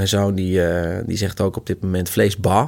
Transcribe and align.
mijn 0.00 0.12
zoon 0.12 0.34
die, 0.34 0.66
eh, 0.66 1.04
die 1.06 1.16
zegt 1.16 1.40
ook 1.40 1.56
op 1.56 1.66
dit 1.66 1.82
moment 1.82 2.10
vleesba. 2.10 2.60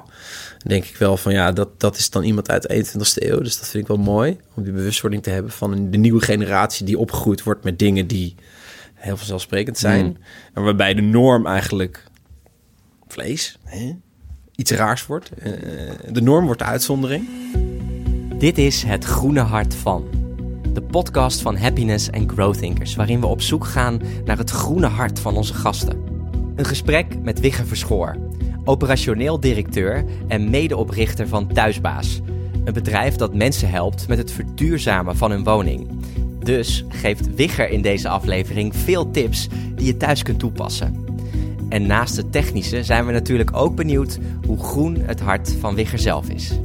Dan 0.59 0.69
denk 0.69 0.85
ik 0.85 0.97
wel 0.97 1.17
van 1.17 1.33
ja, 1.33 1.53
dat, 1.53 1.81
dat 1.81 1.97
is 1.97 2.11
dan 2.11 2.23
iemand 2.23 2.51
uit 2.51 2.63
de 2.63 2.85
21ste 2.85 3.29
eeuw. 3.29 3.41
Dus 3.41 3.59
dat 3.59 3.69
vind 3.69 3.83
ik 3.83 3.89
wel 3.89 4.05
mooi 4.05 4.37
om 4.55 4.63
die 4.63 4.73
bewustwording 4.73 5.23
te 5.23 5.31
hebben 5.31 5.53
van 5.53 5.91
de 5.91 5.99
nieuwe 5.99 6.21
generatie 6.21 6.87
die 6.87 6.99
opgegroeid 6.99 7.43
wordt 7.43 7.65
met 7.65 7.79
dingen 7.79 8.07
die 8.07 8.35
heel 8.95 9.17
vanzelfsprekend 9.17 9.79
zijn. 9.79 10.07
Mm. 10.07 10.17
En 10.55 10.63
waarbij 10.63 10.95
de 10.95 11.03
norm 11.03 11.47
eigenlijk 11.47 12.05
vlees, 13.09 13.59
hè, 13.65 13.97
iets 14.57 14.71
raars 14.71 15.07
wordt. 15.07 15.31
Eh, 15.31 15.53
de 16.11 16.23
norm 16.23 16.45
wordt 16.45 16.61
de 16.61 16.67
uitzondering. 16.67 17.29
Dit 18.39 18.59
is 18.59 18.83
Het 18.83 19.05
Groene 19.05 19.41
Hart 19.41 19.75
van. 19.75 20.05
De 20.73 20.83
podcast 20.83 21.41
van 21.41 21.57
Happiness 21.57 22.11
en 22.11 22.31
Growth 22.31 22.59
Thinkers, 22.59 22.95
waarin 22.95 23.21
we 23.21 23.27
op 23.27 23.43
zoek 23.43 23.65
gaan 23.67 24.01
naar 24.25 24.39
het 24.39 24.51
groene 24.51 24.87
hart 24.87 25.21
van 25.21 25.37
onze 25.37 25.55
gasten. 25.55 26.12
Een 26.57 26.65
gesprek 26.65 27.23
met 27.23 27.41
Wigge 27.41 27.65
Verschoor, 27.65 28.17
operationeel 28.65 29.41
directeur 29.41 30.05
en 30.29 30.51
medeoprichter 30.51 31.29
van 31.29 31.53
Thuisbaas. 31.53 32.21
Een 32.65 32.73
bedrijf 32.73 33.17
dat 33.17 33.35
mensen 33.35 33.71
helpt 33.71 34.09
met 34.09 34.19
het 34.19 34.33
verduurzamen 34.33 35.17
van 35.17 35.31
hun 35.31 35.45
woning. 35.45 35.89
Dus 36.45 36.85
geeft 36.89 37.35
Wigger 37.35 37.69
in 37.69 37.83
deze 37.83 38.09
aflevering 38.09 38.77
veel 38.77 39.11
tips 39.11 39.49
die 39.75 39.87
je 39.87 39.97
thuis 39.97 40.23
kunt 40.23 40.39
toepassen. 40.39 41.05
En 41.69 41.87
naast 41.87 42.17
het 42.17 42.33
technische 42.33 42.85
zijn 42.85 43.07
we 43.07 43.13
natuurlijk 43.13 43.57
ook 43.57 43.75
benieuwd 43.75 44.19
hoe 44.47 44.59
groen 44.59 44.97
het 44.97 45.21
hart 45.21 45.57
van 45.61 45.75
Wigger 45.75 45.99
zelf 45.99 46.29
is. 46.29 46.59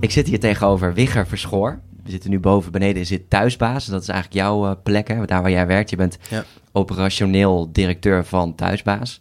Ik 0.00 0.10
zit 0.10 0.26
hier 0.26 0.40
tegenover 0.40 0.94
Wigger 0.94 1.26
Verschoor. 1.26 1.80
We 2.04 2.10
zitten 2.10 2.30
nu 2.30 2.40
boven, 2.40 2.72
beneden 2.72 3.06
zit 3.06 3.30
Thuisbaas. 3.30 3.86
Dat 3.86 4.02
is 4.02 4.08
eigenlijk 4.08 4.40
jouw 4.40 4.66
eh, 4.66 4.76
plek, 4.82 5.08
hè, 5.08 5.24
daar 5.24 5.42
waar 5.42 5.50
jij 5.50 5.66
werkt. 5.66 5.90
Je 5.90 5.96
bent 5.96 6.18
Ja. 6.30 6.44
Operationeel 6.72 7.68
directeur 7.72 8.24
van 8.24 8.54
Thuisbaas. 8.54 9.20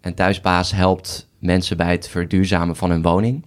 En 0.00 0.14
Thuisbaas 0.14 0.72
helpt 0.72 1.28
mensen 1.38 1.76
bij 1.76 1.90
het 1.90 2.08
verduurzamen 2.08 2.76
van 2.76 2.90
hun 2.90 3.02
woning. 3.02 3.44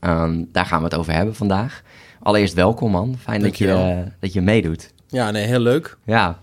Ehm, 0.00 0.44
daar 0.52 0.66
gaan 0.66 0.78
we 0.78 0.84
het 0.84 0.94
over 0.94 1.12
hebben 1.12 1.34
vandaag. 1.34 1.82
Allereerst 2.22 2.54
welkom 2.54 2.90
man. 2.90 3.16
Fijn 3.18 3.42
dat 3.42 3.58
je, 3.58 3.72
eh, 3.72 3.98
dat 4.20 4.32
je 4.32 4.40
meedoet. 4.40 4.92
Ja, 5.08 5.30
nee, 5.30 5.46
heel 5.46 5.60
leuk. 5.60 5.96
Ja. 6.04 6.38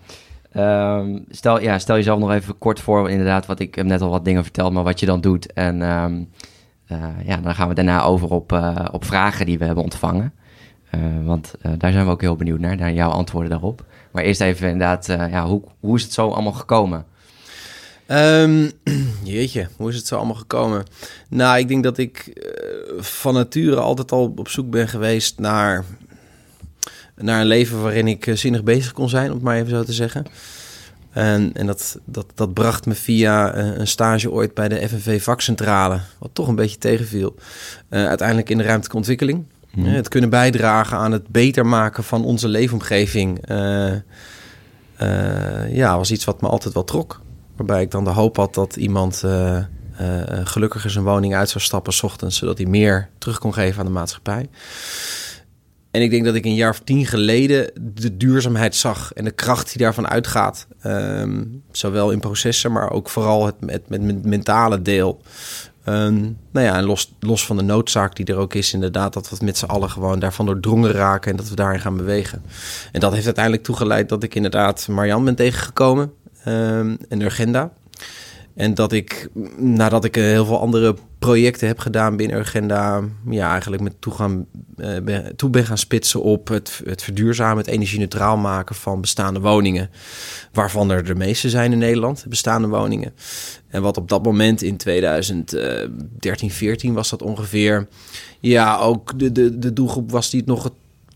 Ehm, 0.51 1.19
stel, 1.29 1.61
ja, 1.61 1.79
stel 1.79 1.95
jezelf 1.95 2.19
nog 2.19 2.31
even 2.31 2.57
kort 2.57 2.79
voor, 2.79 3.09
inderdaad, 3.09 3.45
wat 3.45 3.59
ik 3.59 3.75
heb 3.75 3.85
net 3.85 4.01
al 4.01 4.09
wat 4.09 4.25
dingen 4.25 4.43
verteld, 4.43 4.73
maar 4.73 4.83
wat 4.83 4.99
je 4.99 5.05
dan 5.05 5.21
doet. 5.21 5.53
En 5.53 5.81
eh, 6.87 7.07
ja, 7.25 7.37
dan 7.37 7.55
gaan 7.55 7.67
we 7.67 7.73
daarna 7.73 8.03
over 8.03 8.29
op, 8.29 8.51
eh, 8.51 8.85
op 8.91 9.05
vragen 9.05 9.45
die 9.45 9.57
we 9.57 9.65
hebben 9.65 9.83
ontvangen. 9.83 10.33
Want 11.23 11.55
daar 11.77 11.91
zijn 11.91 12.05
we 12.05 12.11
ook 12.11 12.21
heel 12.21 12.35
benieuwd 12.35 12.59
naar, 12.59 12.75
naar 12.75 12.93
jouw 12.93 13.09
antwoorden 13.09 13.49
daarop. 13.49 13.85
Maar 14.13 14.23
eerst 14.23 14.41
even 14.41 14.69
inderdaad, 14.69 15.09
eh, 15.09 15.31
ja, 15.31 15.45
hoe, 15.45 15.61
hoe 15.79 15.95
is 15.95 16.03
het 16.03 16.13
zo 16.13 16.29
allemaal 16.29 16.51
gekomen? 16.51 17.05
Ehm, 18.05 18.69
jeetje, 19.23 19.67
hoe 19.77 19.89
is 19.89 19.95
het 19.95 20.07
zo 20.07 20.15
allemaal 20.15 20.35
gekomen? 20.35 20.83
Nou, 21.29 21.57
ik 21.57 21.67
denk 21.67 21.83
dat 21.83 21.97
ik 21.97 22.17
eh, 22.27 23.03
van 23.03 23.33
nature 23.33 23.79
altijd 23.79 24.11
al 24.11 24.33
op 24.35 24.47
zoek 24.47 24.69
ben 24.69 24.87
geweest 24.87 25.39
naar, 25.39 25.85
naar 27.15 27.41
een 27.41 27.47
leven 27.47 27.81
waarin 27.81 28.07
ik 28.07 28.27
eh, 28.27 28.35
zinnig 28.35 28.63
bezig 28.63 28.91
kon 28.91 29.09
zijn, 29.09 29.27
om 29.27 29.33
het 29.33 29.43
maar 29.43 29.55
even 29.55 29.69
zo 29.69 29.83
te 29.83 29.93
zeggen. 29.93 30.25
En, 31.11 31.51
en 31.53 31.65
dat, 31.65 31.99
dat, 32.05 32.25
dat 32.35 32.53
bracht 32.53 32.85
me 32.85 32.93
via 32.93 33.55
een 33.55 33.87
stage 33.87 34.31
ooit 34.31 34.53
bij 34.53 34.69
de 34.69 34.87
FNV 34.87 35.23
Vakcentrale, 35.23 35.99
wat 36.19 36.29
toch 36.33 36.47
een 36.47 36.55
beetje 36.55 36.77
tegenviel, 36.77 37.35
eh, 37.89 38.07
uiteindelijk 38.07 38.49
in 38.49 38.57
de 38.57 38.63
ruimtelijke 38.63 38.97
ontwikkeling. 38.97 39.45
Het 39.81 40.07
kunnen 40.07 40.29
bijdragen 40.29 40.97
aan 40.97 41.11
het 41.11 41.27
beter 41.27 41.65
maken 41.65 42.03
van 42.03 42.25
onze 42.25 42.47
leefomgeving. 42.47 43.45
eh, 43.45 43.93
eh, 44.95 45.75
ja, 45.75 45.97
was 45.97 46.11
iets 46.11 46.25
wat 46.25 46.41
me 46.41 46.47
altijd 46.47 46.73
wel 46.73 46.83
trok. 46.83 47.21
Waarbij 47.55 47.81
ik 47.81 47.91
dan 47.91 48.03
de 48.03 48.09
hoop 48.09 48.35
had 48.35 48.53
dat 48.53 48.75
iemand 48.75 49.23
eh, 49.23 49.63
gelukkiger 50.43 50.89
zijn 50.89 51.03
woning 51.03 51.35
uit 51.35 51.49
zou 51.49 51.63
stappen... 51.63 51.93
s 51.93 52.03
ochtends, 52.03 52.37
zodat 52.37 52.57
hij 52.57 52.67
meer 52.67 53.09
terug 53.17 53.39
kon 53.39 53.53
geven 53.53 53.79
aan 53.79 53.85
de 53.85 53.91
maatschappij. 53.91 54.49
En 55.91 56.01
ik 56.01 56.09
denk 56.09 56.25
dat 56.25 56.35
ik 56.35 56.45
een 56.45 56.55
jaar 56.55 56.69
of 56.69 56.79
tien 56.79 57.05
geleden 57.05 57.71
de 57.81 58.17
duurzaamheid 58.17 58.75
zag... 58.75 59.13
en 59.13 59.23
de 59.23 59.31
kracht 59.31 59.69
die 59.69 59.77
daarvan 59.77 60.07
uitgaat. 60.07 60.67
Ehm, 60.81 61.43
zowel 61.71 62.11
in 62.11 62.19
processen, 62.19 62.71
maar 62.71 62.91
ook 62.91 63.09
vooral 63.09 63.45
het 63.45 63.61
met, 63.61 63.89
met 63.89 64.25
mentale 64.25 64.81
deel. 64.81 65.21
Ehm, 65.83 66.21
nou 66.51 66.65
ja, 66.65 66.77
en 66.77 66.83
los, 66.83 67.13
los 67.19 67.45
van 67.45 67.57
de 67.57 67.63
noodzaak 67.63 68.15
die 68.15 68.25
er 68.25 68.35
ook 68.35 68.53
is, 68.53 68.73
inderdaad, 68.73 69.13
dat 69.13 69.29
we 69.29 69.45
met 69.45 69.57
z'n 69.57 69.65
allen 69.65 69.89
gewoon 69.89 70.19
daarvan 70.19 70.45
doordrongen 70.45 70.91
raken 70.91 71.31
en 71.31 71.37
dat 71.37 71.49
we 71.49 71.55
daarin 71.55 71.79
gaan 71.79 71.97
bewegen. 71.97 72.41
En 72.91 72.99
dat 72.99 73.13
heeft 73.13 73.25
uiteindelijk 73.25 73.63
toegeleid 73.63 74.09
dat 74.09 74.23
ik 74.23 74.35
inderdaad 74.35 74.87
Marian 74.87 75.25
ben 75.25 75.35
tegengekomen 75.35 76.13
ehm, 76.43 76.95
en 77.09 77.21
Urgenda. 77.21 77.71
En 78.55 78.73
dat 78.73 78.91
ik, 78.91 79.29
nadat 79.57 80.05
ik 80.05 80.17
eh, 80.17 80.23
heel 80.23 80.45
veel 80.45 80.59
andere 80.59 80.95
projecten 81.25 81.67
heb 81.67 81.79
gedaan 81.79 82.15
binnen 82.15 82.37
Urgenda, 82.37 83.01
ja, 83.29 83.51
eigenlijk 83.51 83.81
met 83.81 83.93
toegaan, 83.99 84.45
eh, 84.77 84.97
ben, 85.03 85.35
toe 85.35 85.49
ben 85.49 85.65
gaan 85.65 85.77
spitsen 85.77 86.21
op 86.21 86.47
het, 86.47 86.81
het 86.85 87.03
verduurzamen, 87.03 87.57
het 87.57 87.67
energie-neutraal 87.67 88.37
maken 88.37 88.75
van 88.75 89.01
bestaande 89.01 89.39
woningen. 89.39 89.89
Waarvan 90.51 90.91
er 90.91 91.03
de 91.05 91.15
meeste 91.15 91.49
zijn 91.49 91.71
in 91.71 91.77
Nederland, 91.77 92.25
bestaande 92.29 92.67
woningen. 92.67 93.13
En 93.67 93.81
wat 93.81 93.97
op 93.97 94.09
dat 94.09 94.23
moment 94.23 94.61
in 94.61 94.77
2013, 94.77 96.51
14 96.51 96.93
was 96.93 97.09
dat 97.09 97.21
ongeveer, 97.21 97.87
ja, 98.39 98.77
ook 98.77 99.19
de, 99.19 99.31
de, 99.31 99.59
de 99.59 99.73
doelgroep 99.73 100.11
was 100.11 100.29
die 100.29 100.39
het 100.39 100.49
nog 100.49 100.63
het 100.63 100.73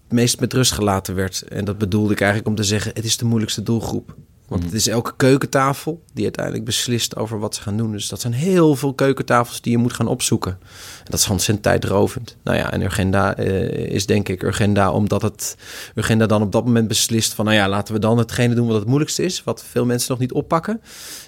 meest 0.10 0.40
met 0.40 0.54
rust 0.54 0.72
gelaten 0.72 1.16
werd. 1.16 1.42
En 1.42 1.66
dat 1.66 1.78
bedoelde 1.78 2.14
ik 2.14 2.20
eigenlijk 2.20 2.50
om 2.50 2.56
te 2.56 2.64
zeggen, 2.64 2.92
het 2.94 3.06
is 3.06 3.18
de 3.18 3.26
moeilijkste 3.26 3.64
doelgroep. 3.64 4.16
Want 4.48 4.64
het 4.64 4.74
is 4.74 4.88
elke 4.88 5.14
keukentafel 5.18 6.02
die 6.14 6.24
uiteindelijk 6.24 6.66
beslist 6.66 7.16
over 7.16 7.40
wat 7.40 7.56
ze 7.56 7.62
gaan 7.62 7.78
doen. 7.78 7.92
Dus 7.92 8.08
dat 8.08 8.22
zijn 8.22 8.34
heel 8.34 8.76
veel 8.76 8.94
keukentafels 8.94 9.62
die 9.62 9.72
je 9.72 9.78
moet 9.78 9.94
gaan 9.94 10.08
opzoeken. 10.08 10.52
En 10.98 11.12
dat 11.12 11.20
is 11.20 11.30
ontzettend 11.30 11.64
tijdrovend. 11.64 12.36
Nou 12.44 12.58
ja, 12.58 12.72
en 12.72 12.82
Urgenda 12.82 13.36
eh, 13.36 13.72
is 13.72 14.06
denk 14.06 14.30
ik 14.30 14.44
Urgenda 14.44 14.92
omdat 14.92 15.22
het 15.22 15.58
Urgenda 15.96 16.26
dan 16.26 16.42
op 16.42 16.52
dat 16.52 16.66
moment 16.66 16.88
beslist 16.88 17.34
van... 17.34 17.46
nou 17.46 17.58
ja, 17.58 17.70
laten 17.70 17.94
we 17.94 18.00
dan 18.00 18.18
hetgene 18.18 18.56
doen 18.56 18.68
wat 18.68 18.76
het 18.76 18.88
moeilijkste 18.88 19.24
is. 19.24 19.44
Wat 19.44 19.64
veel 19.64 19.86
mensen 19.86 20.12
nog 20.12 20.20
niet 20.20 20.32
oppakken. 20.32 20.82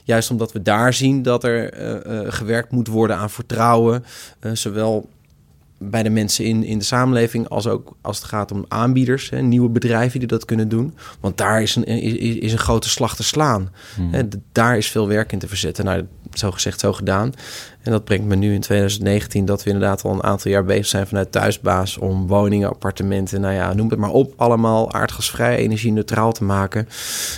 Juist 0.03 0.31
omdat 0.31 0.51
we 0.51 0.61
daar 0.61 0.93
zien 0.93 1.21
dat 1.21 1.43
er 1.43 1.73
eh, 1.73 2.19
eh, 2.19 2.33
gewerkt 2.33 2.71
moet 2.71 2.87
worden 2.87 3.17
aan 3.17 3.29
vertrouwen. 3.29 4.05
zowel 4.53 5.09
bij 5.81 6.03
de 6.03 6.09
mensen 6.09 6.45
in, 6.45 6.63
in 6.63 6.77
de 6.77 6.83
samenleving, 6.83 7.47
als 7.49 7.67
ook 7.67 7.95
als 8.01 8.17
het 8.17 8.25
gaat 8.25 8.51
om 8.51 8.65
aanbieders, 8.67 9.29
hè, 9.29 9.41
nieuwe 9.41 9.69
bedrijven 9.69 10.19
die 10.19 10.27
dat 10.27 10.45
kunnen 10.45 10.69
doen. 10.69 10.95
Want 11.19 11.37
daar 11.37 11.61
is 11.61 11.75
een, 11.75 11.83
is, 11.85 12.35
is 12.35 12.51
een 12.51 12.57
grote 12.57 12.89
slag 12.89 13.15
te 13.15 13.23
slaan. 13.23 13.69
Hè, 14.11 14.27
d- 14.27 14.37
daar 14.51 14.77
is 14.77 14.87
veel 14.91 15.07
werk 15.07 15.31
in 15.31 15.39
te 15.39 15.47
verzetten. 15.47 15.85
Nou, 15.85 16.05
zo 16.33 16.51
gezegd, 16.51 16.79
zo 16.79 16.93
gedaan. 16.93 17.33
En 17.81 17.91
dat 17.91 18.03
brengt 18.03 18.25
me 18.25 18.35
nu 18.35 18.53
in 18.53 18.61
2019 18.61 19.45
dat 19.45 19.63
we 19.63 19.69
inderdaad 19.71 20.03
al 20.03 20.11
een 20.13 20.23
aantal 20.23 20.51
jaar 20.51 20.65
bezig 20.65 20.85
zijn 20.85 21.07
vanuit 21.07 21.31
thuisbaas 21.31 21.97
om 21.97 22.27
woningen, 22.27 22.69
appartementen, 22.69 23.41
nou 23.41 23.53
ja, 23.53 23.73
noem 23.73 23.89
het 23.89 23.99
maar 23.99 24.09
op, 24.11 24.33
allemaal 24.37 24.93
aardgasvrij, 24.93 25.55
energie-neutraal 25.57 26.31
te 26.31 26.43
maken. 26.43 26.87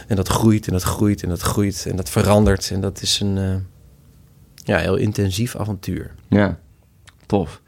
En 0.08 0.16
dat 0.16 0.28
groeit 0.28 0.68
en 0.68 0.74
dat 0.74 0.84
groeit 0.84 1.24
en 1.24 1.30
dat 1.30 1.42
groeit 1.42 1.86
en 1.90 1.96
dat 1.96 2.10
verandert. 2.10 2.72
En 2.72 2.82
dat 2.82 3.02
is 3.02 3.20
een 3.20 3.38
eh, 3.38 3.54
ja, 4.64 4.78
heel 4.78 4.96
intensief 4.96 5.56
avontuur. 5.56 6.12
Ja, 6.30 6.60
tof. 7.26 7.62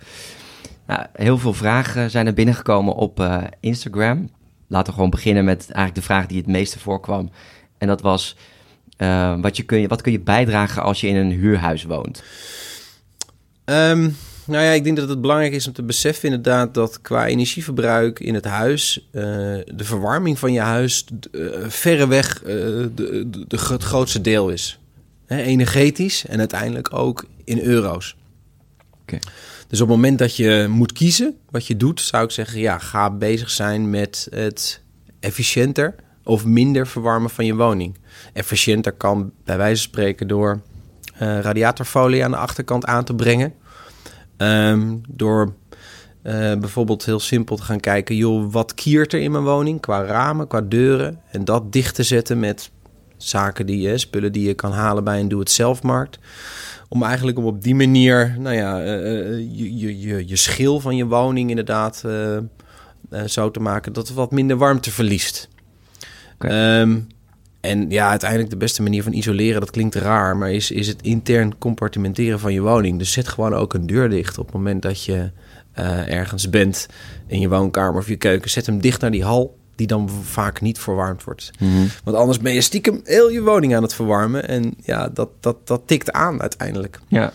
Nou, 0.87 1.05
heel 1.13 1.37
veel 1.37 1.53
vragen 1.53 2.09
zijn 2.09 2.27
er 2.27 2.33
binnengekomen 2.33 2.95
op 2.95 3.19
eh, 3.19 3.43
Instagram. 3.59 4.29
Laten 4.67 4.87
we 4.87 4.93
gewoon 4.93 5.09
beginnen 5.09 5.45
met 5.45 5.59
eigenlijk 5.59 5.95
de 5.95 6.01
vraag 6.01 6.25
die 6.25 6.37
het 6.37 6.47
meeste 6.47 6.79
voorkwam. 6.79 7.29
En 7.77 7.87
dat 7.87 8.01
was, 8.01 8.35
eh, 8.97 9.39
wat, 9.41 9.57
je 9.57 9.63
kun 9.63 9.79
je, 9.79 9.87
wat 9.87 10.01
kun 10.01 10.11
je 10.11 10.19
bijdragen 10.19 10.83
als 10.83 11.01
je 11.01 11.07
in 11.07 11.15
een 11.15 11.31
huurhuis 11.31 11.83
woont? 11.83 12.23
Ehm, 13.65 14.09
nou 14.45 14.63
ja, 14.63 14.71
ik 14.71 14.83
denk 14.83 14.97
dat 14.97 15.09
het 15.09 15.21
belangrijk 15.21 15.53
is 15.53 15.67
om 15.67 15.73
te 15.73 15.83
beseffen 15.83 16.29
inderdaad 16.29 16.73
dat 16.73 17.01
qua 17.01 17.27
energieverbruik 17.27 18.19
in 18.19 18.33
het 18.33 18.45
huis 18.45 19.07
eh, 19.11 19.21
de 19.65 19.83
verwarming 19.83 20.39
van 20.39 20.53
je 20.53 20.59
huis 20.59 21.05
verreweg 21.67 22.41
uh, 22.41 22.47
de, 22.47 22.89
de, 22.95 23.45
de, 23.47 23.57
het 23.57 23.83
grootste 23.83 24.21
deel 24.21 24.49
is. 24.49 24.79
Hè, 25.25 25.41
energetisch 25.41 26.25
en 26.25 26.39
uiteindelijk 26.39 26.93
ook 26.93 27.25
in 27.43 27.59
euro's. 27.59 28.15
Okay. 29.01 29.19
Dus 29.73 29.81
op 29.81 29.87
het 29.87 29.97
moment 29.97 30.19
dat 30.19 30.35
je 30.35 30.65
moet 30.69 30.91
kiezen 30.91 31.37
wat 31.49 31.67
je 31.67 31.77
doet, 31.77 32.01
zou 32.01 32.23
ik 32.23 32.31
zeggen, 32.31 32.59
ja, 32.59 32.77
ga 32.77 33.09
bezig 33.09 33.49
zijn 33.49 33.89
met 33.89 34.27
het 34.29 34.81
efficiënter 35.19 35.95
of 36.23 36.45
minder 36.45 36.87
verwarmen 36.87 37.29
van 37.29 37.45
je 37.45 37.55
woning. 37.55 37.97
Efficiënter 38.33 38.91
kan 38.91 39.31
bij 39.43 39.57
wijze 39.57 39.81
van 39.81 39.91
spreken 39.91 40.27
door 40.27 40.61
uh, 41.21 41.39
radiatorfolie 41.39 42.23
aan 42.23 42.31
de 42.31 42.37
achterkant 42.37 42.85
aan 42.85 43.03
te 43.03 43.13
brengen. 43.13 43.53
Um, 44.37 45.01
door 45.07 45.53
uh, 46.23 46.33
bijvoorbeeld 46.55 47.05
heel 47.05 47.19
simpel 47.19 47.55
te 47.55 47.63
gaan 47.63 47.79
kijken, 47.79 48.15
joh, 48.15 48.51
wat 48.51 48.73
kiert 48.73 49.13
er 49.13 49.19
in 49.19 49.31
mijn 49.31 49.43
woning 49.43 49.81
qua 49.81 50.05
ramen, 50.05 50.47
qua 50.47 50.61
deuren. 50.61 51.19
En 51.31 51.45
dat 51.45 51.71
dicht 51.71 51.95
te 51.95 52.03
zetten 52.03 52.39
met 52.39 52.71
zaken 53.17 53.65
die 53.65 53.81
je, 53.81 53.97
spullen 53.97 54.31
die 54.31 54.47
je 54.47 54.53
kan 54.53 54.71
halen 54.71 55.03
bij 55.03 55.19
een 55.19 55.27
doe-het-zelf-markt. 55.27 56.19
Om 56.93 57.03
eigenlijk 57.03 57.37
om 57.37 57.45
op 57.45 57.63
die 57.63 57.75
manier, 57.75 58.35
nou 58.39 58.55
ja, 58.55 58.79
uh, 58.79 59.37
je, 59.37 59.77
je, 59.77 59.99
je, 59.99 60.27
je 60.27 60.35
schil 60.35 60.79
van 60.79 60.95
je 60.95 61.05
woning 61.05 61.49
inderdaad 61.49 62.03
zo 63.25 63.51
te 63.51 63.59
maken 63.59 63.93
dat 63.93 64.07
het 64.07 64.17
wat 64.17 64.31
minder 64.31 64.57
warmte 64.57 64.91
verliest. 64.91 65.49
Okay. 66.35 66.81
Um, 66.81 67.07
En 67.63 67.89
ja, 67.89 68.09
uiteindelijk 68.09 68.49
de 68.49 68.57
beste 68.57 68.81
manier 68.81 69.03
van 69.03 69.13
isoleren, 69.13 69.59
dat 69.59 69.71
klinkt 69.71 69.95
raar, 69.95 70.37
maar 70.37 70.51
is, 70.51 70.71
is 70.71 70.87
het 70.87 71.01
intern 71.01 71.57
compartimenteren 71.57 72.39
van 72.39 72.53
je 72.53 72.61
woning. 72.61 72.99
Dus 72.99 73.11
zet 73.11 73.27
gewoon 73.27 73.53
ook 73.53 73.73
een 73.73 73.87
deur 73.87 74.09
dicht 74.09 74.37
op 74.37 74.45
het 74.45 74.55
moment 74.55 74.81
dat 74.81 75.03
je 75.03 75.31
uh, 75.79 76.11
ergens 76.11 76.49
bent 76.49 76.87
in 77.27 77.39
je 77.39 77.49
woonkamer 77.49 77.99
of 77.99 78.07
je 78.07 78.15
keuken. 78.15 78.49
Zet 78.49 78.65
hem 78.65 78.81
dicht 78.81 79.01
naar 79.01 79.11
die 79.11 79.23
hal, 79.23 79.57
die 79.75 79.87
dan 79.87 80.09
vaak 80.09 80.61
niet 80.61 80.79
verwarmd 80.79 81.23
wordt. 81.23 81.51
Mhm. 81.59 81.85
Want 82.03 82.17
anders 82.17 82.39
ben 82.39 82.53
je 82.53 82.61
stiekem 82.61 83.01
heel 83.03 83.29
je 83.29 83.41
woning 83.41 83.75
aan 83.75 83.83
het 83.83 83.93
verwarmen. 83.93 84.47
En 84.47 84.73
ja, 84.83 85.07
dat, 85.09 85.29
dat, 85.39 85.67
dat 85.67 85.81
tikt 85.85 86.11
aan 86.11 86.41
uiteindelijk. 86.41 86.99
Ja. 87.07 87.31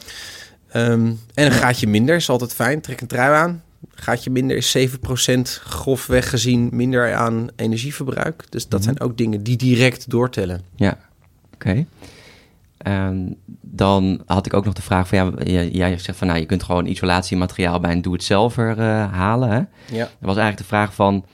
Ehm, 0.68 1.06
en 1.34 1.46
een 1.46 1.52
gaatje 1.52 1.86
minder 1.86 2.14
is 2.14 2.28
altijd 2.28 2.54
fijn. 2.54 2.80
Trek 2.80 3.00
een 3.00 3.06
trui 3.06 3.34
aan. 3.34 3.62
Gaatje 3.94 4.30
minder 4.30 4.56
is 4.56 4.70
7% 4.70 5.60
grofweg 5.64 6.30
gezien 6.30 6.68
minder 6.72 7.14
aan 7.14 7.48
energieverbruik. 7.56 8.44
Dus 8.48 8.68
dat 8.68 8.80
Mhm. 8.80 8.88
zijn 8.88 9.00
ook 9.00 9.16
dingen 9.16 9.42
die 9.42 9.56
direct 9.56 10.10
doortellen. 10.10 10.60
Ja, 10.76 10.98
oké. 11.54 11.86
Ehm, 12.78 13.16
dan 13.60 14.22
had 14.26 14.46
ik 14.46 14.54
ook 14.54 14.64
nog 14.64 14.74
de 14.74 14.82
vraag 14.82 15.08
van, 15.08 15.38
ja, 15.44 15.62
jij 15.62 15.98
zegt 15.98 16.18
van, 16.18 16.26
nou, 16.26 16.38
je 16.38 16.46
kunt 16.46 16.62
gewoon 16.62 16.86
isolatiemateriaal 16.86 17.80
bij 17.80 17.92
een 17.92 18.02
doe-het-zelver 18.02 18.78
eh, 18.78 19.12
halen. 19.12 19.48
Hè? 19.50 19.56
Ja. 19.96 20.04
Er 20.04 20.08
was 20.26 20.36
eigenlijk 20.36 20.58
de 20.58 20.64
vraag 20.64 20.94
van, 20.94 21.24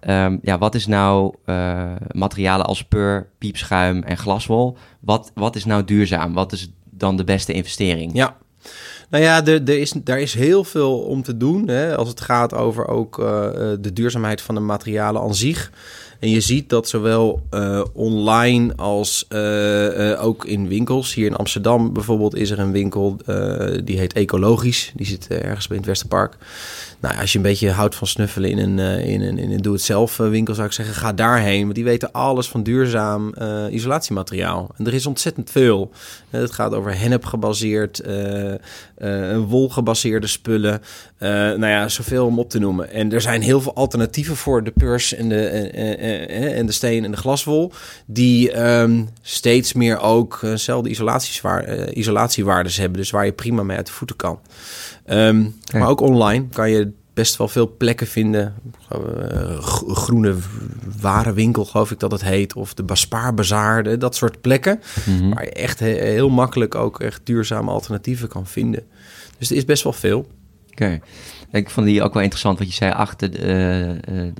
ehm, 0.00 0.38
ja, 0.42 0.58
wat 0.58 0.74
is 0.74 0.86
nou 0.86 1.34
eh, 1.44 1.92
materialen 2.10 2.66
als 2.66 2.84
pur, 2.84 3.28
piepschuim 3.38 4.02
en 4.02 4.16
glaswol? 4.16 4.76
Wat, 5.00 5.30
wat 5.34 5.56
is 5.56 5.64
nou 5.64 5.84
duurzaam? 5.84 6.34
Wat 6.34 6.52
is 6.52 6.72
dan 6.90 7.16
de 7.16 7.24
beste 7.24 7.52
investering? 7.52 8.10
Ja. 8.14 8.36
Nou 9.10 9.24
ja, 9.24 9.46
er, 9.46 9.62
er 9.64 9.78
is, 9.78 9.92
daar 10.04 10.20
is 10.20 10.34
heel 10.34 10.64
veel 10.64 10.98
om 10.98 11.22
te 11.22 11.36
doen. 11.36 11.68
Hè, 11.68 11.96
als 11.96 12.08
het 12.08 12.20
gaat 12.20 12.54
over 12.54 12.88
ook 12.88 13.18
eh, 13.18 13.46
eh, 13.46 13.78
de 13.80 13.92
duurzaamheid 13.92 14.40
van 14.40 14.54
de 14.54 14.60
materialen 14.60 15.22
aan 15.22 15.34
zich. 15.34 15.72
En 16.20 16.30
je 16.30 16.40
ziet 16.40 16.68
dat 16.68 16.88
zowel 16.88 17.42
online 17.92 18.76
als 18.76 19.26
ook 20.18 20.44
in 20.44 20.68
winkels. 20.68 21.14
Hier 21.14 21.26
in 21.26 21.36
Amsterdam 21.36 21.92
bijvoorbeeld 21.92 22.34
is 22.34 22.50
er 22.50 22.58
een 22.58 22.72
winkel 22.72 23.16
die 23.84 23.98
heet 23.98 24.12
Ecologisch. 24.12 24.92
Die 24.96 25.06
zit 25.06 25.28
ergens 25.28 25.68
bij 25.68 25.76
het 25.76 25.86
Westerpark. 25.86 26.36
Nou, 27.00 27.16
als 27.16 27.32
je 27.32 27.38
een 27.38 27.44
beetje 27.44 27.70
houdt 27.70 27.94
van 27.94 28.06
snuffelen 28.06 28.50
in 28.50 28.58
een, 28.58 28.78
eh, 28.78 29.08
in 29.08 29.20
een, 29.20 29.38
in 29.38 29.50
een 29.50 29.62
doe-het-zelf 29.62 30.20
eh, 30.20 30.28
winkel, 30.28 30.54
zou 30.54 30.66
ik 30.66 30.72
zeggen, 30.72 30.94
ga 30.94 31.12
daarheen. 31.12 31.62
Want 31.62 31.74
die 31.74 31.84
weten 31.84 32.12
alles 32.12 32.48
van 32.48 32.62
duurzaam 32.62 33.34
eh, 33.34 33.64
isolatiemateriaal. 33.70 34.70
En 34.76 34.86
er 34.86 34.94
is 34.94 35.06
ontzettend 35.06 35.50
veel. 35.50 35.90
Het 36.30 36.52
gaat 36.52 36.74
over 36.74 36.98
hennep 36.98 37.24
gebaseerd, 37.24 38.00
eh, 38.00 39.38
wol 39.48 39.68
gebaseerde 39.68 40.26
spullen. 40.26 40.82
Nou 41.18 41.66
ja, 41.66 41.88
zoveel 41.88 42.26
om 42.26 42.38
op 42.38 42.50
te 42.50 42.58
noemen. 42.58 42.90
En 42.90 43.12
er 43.12 43.20
zijn 43.20 43.42
heel 43.42 43.60
veel 43.60 43.74
alternatieven 43.74 44.36
voor 44.36 44.64
de 44.64 44.70
purs 44.70 45.14
en 45.14 45.28
de, 45.28 45.46
en 46.54 46.66
de 46.66 46.72
steen 46.72 47.04
en 47.04 47.10
de 47.10 47.16
glaswol. 47.16 47.72
Die 48.06 48.52
ehm, 48.52 49.04
steeds 49.22 49.72
meer 49.72 50.00
ook 50.00 50.38
dezelfde 50.40 50.88
isolatiewaardes 51.94 52.76
hebben. 52.76 52.98
Dus 52.98 53.10
waar 53.10 53.24
je 53.24 53.32
prima 53.32 53.62
mee 53.62 53.76
uit 53.76 53.86
de 53.86 53.92
voeten 53.92 54.16
kan. 54.16 54.38
Ehm. 55.04 55.42
Maar 55.72 55.88
ook 55.88 56.00
online 56.00 56.46
kan 56.48 56.70
je 56.70 56.92
best 57.14 57.36
wel 57.36 57.48
veel 57.48 57.76
plekken 57.76 58.06
vinden. 58.06 58.54
Uh, 58.92 59.58
gro- 59.58 59.94
groene 59.94 60.34
warenwinkel, 61.00 61.64
geloof 61.64 61.90
ik 61.90 61.98
dat 61.98 62.10
het 62.10 62.24
heet. 62.24 62.54
Of 62.54 62.74
de 62.74 62.82
Baspaar 62.82 63.34
Bazaar, 63.34 63.82
de- 63.82 63.96
dat 63.96 64.14
soort 64.16 64.40
plekken. 64.40 64.80
Mhm. 65.06 65.28
Waar 65.34 65.44
je 65.44 65.50
echt 65.52 65.78
he- 65.80 65.86
heel 65.86 66.28
makkelijk 66.28 66.74
ook 66.74 67.00
echt 67.00 67.20
duurzame 67.24 67.70
alternatieven 67.70 68.28
kan 68.28 68.46
vinden. 68.46 68.82
Dus 69.38 69.50
er 69.50 69.56
is 69.56 69.64
best 69.64 69.82
wel 69.82 69.92
veel. 69.92 70.26
Oké. 70.70 71.00
Ik 71.52 71.70
vond 71.70 71.86
die 71.86 72.02
ook 72.02 72.12
wel 72.14 72.22
interessant 72.22 72.58
wat 72.58 72.68
je 72.68 72.74
zei 72.74 72.92
achter 72.92 73.40
eh, 73.44 73.90
eh, 74.26 74.32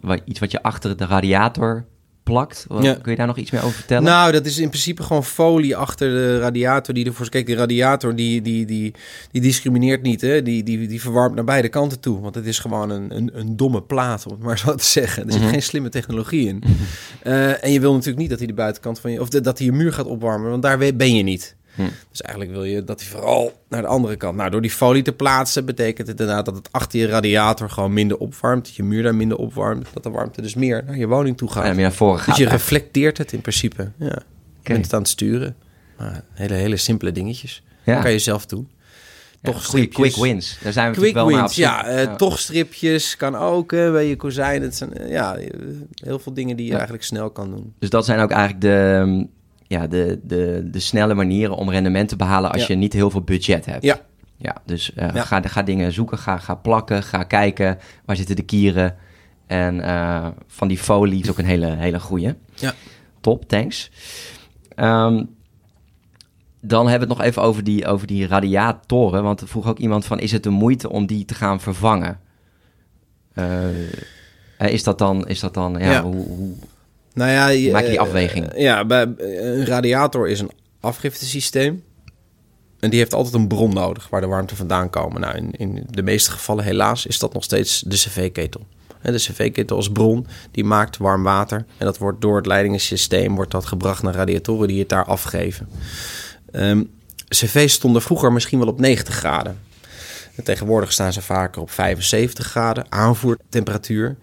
wat- 0.00 0.22
iets 0.24 0.38
wat 0.40 0.50
je 0.50 0.62
achter 0.62 0.96
de 0.96 1.06
radiator 1.06 1.84
plakt. 2.32 2.64
Wat- 2.68 2.82
Ja. 2.84 2.94
Kun 2.94 3.10
je 3.10 3.16
daar 3.18 3.26
nog 3.26 3.36
iets 3.36 3.50
meer 3.50 3.62
over 3.62 3.76
vertellen? 3.76 4.02
Nou, 4.02 4.32
dat 4.32 4.46
is 4.46 4.58
in 4.58 4.68
principe 4.68 5.02
gewoon 5.02 5.24
folie 5.24 5.76
achter 5.76 6.08
de 6.10 6.38
radiator 6.38 6.94
die 6.94 7.06
ervoor... 7.06 7.28
Kijk, 7.28 7.46
die 7.46 7.54
radiator 7.56 8.14
die, 8.14 8.42
die, 8.42 8.64
die, 8.66 8.94
die 9.30 9.40
discrimineert 9.42 10.02
niet, 10.02 10.20
hè. 10.20 10.42
Die, 10.42 10.62
die, 10.62 10.86
die 10.88 11.00
verwarmt 11.00 11.34
naar 11.34 11.44
beide 11.44 11.68
kanten 11.68 12.00
toe. 12.00 12.20
Want 12.20 12.34
het 12.34 12.46
is 12.46 12.58
gewoon 12.58 12.90
een, 12.90 13.16
een, 13.16 13.30
een 13.32 13.56
domme 13.56 13.82
plaat, 13.82 14.26
om 14.26 14.32
het 14.32 14.42
maar 14.42 14.58
zo 14.58 14.74
te 14.74 14.84
zeggen. 14.84 15.26
Er 15.26 15.32
zit 15.32 15.40
Mhm. 15.40 15.50
geen 15.50 15.62
slimme 15.62 15.88
technologie 15.88 16.46
in. 16.48 16.62
Eh, 17.22 17.64
en 17.64 17.72
je 17.72 17.80
wil 17.80 17.92
natuurlijk 17.92 18.18
niet 18.18 18.30
dat 18.30 18.38
hij 18.38 18.46
de 18.46 18.54
buitenkant 18.54 19.00
van 19.00 19.10
je... 19.12 19.20
Of 19.20 19.28
de- 19.28 19.40
dat 19.40 19.58
hij 19.58 19.66
je 19.66 19.72
muur 19.72 19.92
gaat 19.92 20.06
opwarmen, 20.06 20.50
want 20.50 20.62
daar 20.62 20.78
ben 20.78 21.14
je 21.14 21.22
niet. 21.22 21.56
Hm. 21.86 21.88
Dus 22.10 22.20
eigenlijk 22.22 22.54
wil 22.56 22.64
je 22.64 22.84
dat 22.84 23.00
hij 23.00 23.08
vooral 23.10 23.52
naar 23.68 23.80
de 23.82 23.86
andere 23.88 24.16
kant... 24.16 24.36
Nou, 24.36 24.50
door 24.50 24.60
die 24.60 24.70
folie 24.70 25.02
te 25.02 25.12
plaatsen 25.12 25.64
betekent 25.64 26.08
het 26.08 26.20
inderdaad... 26.20 26.44
dat 26.44 26.54
het 26.56 26.68
achter 26.72 26.98
je 26.98 27.06
radiator 27.06 27.70
gewoon 27.70 27.92
minder 27.92 28.16
opwarmt. 28.16 28.64
Dat 28.64 28.74
je 28.74 28.82
muur 28.82 29.02
daar 29.02 29.14
minder 29.14 29.36
opwarmt. 29.38 29.86
Dat 29.92 30.02
de 30.02 30.10
warmte 30.10 30.42
dus 30.42 30.54
meer 30.54 30.84
naar 30.86 30.96
je 30.98 31.06
woning 31.06 31.36
toe 31.36 31.50
gaat. 31.50 31.64
En 31.64 31.74
meer 31.74 31.82
naar 31.84 31.92
voren 31.92 32.16
Dus 32.16 32.24
gaat. 32.24 32.36
je 32.36 32.46
eigenlijk. 32.46 32.70
reflecteert 32.72 33.18
het 33.18 33.32
in 33.32 33.40
principe. 33.40 33.90
Ja. 33.98 34.04
Je 34.06 34.10
Oké. 34.58 34.72
bent 34.72 34.84
het 34.84 34.94
aan 34.94 35.00
het 35.00 35.08
sturen. 35.08 35.56
Maar 35.98 36.22
hele, 36.32 36.54
hele 36.54 36.76
simpele 36.76 37.12
dingetjes. 37.12 37.62
Ja. 37.84 37.94
Dat 37.94 38.02
kan 38.02 38.12
je 38.12 38.18
zelf 38.18 38.46
doen. 38.46 38.68
Ja, 39.40 39.52
Toch 39.52 39.64
goede 39.64 39.86
quick 39.86 40.16
wins. 40.16 40.58
Daar 40.62 40.72
zijn 40.72 40.90
we 40.90 40.96
Quick 40.98 41.14
natuurlijk 41.14 41.32
wel 41.36 41.42
wins, 41.46 41.56
naar 41.56 41.80
op 41.82 41.84
ja, 41.86 42.00
zoek. 42.02 42.08
eh, 42.10 42.14
Toch 42.16 42.38
stripjes 42.38 43.16
kan 43.16 43.36
ook 43.36 43.72
eh, 43.72 43.90
bij 43.90 44.06
je 44.08 44.16
kozijn. 44.16 44.62
Het 44.62 44.76
zijn 44.76 44.94
eh, 44.94 45.10
ja, 45.10 45.36
heel 45.94 46.18
veel 46.18 46.32
dingen 46.34 46.56
die 46.56 46.64
je 46.64 46.70
Ja. 46.70 46.76
eigenlijk 46.76 47.06
snel 47.06 47.30
kan 47.30 47.50
doen. 47.50 47.74
Dus 47.78 47.90
dat 47.90 48.04
zijn 48.04 48.20
ook 48.20 48.30
eigenlijk 48.30 48.60
de, 48.60 49.02
mm, 49.06 49.30
ja, 49.68 49.86
de, 49.86 50.20
de, 50.22 50.68
de 50.70 50.78
snelle 50.80 51.14
manieren 51.14 51.56
om 51.56 51.70
rendement 51.70 52.08
te 52.08 52.16
behalen 52.16 52.52
als 52.52 52.60
Ja. 52.60 52.66
je 52.68 52.74
niet 52.74 52.92
heel 52.92 53.10
veel 53.10 53.22
budget 53.22 53.66
hebt. 53.66 53.82
Ja. 53.84 54.00
Ja, 54.36 54.56
dus 54.64 54.94
eh, 54.94 55.08
Ja. 55.14 55.22
Ga, 55.22 55.40
ga 55.42 55.62
dingen 55.62 55.92
zoeken, 55.92 56.18
ga, 56.18 56.38
ga 56.38 56.54
plakken, 56.54 57.02
ga 57.02 57.22
kijken 57.22 57.78
waar 58.04 58.16
zitten 58.16 58.36
de 58.36 58.42
kieren. 58.42 58.96
En 59.46 59.80
eh, 59.80 60.26
van 60.46 60.68
die 60.68 60.78
folie 60.78 61.22
is 61.22 61.30
ook 61.30 61.38
een 61.38 61.44
hele, 61.44 61.66
hele 61.76 62.00
goeie. 62.00 62.34
Ja. 62.54 62.74
Top, 63.20 63.48
thanks. 63.48 63.90
Ehm, 64.74 65.24
dan 66.60 66.88
hebben 66.88 67.08
we 67.08 67.14
het 67.14 67.18
nog 67.22 67.28
even 67.28 67.42
over 67.42 67.64
die, 67.64 67.86
over 67.86 68.06
die 68.06 68.26
radiatoren. 68.26 69.22
Want 69.22 69.40
er 69.40 69.48
vroeg 69.48 69.66
ook 69.66 69.78
iemand 69.78 70.04
van, 70.04 70.18
is 70.18 70.32
het 70.32 70.42
de 70.42 70.50
moeite 70.50 70.90
om 70.90 71.06
die 71.06 71.24
te 71.24 71.34
gaan 71.34 71.60
vervangen? 71.60 72.20
Eh, 73.34 74.72
is 74.72 74.82
dat 74.82 74.98
dan, 74.98 75.28
is 75.28 75.40
dat 75.40 75.54
dan 75.54 75.72
ja, 75.78 75.90
Ja. 75.90 76.02
Hoe, 76.02 76.26
hoe, 76.26 76.54
Nou 77.14 77.30
ja, 77.30 77.48
je, 77.48 77.70
Maak 77.70 77.82
je 77.82 77.88
die 77.88 77.98
eh, 77.98 78.02
afweging? 78.04 78.52
ja, 78.56 78.84
bij, 78.84 79.14
een 79.18 79.66
radiator 79.66 80.28
is 80.28 80.40
een 80.40 80.50
afgiftesysteem. 80.80 81.82
En 82.80 82.90
die 82.90 82.98
heeft 82.98 83.14
altijd 83.14 83.34
een 83.34 83.48
bron 83.48 83.74
nodig 83.74 84.08
waar 84.08 84.20
de 84.20 84.26
warmte 84.26 84.56
vandaan 84.56 84.90
komen. 84.90 85.20
Nou, 85.20 85.36
in, 85.36 85.52
in 85.56 85.86
de 85.90 86.02
meeste 86.02 86.30
gevallen 86.30 86.64
helaas 86.64 87.06
is 87.06 87.18
dat 87.18 87.32
nog 87.32 87.44
steeds 87.44 87.80
de 87.80 87.96
cv-ketel. 87.96 88.66
En 89.00 89.12
de 89.12 89.18
cv-ketel 89.18 89.76
als 89.76 89.92
bron, 89.92 90.26
die 90.50 90.64
maakt 90.64 90.96
warm 90.96 91.22
water. 91.22 91.64
En 91.76 91.86
dat 91.86 91.98
wordt 91.98 92.20
door 92.20 92.36
het 92.36 92.46
leidingensysteem 92.46 93.34
wordt 93.34 93.50
dat 93.50 93.66
gebracht 93.66 94.02
naar 94.02 94.14
radiatoren 94.14 94.68
die 94.68 94.78
het 94.78 94.88
daar 94.88 95.04
afgeven. 95.04 95.68
Ehm, 96.50 96.82
cv's 97.28 97.72
stonden 97.72 98.02
vroeger 98.02 98.32
misschien 98.32 98.58
wel 98.58 98.68
op 98.68 98.80
90 98.80 99.14
graden. 99.14 99.58
En 100.34 100.44
tegenwoordig 100.44 100.92
staan 100.92 101.12
ze 101.12 101.22
vaker 101.22 101.62
op 101.62 101.70
75 101.70 102.46
graden, 102.46 102.86
aanvoertemperatuur. 102.88 104.16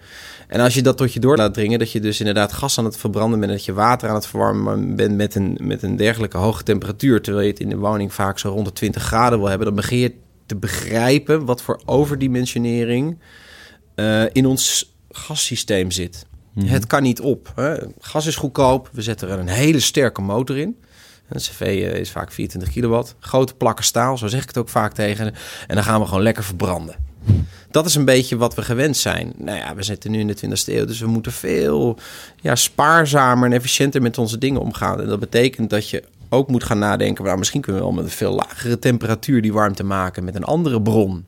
En 0.47 0.59
als 0.59 0.73
je 0.73 0.81
dat 0.81 0.97
tot 0.97 1.13
je 1.13 1.19
door 1.19 1.37
laat 1.37 1.53
dringen, 1.53 1.79
dat 1.79 1.91
je 1.91 1.99
dus 1.99 2.19
inderdaad 2.19 2.53
gas 2.53 2.77
aan 2.77 2.85
het 2.85 2.97
verbranden 2.97 3.39
bent, 3.39 3.51
dat 3.51 3.65
je 3.65 3.73
water 3.73 4.09
aan 4.09 4.15
het 4.15 4.27
verwarmen 4.27 4.95
bent 4.95 5.15
met 5.15 5.35
een, 5.35 5.57
met 5.61 5.83
een 5.83 5.95
dergelijke 5.95 6.37
hoge 6.37 6.63
temperatuur, 6.63 7.21
terwijl 7.21 7.45
je 7.45 7.51
het 7.51 7.61
in 7.61 7.69
de 7.69 7.77
woning 7.77 8.13
vaak 8.13 8.39
zo 8.39 8.49
rond 8.49 8.65
de 8.65 8.73
20 8.73 9.03
graden 9.03 9.39
wil 9.39 9.47
hebben, 9.47 9.67
dan 9.67 9.75
begin 9.75 9.97
je 9.97 10.13
te 10.45 10.55
begrijpen 10.55 11.45
wat 11.45 11.61
voor 11.61 11.81
overdimensionering 11.85 13.17
eh, 13.95 14.23
in 14.31 14.45
ons 14.45 14.95
gassysteem 15.09 15.91
zit. 15.91 16.25
Mhm. 16.53 16.67
Het 16.67 16.87
kan 16.87 17.03
niet 17.03 17.21
op. 17.21 17.51
Hè. 17.55 17.75
Gas 17.99 18.25
is 18.25 18.35
goedkoop, 18.35 18.89
we 18.91 19.01
zetten 19.01 19.29
er 19.29 19.39
een 19.39 19.47
hele 19.47 19.79
sterke 19.79 20.21
motor 20.21 20.57
in. 20.57 20.77
Een 21.29 21.39
cv 21.39 21.61
eh, 21.61 21.99
is 21.99 22.11
vaak 22.11 22.31
24 22.31 22.73
kilowatt. 22.73 23.15
Grote 23.19 23.55
plakken 23.55 23.85
staal, 23.85 24.17
zo 24.17 24.27
zeg 24.27 24.41
ik 24.41 24.47
het 24.47 24.57
ook 24.57 24.69
vaak 24.69 24.93
tegen. 24.93 25.33
En 25.67 25.75
dan 25.75 25.83
gaan 25.83 25.99
we 25.99 26.07
gewoon 26.07 26.23
lekker 26.23 26.43
verbranden. 26.43 26.95
Dat 27.75 27.85
is 27.85 27.95
een 27.95 28.05
beetje 28.05 28.37
wat 28.37 28.55
we 28.55 28.61
gewend 28.61 28.97
zijn. 28.97 29.33
Nou 29.37 29.57
ja, 29.57 29.75
we 29.75 29.83
zitten 29.83 30.11
nu 30.11 30.19
in 30.19 30.27
de 30.27 30.35
20e 30.45 30.73
eeuw, 30.73 30.85
dus 30.85 30.99
we 30.99 31.07
moeten 31.07 31.31
veel 31.31 31.97
ja, 32.41 32.55
spaarzamer 32.55 33.45
en 33.45 33.53
efficiënter 33.53 34.01
met 34.01 34.17
onze 34.17 34.37
dingen 34.37 34.61
omgaan. 34.61 35.01
En 35.01 35.07
dat 35.07 35.19
betekent 35.19 35.69
dat 35.69 35.89
je 35.89 36.03
ook 36.29 36.49
moet 36.49 36.63
gaan 36.63 36.79
nadenken, 36.79 37.23
nou, 37.23 37.37
misschien 37.37 37.61
kunnen 37.61 37.81
we 37.81 37.87
wel 37.87 37.95
met 37.97 38.05
een 38.05 38.17
veel 38.17 38.33
lagere 38.33 38.79
temperatuur 38.79 39.41
die 39.41 39.53
warmte 39.53 39.83
maken 39.83 40.23
met 40.23 40.35
een 40.35 40.43
andere 40.43 40.81
bron. 40.81 41.25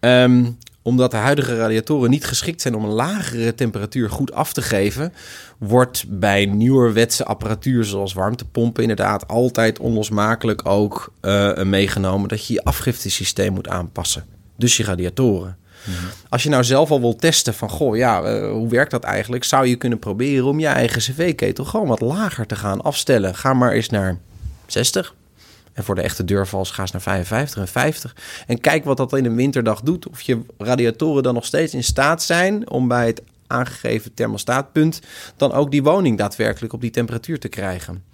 Ehm, 0.00 0.44
omdat 0.82 1.10
de 1.10 1.16
huidige 1.16 1.56
radiatoren 1.56 2.10
niet 2.10 2.26
geschikt 2.26 2.60
zijn 2.60 2.74
om 2.74 2.84
een 2.84 2.90
lagere 2.90 3.54
temperatuur 3.54 4.10
goed 4.10 4.32
af 4.32 4.52
te 4.52 4.62
geven, 4.62 5.12
wordt 5.58 6.04
bij 6.08 6.46
nieuwerwetse 6.46 7.24
apparatuur 7.24 7.84
zoals 7.84 8.12
warmtepompen 8.12 8.82
inderdaad 8.82 9.28
altijd 9.28 9.78
onlosmakelijk 9.78 10.68
ook 10.68 11.12
eh, 11.20 11.62
meegenomen 11.62 12.28
dat 12.28 12.46
je 12.46 12.52
je 12.52 12.64
afgiftesysteem 12.64 13.52
moet 13.52 13.68
aanpassen. 13.68 14.24
Dus 14.56 14.76
je 14.76 14.84
radiatoren. 14.84 15.62
Als 16.28 16.42
je 16.42 16.48
nou 16.48 16.64
zelf 16.64 16.90
al 16.90 17.00
wil 17.00 17.16
testen 17.16 17.54
van, 17.54 17.68
goh, 17.68 17.96
ja, 17.96 18.22
eh, 18.22 18.50
hoe 18.50 18.68
werkt 18.68 18.90
dat 18.90 19.04
eigenlijk? 19.04 19.44
Zou 19.44 19.66
je 19.66 19.76
kunnen 19.76 19.98
proberen 19.98 20.46
om 20.46 20.60
je 20.60 20.66
eigen 20.66 21.00
cv-ketel 21.00 21.64
gewoon 21.64 21.86
wat 21.88 22.00
lager 22.00 22.46
te 22.46 22.56
gaan 22.56 22.82
afstellen. 22.82 23.34
Ga 23.34 23.54
maar 23.54 23.72
eens 23.72 23.88
naar 23.88 24.18
60. 24.66 25.14
En 25.72 25.84
voor 25.84 25.94
de 25.94 26.02
echte 26.02 26.24
deurvals 26.24 26.70
ga 26.70 26.82
eens 26.82 26.92
naar 26.92 27.00
55 27.00 27.60
en 27.60 27.68
50. 27.68 28.16
En 28.46 28.60
kijk 28.60 28.84
wat 28.84 28.96
dat 28.96 29.16
in 29.16 29.24
een 29.24 29.36
winterdag 29.36 29.80
doet. 29.80 30.08
Of 30.08 30.20
je 30.20 30.40
radiatoren 30.58 31.22
dan 31.22 31.34
nog 31.34 31.44
steeds 31.44 31.74
in 31.74 31.84
staat 31.84 32.22
zijn 32.22 32.70
om 32.70 32.88
bij 32.88 33.06
het 33.06 33.22
aangegeven 33.46 34.14
thermostaatpunt 34.14 35.00
dan 35.36 35.52
ook 35.52 35.70
die 35.70 35.82
woning 35.82 36.18
daadwerkelijk 36.18 36.72
op 36.72 36.80
die 36.80 36.90
temperatuur 36.90 37.38
te 37.38 37.48
krijgen. 37.48 38.04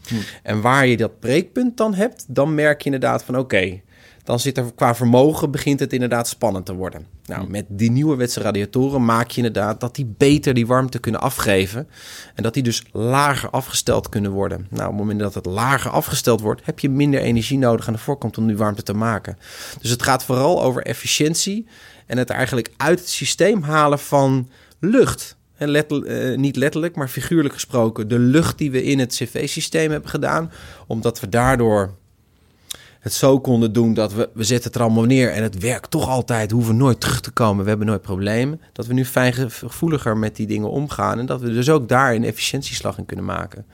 En 0.43 0.61
waar 0.61 0.87
je 0.87 0.97
dat 0.97 1.21
breekpunt 1.21 1.77
dan 1.77 1.95
hebt, 1.95 2.25
dan 2.29 2.55
merk 2.55 2.79
je 2.79 2.85
inderdaad 2.85 3.25
van 3.25 3.39
oké, 3.39 3.81
dan 4.25 4.41
zit 4.41 4.59
er 4.59 4.73
qua 4.75 4.95
vermogen 4.95 5.51
begint 5.51 5.81
het 5.81 5.93
inderdaad 5.93 6.29
spannend 6.29 6.67
te 6.67 6.75
worden. 6.75 7.07
Nou, 7.25 7.51
met 7.51 7.65
die 7.69 7.91
nieuwe 7.91 8.17
wetse 8.17 8.41
radiatoren 8.41 9.05
maak 9.05 9.31
je 9.31 9.37
inderdaad 9.37 9.81
dat 9.81 9.95
die 9.95 10.15
beter 10.17 10.55
die 10.55 10.67
warmte 10.67 10.99
kunnen 10.99 11.21
afgeven. 11.21 11.89
En 12.35 12.43
dat 12.43 12.55
die 12.55 12.63
dus 12.63 12.85
lager 12.93 13.51
afgesteld 13.51 14.09
kunnen 14.09 14.31
worden. 14.31 14.67
Nou, 14.71 14.83
op 14.83 14.89
het 14.89 14.99
moment 14.99 15.21
dat 15.21 15.35
het 15.35 15.47
lager 15.47 15.91
afgesteld 15.91 16.41
wordt, 16.41 16.61
heb 16.65 16.79
je 16.79 16.89
minder 16.89 17.21
energie 17.21 17.59
nodig 17.59 17.87
aan 17.87 17.93
de 17.93 17.99
voorkant 17.99 18.39
om 18.39 18.47
die 18.47 18.57
warmte 18.57 18.83
te 18.83 18.95
maken. 18.95 19.39
Dus 19.81 19.91
het 19.91 20.03
gaat 20.03 20.25
vooral 20.25 20.63
over 20.63 20.83
efficiëntie 20.83 21.67
en 22.07 22.19
het 22.19 22.31
eigenlijk 22.31 22.73
uit 22.77 22.99
het 22.99 23.09
systeem 23.09 23.63
halen 23.63 23.99
van 23.99 24.51
lucht. 24.79 25.39
En 25.57 25.85
uh, 25.91 26.37
niet 26.37 26.57
letterlijk, 26.57 26.97
maar 26.97 27.09
figuurlijk 27.09 27.55
gesproken, 27.55 28.09
de 28.09 28.19
lucht 28.19 28.59
die 28.59 28.71
we 28.71 28.83
in 28.83 28.99
het 28.99 29.13
cv-systeem 29.13 29.91
hebben 29.91 30.11
gedaan, 30.11 30.53
omdat 30.87 31.21
we 31.21 31.29
daardoor 31.29 31.99
het 33.01 33.13
zo 33.13 33.41
konden 33.41 33.73
doen 33.73 33.95
dat 33.95 34.13
we, 34.13 34.31
we 34.35 34.45
zetten 34.45 34.67
het 34.67 34.75
er 34.75 34.87
allemaal 34.87 35.05
neer 35.05 35.33
en 35.33 35.43
het 35.43 35.59
werkt 35.59 35.91
toch 35.91 36.09
altijd. 36.09 36.51
We 36.51 36.57
hoeven 36.57 36.77
nooit 36.77 37.01
terug 37.01 37.21
te 37.21 37.31
komen. 37.31 37.63
We 37.63 37.69
hebben 37.69 37.87
nooit 37.87 38.03
problemen. 38.03 38.61
Dat 38.73 38.87
we 38.87 38.93
nu 38.93 39.05
fijngevoeliger 39.05 40.17
met 40.17 40.37
die 40.37 40.47
dingen 40.47 40.71
omgaan. 40.71 41.19
En 41.19 41.27
dat 41.27 41.41
we 41.41 41.53
dus 41.53 41.69
ook 41.69 41.89
daar 41.89 42.15
een 42.15 42.25
efficiëntieslag 42.25 42.99
in 42.99 43.07
kunnen 43.07 43.25
maken. 43.25 43.67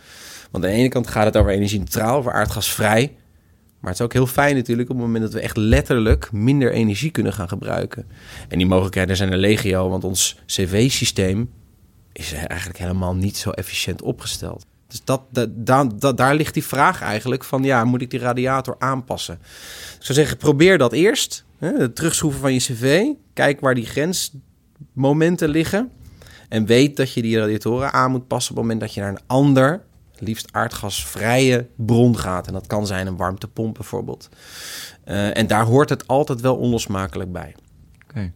Want 0.50 0.64
aan 0.64 0.70
de 0.70 0.76
ene 0.76 0.88
kant 0.88 1.06
gaat 1.06 1.24
het 1.24 1.36
over 1.36 1.52
energie-neutraal, 1.52 2.16
over 2.16 2.32
aardgasvrij. 2.32 3.16
Maar 3.80 3.90
het 3.90 4.00
is 4.00 4.06
ook 4.06 4.12
heel 4.12 4.26
fijn 4.26 4.56
natuurlijk 4.56 4.90
op 4.90 4.96
het 4.96 5.04
moment 5.04 5.24
dat 5.24 5.32
we 5.32 5.40
echt 5.40 5.56
letterlijk 5.56 6.32
minder 6.32 6.72
energie 6.72 7.10
kunnen 7.10 7.32
gaan 7.32 7.48
gebruiken. 7.48 8.06
En 8.48 8.58
die 8.58 8.66
mogelijkheden 8.66 9.16
zijn 9.16 9.32
er 9.32 9.38
legio, 9.38 9.88
want 9.88 10.04
ons 10.04 10.36
cv-systeem 10.46 11.50
is 12.12 12.32
eigenlijk 12.32 12.78
helemaal 12.78 13.14
niet 13.14 13.36
zo 13.36 13.50
efficiënt 13.50 14.02
opgesteld. 14.02 14.66
Dus 14.86 15.04
dat, 15.04 15.22
dat, 15.50 16.16
daar 16.16 16.34
ligt 16.34 16.54
die 16.54 16.64
vraag 16.64 17.02
eigenlijk 17.02 17.44
van, 17.44 17.62
ja, 17.62 17.84
moet 17.84 18.02
ik 18.02 18.10
die 18.10 18.20
radiator 18.20 18.76
aanpassen? 18.78 19.34
Ik 19.98 20.04
zou 20.04 20.18
zeggen, 20.18 20.36
probeer 20.36 20.78
dat 20.78 20.92
eerst. 20.92 21.44
Hè, 21.58 21.72
het 21.72 21.94
terugschroeven 21.96 22.40
van 22.40 22.52
je 22.52 22.58
cv. 22.58 23.06
Kijk 23.32 23.60
waar 23.60 23.74
die 23.74 23.86
grensmomenten 23.86 25.48
liggen. 25.48 25.90
En 26.48 26.66
weet 26.66 26.96
dat 26.96 27.12
je 27.12 27.22
die 27.22 27.38
radiatoren 27.38 27.92
aan 27.92 28.10
moet 28.10 28.26
passen 28.26 28.50
op 28.50 28.56
het 28.56 28.66
moment 28.66 28.80
dat 28.80 28.94
je 28.94 29.00
naar 29.00 29.10
een 29.10 29.26
ander, 29.26 29.82
liefst 30.18 30.52
aardgasvrije 30.52 31.66
bron 31.76 32.18
gaat. 32.18 32.46
En 32.46 32.52
dat 32.52 32.66
kan 32.66 32.86
zijn 32.86 33.06
een 33.06 33.16
warmtepomp 33.16 33.74
bijvoorbeeld. 33.74 34.28
Uh, 35.04 35.36
en 35.36 35.46
daar 35.46 35.64
hoort 35.64 35.88
het 35.88 36.06
altijd 36.06 36.40
wel 36.40 36.56
onlosmakelijk 36.56 37.32
bij. 37.32 37.54
Oké. 38.08 38.32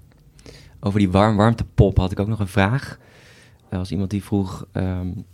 Over 0.80 0.98
die 0.98 1.10
warm 1.10 1.36
warmtepomp 1.36 1.96
had 1.96 2.12
ik 2.12 2.20
ook 2.20 2.28
nog 2.28 2.40
een 2.40 2.48
vraag. 2.48 2.98
Er 3.68 3.78
was 3.78 3.90
iemand 3.90 4.10
die 4.10 4.24
vroeg... 4.24 4.66
Um 4.72 5.24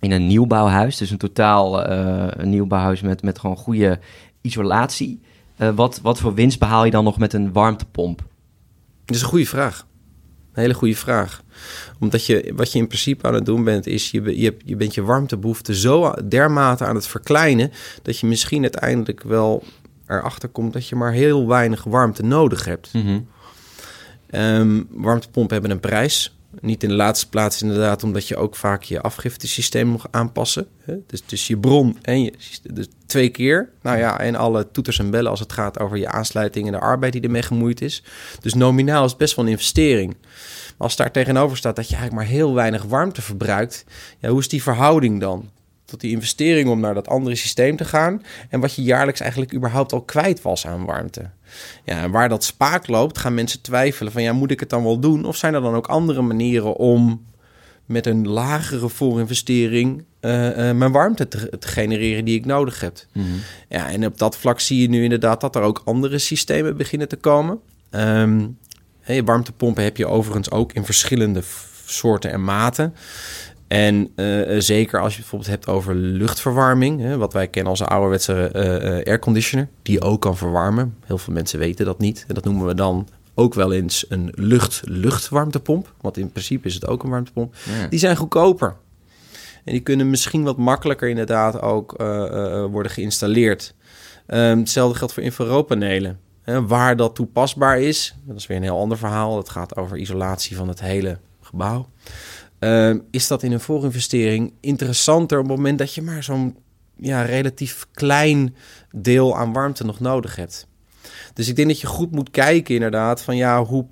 in 0.00 0.10
een 0.10 0.26
nieuwbouwhuis. 0.26 0.96
Dus 0.96 1.10
een 1.10 1.18
totaal 1.18 1.90
uh, 1.90 2.26
een 2.28 2.50
nieuwbouwhuis 2.50 3.00
met, 3.00 3.22
met 3.22 3.38
gewoon 3.38 3.56
goede 3.56 3.98
isolatie. 4.40 5.20
Uh, 5.58 5.70
wat, 5.74 6.00
wat 6.02 6.18
voor 6.18 6.34
winst 6.34 6.58
behaal 6.58 6.84
je 6.84 6.90
dan 6.90 7.04
nog 7.04 7.18
met 7.18 7.32
een 7.32 7.52
warmtepomp? 7.52 8.22
Dat 9.04 9.16
is 9.16 9.22
een 9.22 9.28
goede 9.28 9.46
vraag. 9.46 9.86
Een 10.52 10.62
hele 10.62 10.74
goede 10.74 10.96
vraag. 10.96 11.42
Omdat 12.00 12.26
je, 12.26 12.52
wat 12.56 12.72
je 12.72 12.78
in 12.78 12.86
principe 12.86 13.26
aan 13.26 13.34
het 13.34 13.44
doen 13.44 13.64
bent, 13.64 13.86
is 13.86 14.10
je, 14.10 14.40
je, 14.40 14.56
je 14.64 14.76
bent 14.76 14.94
je 14.94 15.02
warmtebehoefte 15.02 15.74
zo 15.74 16.12
dermate 16.28 16.84
aan 16.84 16.94
het 16.94 17.06
verkleinen. 17.06 17.72
dat 18.02 18.18
je 18.18 18.26
misschien 18.26 18.62
uiteindelijk 18.62 19.22
wel 19.22 19.64
erachter 20.06 20.48
komt 20.48 20.72
dat 20.72 20.88
je 20.88 20.96
maar 20.96 21.12
heel 21.12 21.48
weinig 21.48 21.84
warmte 21.84 22.22
nodig 22.22 22.64
hebt. 22.64 22.92
Mm 22.92 23.02
-hmm. 23.02 23.26
um, 24.40 24.86
warmtepompen 24.90 25.52
hebben 25.52 25.70
een 25.70 25.80
prijs. 25.80 26.34
Niet 26.60 26.82
in 26.82 26.88
de 26.88 26.94
laatste 26.94 27.28
plaats 27.28 27.62
inderdaad, 27.62 28.02
omdat 28.02 28.28
je 28.28 28.36
ook 28.36 28.56
vaak 28.56 28.82
je 28.82 29.00
afgiftesysteem 29.00 29.86
moet 29.86 30.04
aanpassen. 30.10 30.66
Dus, 31.06 31.22
dus 31.26 31.46
je 31.46 31.58
bron 31.58 31.98
en 32.02 32.22
je 32.22 32.32
dus 32.72 32.86
twee 33.06 33.28
keer. 33.28 33.70
Nou 33.82 33.98
ja, 33.98 34.20
en 34.20 34.34
alle 34.34 34.70
toeters 34.70 34.98
en 34.98 35.10
bellen 35.10 35.30
als 35.30 35.40
het 35.40 35.52
gaat 35.52 35.78
over 35.78 35.96
je 35.96 36.08
aansluiting 36.08 36.66
en 36.66 36.72
de 36.72 36.78
arbeid 36.78 37.12
die 37.12 37.22
ermee 37.22 37.42
gemoeid 37.42 37.80
is. 37.80 38.02
Dus 38.40 38.54
nominaal 38.54 39.04
is 39.04 39.10
het 39.10 39.18
best 39.18 39.36
wel 39.36 39.44
een 39.44 39.50
investering. 39.50 40.16
Maar 40.20 40.88
als 40.88 40.96
daar 40.96 41.12
tegenover 41.12 41.56
staat 41.56 41.76
dat 41.76 41.88
je 41.88 41.94
eigenlijk 41.94 42.22
maar 42.22 42.34
heel 42.34 42.54
weinig 42.54 42.82
warmte 42.82 43.22
verbruikt, 43.22 43.84
ja, 44.18 44.28
hoe 44.28 44.40
is 44.40 44.48
die 44.48 44.62
verhouding 44.62 45.20
dan? 45.20 45.50
Tot 45.90 46.00
die 46.00 46.10
investering 46.10 46.68
om 46.68 46.80
naar 46.80 46.94
dat 46.94 47.08
andere 47.08 47.36
systeem 47.36 47.76
te 47.76 47.84
gaan. 47.84 48.22
En 48.48 48.60
wat 48.60 48.74
je 48.74 48.82
jaarlijks 48.82 49.20
eigenlijk 49.20 49.54
überhaupt 49.54 49.92
al 49.92 50.02
kwijt 50.02 50.42
was 50.42 50.66
aan 50.66 50.84
warmte. 50.84 51.30
Ja, 51.84 52.02
en 52.02 52.10
waar 52.10 52.28
dat 52.28 52.44
spaak 52.44 52.86
loopt, 52.86 53.18
gaan 53.18 53.34
mensen 53.34 53.60
twijfelen 53.60 54.12
van 54.12 54.22
ja, 54.22 54.32
moet 54.32 54.50
ik 54.50 54.60
het 54.60 54.70
dan 54.70 54.82
wel 54.82 54.98
doen? 54.98 55.24
Of 55.24 55.36
zijn 55.36 55.54
er 55.54 55.60
dan 55.60 55.74
ook 55.74 55.86
andere 55.86 56.22
manieren 56.22 56.76
om 56.76 57.28
met 57.86 58.06
een 58.06 58.28
lagere 58.28 58.88
voorinvestering 58.88 60.04
uh, 60.20 60.46
uh, 60.46 60.72
mijn 60.72 60.92
warmte 60.92 61.28
te, 61.28 61.58
te, 61.58 61.68
genereren 61.68 62.24
die 62.24 62.38
ik 62.38 62.44
nodig 62.46 62.80
heb. 62.80 62.98
Mm 63.12 63.22
-hmm. 63.22 63.40
Ja, 63.68 63.90
en 63.90 64.06
op 64.06 64.18
dat 64.18 64.36
vlak 64.36 64.60
zie 64.60 64.80
je 64.80 64.88
nu 64.88 65.02
inderdaad 65.02 65.40
dat 65.40 65.56
er 65.56 65.62
ook 65.62 65.82
andere 65.84 66.18
systemen 66.18 66.76
beginnen 66.76 67.08
te 67.08 67.16
komen. 67.16 67.60
Um, 67.90 68.58
hey, 69.00 69.24
warmtepompen 69.24 69.84
heb 69.84 69.96
je 69.96 70.06
overigens 70.06 70.50
ook 70.50 70.72
in 70.72 70.84
verschillende 70.84 71.42
soorten 71.84 72.30
en 72.30 72.44
maten. 72.44 72.94
En 73.70 74.12
uh, 74.16 74.60
zeker 74.60 75.00
als 75.00 75.14
je 75.14 75.20
het 75.20 75.30
bijvoorbeeld 75.30 75.50
hebt 75.50 75.68
over 75.68 75.94
luchtverwarming, 75.94 77.00
hè, 77.00 77.16
wat 77.16 77.32
wij 77.32 77.48
kennen 77.48 77.70
als 77.70 77.80
een 77.80 77.86
ouderwetse 77.86 78.50
uh, 78.54 78.62
airconditioner, 79.06 79.68
die 79.82 80.00
ook 80.00 80.20
kan 80.20 80.36
verwarmen. 80.36 80.96
Heel 81.04 81.18
veel 81.18 81.32
mensen 81.32 81.58
weten 81.58 81.84
dat 81.84 81.98
niet. 81.98 82.24
En 82.28 82.34
dat 82.34 82.44
noemen 82.44 82.66
we 82.66 82.74
dan 82.74 83.08
ook 83.34 83.54
wel 83.54 83.72
eens 83.72 84.04
een 84.08 84.32
lucht-luchtwarmtepomp. 84.34 85.92
Want 86.00 86.16
in 86.16 86.30
principe 86.30 86.68
is 86.68 86.74
het 86.74 86.86
ook 86.86 87.02
een 87.02 87.10
warmtepomp. 87.10 87.54
Ja. 87.54 87.86
Die 87.86 87.98
zijn 87.98 88.16
goedkoper. 88.16 88.76
En 89.64 89.72
die 89.72 89.80
kunnen 89.80 90.10
misschien 90.10 90.42
wat 90.42 90.56
makkelijker 90.56 91.08
inderdaad 91.08 91.60
ook 91.60 91.94
worden 92.70 92.92
geïnstalleerd. 92.92 93.74
Um, 94.26 94.58
hetzelfde 94.58 94.98
geldt 94.98 95.12
voor 95.12 95.22
infraroodpanelen. 95.22 96.18
waar 96.66 96.96
dat 96.96 97.14
toepasbaar 97.14 97.80
is, 97.80 98.14
dat 98.24 98.36
is 98.36 98.46
weer 98.46 98.56
een 98.56 98.62
heel 98.62 98.78
ander 98.78 98.98
verhaal. 98.98 99.36
Het 99.36 99.48
gaat 99.48 99.76
over 99.76 99.96
isolatie 99.96 100.56
van 100.56 100.68
het 100.68 100.80
hele 100.80 101.18
gebouw. 101.40 101.88
Uh, 102.60 102.94
is 103.10 103.26
dat 103.26 103.42
in 103.42 103.52
een 103.52 103.60
voorinvestering 103.60 104.52
interessanter 104.60 105.38
op 105.38 105.48
het 105.48 105.56
moment 105.56 105.78
dat 105.78 105.94
je 105.94 106.02
maar 106.02 106.22
zo'n 106.22 106.56
ja, 106.96 107.22
relatief 107.22 107.86
klein 107.92 108.54
deel 108.92 109.36
aan 109.36 109.52
warmte 109.52 109.84
nog 109.84 110.00
nodig 110.00 110.36
hebt. 110.36 110.66
Dus 111.34 111.48
ik 111.48 111.56
denk 111.56 111.68
dat 111.68 111.80
je 111.80 111.86
goed 111.86 112.10
moet 112.10 112.30
kijken 112.30 112.74
inderdaad 112.74 113.22
van 113.22 113.36
ja, 113.36 113.64
hoe, 113.64 113.86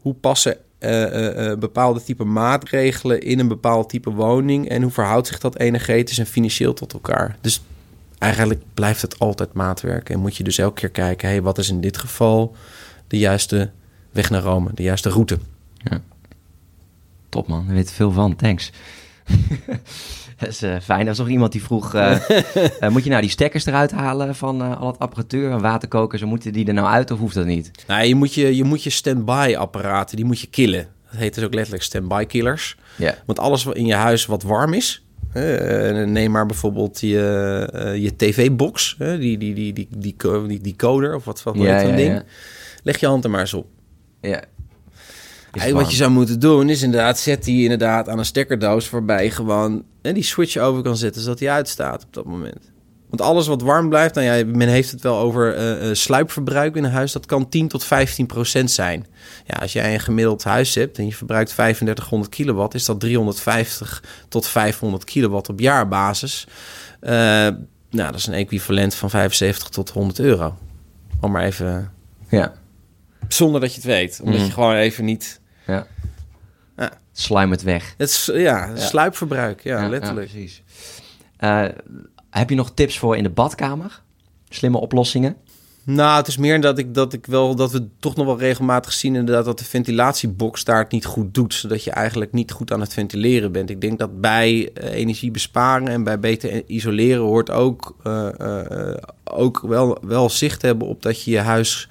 hoe 0.00 0.14
passen 0.14 0.56
uh, 0.80 1.54
bepaalde 1.58 2.02
type 2.02 2.24
maatregelen 2.24 3.20
in 3.20 3.38
een 3.38 3.48
bepaald 3.48 3.88
type 3.88 4.10
woning 4.10 4.68
en 4.68 4.82
hoe 4.82 4.90
verhoudt 4.90 5.26
zich 5.26 5.38
dat 5.38 5.58
energetisch 5.58 6.18
en 6.18 6.26
financieel 6.26 6.74
tot 6.74 6.92
elkaar. 6.92 7.36
Dus 7.40 7.62
eigenlijk 8.18 8.62
blijft 8.74 9.02
het 9.02 9.18
altijd 9.18 9.52
maatwerk 9.52 10.10
en 10.10 10.20
moet 10.20 10.36
je 10.36 10.44
dus 10.44 10.58
elke 10.58 10.80
keer 10.80 10.90
kijken, 10.90 11.28
hey, 11.28 11.42
wat 11.42 11.58
is 11.58 11.68
in 11.68 11.80
dit 11.80 11.98
geval 11.98 12.56
de 13.06 13.18
juiste 13.18 13.70
weg 14.10 14.30
naar 14.30 14.42
Rome, 14.42 14.70
de 14.74 14.82
juiste 14.82 15.08
route. 15.08 15.38
Ja. 15.76 16.00
Top 17.34 17.48
man, 17.48 17.64
daar 17.66 17.74
weet 17.74 17.92
veel 17.92 18.10
van. 18.10 18.36
Thanks. 18.36 18.70
dat 20.38 20.48
is 20.48 20.62
uh, 20.62 20.76
fijn. 20.80 21.00
Er 21.00 21.06
was 21.06 21.18
nog 21.18 21.28
iemand 21.28 21.52
die 21.52 21.62
vroeg: 21.62 21.94
uh, 21.94 22.18
uh, 22.80 22.88
moet 22.92 23.04
je 23.04 23.10
nou 23.10 23.20
die 23.20 23.30
stekkers 23.30 23.66
eruit 23.66 23.90
halen 23.90 24.34
van 24.34 24.78
al 24.78 24.86
het 24.86 24.98
apparatuur 24.98 25.50
en 25.50 25.60
waterkokers? 25.60 26.24
Moeten 26.24 26.52
die 26.52 26.66
er 26.66 26.74
nou 26.74 26.86
uit 26.86 27.10
of 27.10 27.18
hoeft 27.18 27.34
dat 27.34 27.46
niet? 27.46 27.70
Nou, 27.86 28.06
je 28.06 28.14
moet 28.14 28.34
je, 28.34 28.56
je, 28.56 28.64
moet 28.64 28.82
je 28.82 28.90
stand-by 28.90 29.54
apparaten, 29.58 30.16
die 30.16 30.24
moet 30.24 30.40
je 30.40 30.46
killen. 30.46 30.88
Dat 31.10 31.20
heet 31.20 31.34
dus 31.34 31.44
ook 31.44 31.54
letterlijk 31.54 31.84
stand-by 31.84 32.24
killers. 32.24 32.76
Yeah. 32.96 33.14
Want 33.26 33.38
alles 33.38 33.66
in 33.66 33.86
je 33.86 33.94
huis 33.94 34.26
wat 34.26 34.42
warm 34.42 34.74
is. 34.74 35.04
neem 35.32 36.30
maar 36.30 36.46
bijvoorbeeld 36.46 37.00
je, 37.00 37.96
je 38.00 38.16
tv-box, 38.16 38.96
die, 38.98 39.18
die, 39.18 39.38
die, 39.38 39.54
die, 39.54 39.88
die, 39.90 40.16
die, 40.46 40.60
die 40.60 40.76
coder 40.76 41.14
of 41.14 41.24
wat, 41.24 41.42
wat 41.42 41.54
ja, 41.56 41.80
ja, 41.80 41.96
ding. 41.96 42.14
Ja. 42.14 42.22
Leg 42.82 43.00
je 43.00 43.06
hand 43.06 43.24
er 43.24 43.30
maar 43.30 43.40
eens 43.40 43.54
op. 43.54 43.66
Ja, 44.20 44.44
wat 45.72 45.90
je 45.90 45.96
zou 45.96 46.10
moeten 46.10 46.40
doen 46.40 46.68
is 46.68 46.82
inderdaad, 46.82 47.18
zet 47.18 47.44
die 47.44 47.62
inderdaad 47.62 48.08
aan 48.08 48.18
een 48.18 48.24
stekkerdoos 48.24 48.88
voorbij 48.88 49.30
gewoon 49.30 49.84
en 50.02 50.14
die 50.14 50.22
switch 50.22 50.56
over 50.56 50.82
kan 50.82 50.96
zetten 50.96 51.22
zodat 51.22 51.38
hij 51.38 51.50
uitstaat 51.50 52.04
op 52.04 52.12
dat 52.12 52.24
moment. 52.24 52.72
Want 53.08 53.28
alles 53.28 53.46
wat 53.46 53.62
warm 53.62 53.88
blijft, 53.88 54.14
nou 54.14 54.26
ja, 54.26 54.44
men 54.46 54.68
heeft 54.68 54.90
het 54.90 55.02
wel 55.02 55.18
over 55.18 55.58
uh, 55.82 55.94
sluipverbruik 55.94 56.76
in 56.76 56.84
een 56.84 56.90
huis, 56.90 57.12
dat 57.12 57.26
kan 57.26 57.48
10 57.48 57.68
tot 57.68 57.84
15 57.84 58.26
procent 58.26 58.70
zijn. 58.70 59.06
Ja, 59.46 59.58
als 59.58 59.72
jij 59.72 59.94
een 59.94 60.00
gemiddeld 60.00 60.44
huis 60.44 60.74
hebt 60.74 60.98
en 60.98 61.06
je 61.06 61.14
verbruikt 61.14 61.50
3500 61.50 62.34
kilowatt, 62.34 62.74
is 62.74 62.84
dat 62.84 63.00
350 63.00 64.02
tot 64.28 64.46
500 64.46 65.04
kilowatt 65.04 65.48
op 65.48 65.60
jaarbasis. 65.60 66.46
Uh, 67.02 67.10
nou, 67.10 68.10
dat 68.10 68.14
is 68.14 68.26
een 68.26 68.34
equivalent 68.34 68.94
van 68.94 69.10
75 69.10 69.68
tot 69.68 69.90
100 69.90 70.18
euro. 70.18 70.56
Om 71.20 71.30
maar 71.30 71.44
even. 71.44 71.92
Ja. 72.28 72.52
Zonder 73.28 73.60
dat 73.60 73.70
je 73.70 73.76
het 73.76 73.84
weet. 73.84 74.20
Omdat 74.22 74.40
mm. 74.40 74.46
je 74.46 74.52
gewoon 74.52 74.74
even 74.74 75.04
niet 75.04 75.40
ja. 75.66 75.86
ja. 76.76 76.90
Sluim 77.12 77.50
het 77.50 77.62
weg. 77.62 77.94
Het 77.96 78.08
is, 78.08 78.30
ja, 78.34 78.76
sluipverbruik. 78.76 79.62
Ja, 79.62 79.88
letterlijk. 79.88 80.30
precies. 80.30 80.62
Uh, 81.40 81.64
heb 82.30 82.50
je 82.50 82.56
nog 82.56 82.70
tips 82.74 82.98
voor 82.98 83.16
in 83.16 83.22
de 83.22 83.30
badkamer? 83.30 84.02
Slimme 84.48 84.78
oplossingen? 84.78 85.36
Nou, 85.86 86.16
het 86.16 86.26
is 86.26 86.36
meer 86.36 86.60
dat 86.60 86.78
ik, 86.78 86.94
dat 86.94 87.12
ik 87.12 87.26
wel 87.26 87.54
dat 87.54 87.72
we 87.72 87.88
toch 87.98 88.16
nog 88.16 88.26
wel 88.26 88.38
regelmatig 88.38 88.92
zien 88.92 89.14
inderdaad 89.14 89.44
dat 89.44 89.58
de 89.58 89.64
ventilatiebox 89.64 90.64
daar 90.64 90.78
het 90.78 90.92
niet 90.92 91.04
goed 91.04 91.34
doet, 91.34 91.54
zodat 91.54 91.84
je 91.84 91.90
eigenlijk 91.90 92.32
niet 92.32 92.52
goed 92.52 92.72
aan 92.72 92.80
het 92.80 92.92
ventileren 92.92 93.52
bent. 93.52 93.70
Ik 93.70 93.80
denk 93.80 93.98
dat 93.98 94.20
bij 94.20 94.52
uh, 94.52 94.92
energie 94.92 95.30
besparen 95.30 95.88
en 95.88 96.04
bij 96.04 96.20
beter 96.20 96.62
isoleren 96.66 97.22
hoort 97.22 97.50
ook, 97.50 97.96
uh, 98.06 98.28
uh, 98.40 98.94
ook 99.24 99.60
wel, 99.60 99.98
wel 100.02 100.30
zicht 100.30 100.62
hebben 100.62 100.88
op 100.88 101.02
dat 101.02 101.22
je 101.22 101.30
je 101.30 101.38
huis 101.38 101.88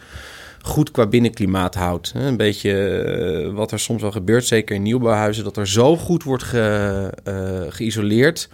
goed 0.66 0.92
qua 0.92 1.08
binnenklimaat 1.08 1.76
houdt. 1.76 2.12
Een 2.16 2.38
beetje 2.38 3.52
wat 3.54 3.72
er 3.72 3.80
soms 3.80 4.02
wel 4.02 4.12
gebeurt, 4.12 4.46
zeker 4.46 4.76
in 4.76 4.82
nieuwbouwhuizen, 4.82 5.44
dat 5.44 5.58
er 5.58 5.68
zo 5.68 5.98
goed 5.98 6.24
wordt 6.24 6.44
ge, 6.44 7.68
geïsoleerd 7.70 8.50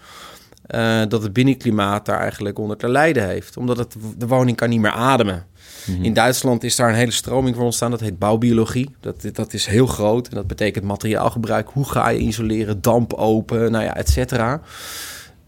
uh, 0.76 1.02
dat 1.08 1.24
het 1.24 1.34
binnenklimaat 1.34 2.06
daar 2.06 2.20
eigenlijk 2.20 2.60
onder 2.60 2.78
te 2.78 2.90
lijden 2.90 3.28
heeft. 3.28 3.58
Omdat 3.58 3.78
het, 3.78 3.96
de 4.18 4.28
woning 4.28 4.58
kan 4.58 4.70
niet 4.70 4.80
meer 4.80 4.92
ademen. 4.92 5.46
Mm 5.86 6.04
In 6.04 6.14
Duitsland 6.14 6.64
is 6.64 6.76
daar 6.76 6.90
een 6.90 6.96
hele 6.96 7.12
stroming 7.12 7.56
voor 7.56 7.66
ontstaan. 7.66 7.92
Dat 7.92 8.00
heet 8.00 8.20
bouwbiologie. 8.20 8.96
Dat, 9.00 9.30
dat 9.34 9.54
is 9.54 9.66
heel 9.66 9.88
groot. 9.88 10.28
En 10.28 10.36
dat 10.36 10.48
betekent 10.48 10.86
materiaalgebruik. 10.86 11.70
Hoe 11.70 11.90
ga 11.90 12.10
je 12.10 12.20
isoleren? 12.20 12.82
Damp 12.82 13.14
open, 13.14 13.72
nou 13.72 13.84
ja, 13.84 13.96
et 13.96 14.10
cetera. 14.10 14.62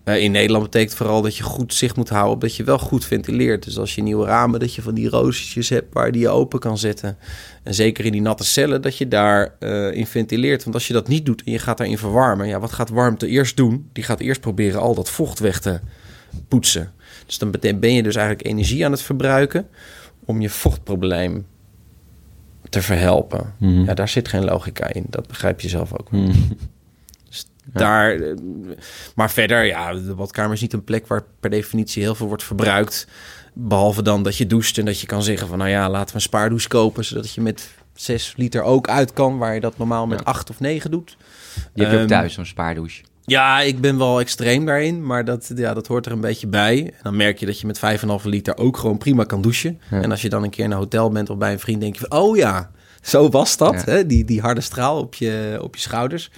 Uh, 0.06 0.22
in 0.22 0.32
Nederland 0.32 0.64
betekent 0.64 0.94
vooral 0.94 1.22
dat 1.22 1.38
je 1.38 1.44
goed 1.44 1.74
zicht 1.74 1.96
moet 1.96 2.10
houden 2.10 2.34
op 2.34 2.42
dat 2.42 2.56
je 2.56 2.64
wel 2.64 2.80
goed 2.80 3.06
ventileert. 3.06 3.64
Dus 3.64 3.78
als 3.78 3.96
je 3.96 4.02
nieuwe 4.02 4.26
ramen, 4.26 4.60
dat 4.60 4.74
je 4.74 4.82
van 4.82 4.94
die 4.94 5.10
roosjes 5.10 5.70
hebt 5.70 5.94
waar 5.94 6.12
die 6.12 6.22
je 6.22 6.30
open 6.30 6.60
kan 6.60 6.78
zetten. 6.78 7.18
En 7.64 7.74
zeker 7.74 8.06
in 8.06 8.12
die 8.12 8.22
natte 8.22 8.44
cellen, 8.44 8.82
dat 8.82 8.98
je 8.98 9.08
daar 9.08 9.56
uh, 9.60 9.94
in 9.94 10.08
ventileert. 10.08 10.64
Want 10.64 10.76
als 10.76 10.88
je 10.88 10.94
dat 10.94 11.08
niet 11.08 11.26
doet 11.26 11.44
en 11.44 11.52
je 11.52 11.60
gaat 11.60 11.78
daarin 11.78 11.98
verwarmen, 11.98 12.48
ja, 12.48 12.60
wat 12.60 12.72
gaat 12.72 12.90
warmte 12.90 13.28
eerst 13.28 13.58
doen? 13.58 13.90
Die 13.94 14.04
gaat 14.04 14.20
eerst 14.20 14.42
proberen 14.42 14.82
al 14.82 14.96
dat 14.96 15.10
vocht 15.10 15.40
weg 15.40 15.60
te 15.60 15.80
poetsen. 16.48 16.92
Dus 17.26 17.38
dan 17.38 17.52
ben 17.80 17.94
je 17.94 18.04
dus 18.04 18.16
eigenlijk 18.16 18.48
energie 18.48 18.86
aan 18.86 18.92
het 18.92 19.02
verbruiken 19.02 19.68
om 20.26 20.42
je 20.42 20.50
vochtprobleem 20.50 21.46
te 22.70 22.82
verhelpen. 22.82 23.54
Mm. 23.58 23.86
Ja, 23.86 23.94
daar 23.94 24.10
zit 24.10 24.28
geen 24.28 24.44
logica 24.44 24.94
in. 24.94 25.06
Dat 25.10 25.28
begrijp 25.28 25.62
je 25.62 25.70
zelf 25.70 26.00
ook. 26.00 26.12
Mm. 26.12 26.32
Daar, 27.74 28.16
eh, 28.16 28.36
maar 29.16 29.32
verder, 29.32 29.66
ja, 29.66 29.94
de 29.94 30.16
badkamer 30.16 30.54
is 30.54 30.62
niet 30.62 30.74
een 30.74 30.84
plek 30.84 31.08
waar 31.08 31.24
per 31.40 31.50
definitie 31.50 32.04
heel 32.04 32.16
veel 32.16 32.28
wordt 32.28 32.44
verbruikt. 32.44 33.08
Behalve 33.54 34.02
dan 34.02 34.24
dat 34.24 34.38
je 34.38 34.48
doucht 34.48 34.78
en 34.78 34.86
dat 34.86 35.00
je 35.00 35.08
kan 35.08 35.24
zeggen 35.24 35.48
van 35.48 35.58
nou 35.58 35.70
ja, 35.70 35.90
laten 35.90 36.08
we 36.08 36.16
een 36.16 36.22
spaardouche 36.22 36.68
kopen, 36.68 37.06
zodat 37.06 37.34
je 37.34 37.42
met 37.42 37.70
6 37.94 38.34
liter 38.38 38.64
ook 38.64 38.88
uit 38.88 39.14
kan, 39.14 39.38
waar 39.38 39.54
je 39.54 39.60
dat 39.60 39.78
normaal 39.78 40.08
met 40.08 40.26
8 40.26 40.50
of 40.50 40.60
9 40.60 40.92
doet. 40.92 41.18
Je 41.74 41.82
hebt 41.82 41.96
um, 41.96 42.02
ook 42.02 42.08
thuis 42.08 42.34
zo'n 42.34 42.46
spaardouche. 42.46 43.04
Ja, 43.26 43.62
ik 43.62 43.82
ben 43.82 43.98
wel 43.98 44.20
extreem 44.20 44.66
daarin, 44.66 45.06
maar 45.06 45.26
dat, 45.26 45.52
ja, 45.56 45.74
dat 45.74 45.88
hoort 45.88 46.06
er 46.06 46.12
een 46.12 46.22
beetje 46.22 46.48
bij. 46.48 46.84
En 46.84 47.00
dan 47.02 47.16
merk 47.16 47.40
je 47.40 47.46
dat 47.46 47.60
je 47.60 47.68
met 47.68 47.80
5,5 47.80 48.24
liter 48.24 48.58
ook 48.58 48.78
gewoon 48.78 48.98
prima 48.98 49.24
kan 49.24 49.42
douchen. 49.42 49.80
Ja. 49.92 50.02
En 50.02 50.12
als 50.12 50.22
je 50.22 50.30
dan 50.30 50.44
een 50.44 50.50
keer 50.50 50.66
in 50.66 50.72
een 50.72 50.78
hotel 50.78 51.10
bent 51.10 51.30
of 51.30 51.38
bij 51.38 51.52
een 51.52 51.60
vriend, 51.60 51.82
denk 51.82 51.96
je 51.96 52.06
van, 52.08 52.20
oh 52.20 52.38
ja, 52.38 52.72
zo 53.02 53.30
was 53.30 53.58
dat. 53.58 53.74
Ja. 53.74 53.92
Hè? 53.92 54.06
Die, 54.06 54.26
die 54.26 54.42
harde 54.42 54.62
straal 54.62 55.00
op 55.00 55.16
je, 55.16 55.60
op 55.62 55.76
je 55.76 55.82
schouders. 55.82 56.32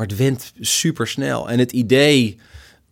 Maar 0.00 0.08
het 0.08 0.18
went 0.18 0.52
super 0.60 1.06
snel. 1.06 1.50
En 1.50 1.58
het 1.58 1.72
idee 1.72 2.38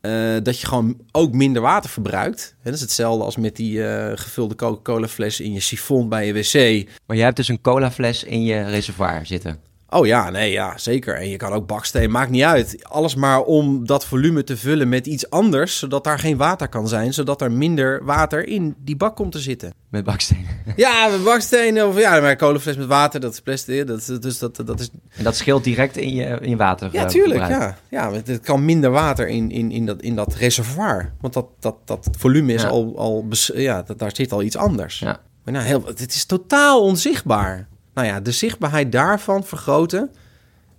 uh, 0.02 0.36
dat 0.42 0.60
je 0.60 0.66
gewoon 0.66 1.00
ook 1.12 1.32
minder 1.32 1.62
water 1.62 1.90
verbruikt. 1.90 2.54
Hè, 2.58 2.64
dat 2.64 2.74
is 2.74 2.80
hetzelfde 2.80 3.24
als 3.24 3.36
met 3.36 3.56
die 3.56 3.78
uh, 3.78 4.12
gevulde 4.14 4.54
Coca-Cola 4.54 5.08
fles 5.08 5.40
in 5.40 5.52
je 5.52 5.60
sifon 5.60 6.08
bij 6.08 6.26
je 6.26 6.32
wc. 6.32 6.88
Maar 7.06 7.16
jij 7.16 7.24
hebt 7.24 7.36
dus 7.36 7.48
een 7.48 7.60
cola 7.60 7.90
fles 7.90 8.24
in 8.24 8.44
je 8.44 8.62
reservoir 8.62 9.26
zitten. 9.26 9.67
Oh 9.90 10.07
ja, 10.07 10.30
nee, 10.30 10.52
ja, 10.52 10.78
zeker. 10.78 11.14
En 11.14 11.28
je 11.28 11.37
kan 11.37 11.52
ook 11.52 11.66
baksteen, 11.66 12.11
maakt 12.11 12.30
niet 12.30 12.42
uit. 12.42 12.85
Alles 12.85 13.14
maar 13.14 13.42
om 13.42 13.87
dat 13.87 14.04
volume 14.04 14.45
te 14.45 14.57
vullen 14.57 14.88
met 14.88 15.07
iets 15.07 15.30
anders, 15.30 15.78
zodat 15.78 16.04
daar 16.04 16.18
geen 16.18 16.37
water 16.37 16.68
kan 16.68 16.88
zijn, 16.88 17.14
zodat 17.14 17.40
er 17.40 17.52
minder 17.52 18.04
water 18.04 18.47
in 18.47 18.75
die 18.78 18.97
bak 18.97 19.16
komt 19.16 19.33
te 19.33 19.38
zitten. 19.38 19.73
Met 19.88 20.04
baksteen. 20.04 20.47
Ja, 20.76 21.09
met 21.09 21.25
baksteen 21.25 21.83
of 21.83 21.99
ja, 21.99 22.21
maar 22.21 22.37
kolenfles 22.37 22.76
met 22.76 22.87
water, 22.87 23.21
dat 23.21 23.33
is 23.33 23.40
plastic. 23.40 23.87
Dat, 23.87 24.18
dus 24.21 24.38
dat, 24.38 24.57
dat 24.64 24.80
is... 24.80 24.90
En 25.16 25.25
dat 25.25 25.37
scheelt 25.37 25.64
direct 25.64 25.97
in 25.97 26.14
je 26.14 26.38
in 26.40 26.57
water. 26.57 26.88
Ja, 26.92 27.04
tuurlijk. 27.04 27.49
Ja, 27.49 27.78
ja, 27.88 28.12
het 28.12 28.40
kan 28.40 28.64
minder 28.64 28.90
water 28.90 29.28
in, 29.28 29.50
in, 29.50 29.71
in, 29.71 29.87
dat, 29.87 30.02
in 30.02 30.14
dat 30.14 30.35
reservoir, 30.35 31.12
want 31.21 31.35
dat, 31.35 31.47
dat, 31.61 31.76
dat 31.85 32.09
volume 32.18 32.52
is 32.52 32.62
ja. 32.62 32.68
al, 32.68 32.99
al, 32.99 33.26
ja, 33.54 33.83
dat, 33.83 33.99
daar 33.99 34.14
zit 34.14 34.33
al 34.33 34.42
iets 34.42 34.57
anders. 34.57 34.99
Ja. 34.99 35.21
Maar 35.45 35.54
nou, 35.54 35.66
heel, 35.66 35.83
het 35.87 36.14
is 36.14 36.25
totaal 36.25 36.83
onzichtbaar. 36.83 37.68
Nou 37.99 38.11
ja, 38.11 38.21
de 38.21 38.32
zichtbaarheid 38.32 38.93
daarvan 38.93 39.45
vergroten, 39.45 40.11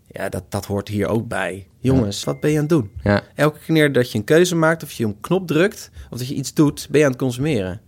ja, 0.07 0.29
dat, 0.29 0.43
dat 0.49 0.65
hoort 0.65 0.87
hier 0.87 1.07
ook 1.07 1.27
bij. 1.27 1.67
Jongens, 1.79 2.23
wat 2.23 2.39
ben 2.39 2.49
je 2.49 2.55
aan 2.55 2.61
het 2.61 2.69
doen? 2.69 2.91
Ja. 3.03 3.23
Elke 3.35 3.59
keer 3.65 3.93
dat 3.93 4.11
je 4.11 4.17
een 4.17 4.23
keuze 4.23 4.55
maakt 4.55 4.83
of 4.83 4.91
je 4.91 5.05
een 5.05 5.19
knop 5.21 5.47
drukt 5.47 5.91
of 6.09 6.17
dat 6.17 6.27
je 6.27 6.33
iets 6.33 6.53
doet, 6.53 6.87
ben 6.89 6.99
je 6.99 7.05
aan 7.05 7.11
het 7.11 7.19
consumeren. 7.19 7.81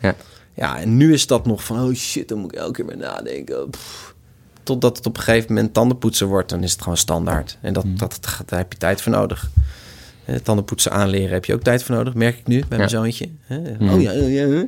Ja. 0.00 0.14
Ja, 0.54 0.78
en 0.78 0.96
nu 0.96 1.12
is 1.12 1.26
dat 1.26 1.46
nog 1.46 1.64
van, 1.64 1.80
oh 1.80 1.94
shit, 1.94 2.28
dan 2.28 2.38
moet 2.38 2.52
ik 2.52 2.58
elke 2.58 2.72
keer 2.72 2.84
meer 2.84 2.96
nadenken. 2.96 3.70
Pff. 3.70 4.14
Totdat 4.62 4.96
het 4.96 5.06
op 5.06 5.16
een 5.16 5.22
gegeven 5.22 5.54
moment 5.54 5.74
tandenpoetsen 5.74 6.26
wordt, 6.26 6.48
dan 6.48 6.62
is 6.62 6.72
het 6.72 6.82
gewoon 6.82 6.96
standaard. 6.96 7.58
En 7.60 7.72
dat, 7.72 7.84
mm. 7.84 7.98
dat, 7.98 8.18
dat, 8.20 8.48
daar 8.48 8.58
heb 8.58 8.72
je 8.72 8.78
tijd 8.78 9.00
voor 9.00 9.12
nodig. 9.12 9.50
Eh, 10.24 10.34
tandenpoetsen 10.34 10.92
aanleren 10.92 11.32
heb 11.32 11.44
je 11.44 11.54
ook 11.54 11.62
tijd 11.62 11.82
voor 11.82 11.94
nodig, 11.94 12.14
merk 12.14 12.38
ik 12.38 12.46
nu 12.46 12.64
bij 12.68 12.78
mijn 12.78 12.90
zoontje. 12.90 13.28
Mm. 13.48 13.90
Oh 13.90 14.02
ja, 14.02 14.12
oh 14.12 14.32
ja. 14.32 14.66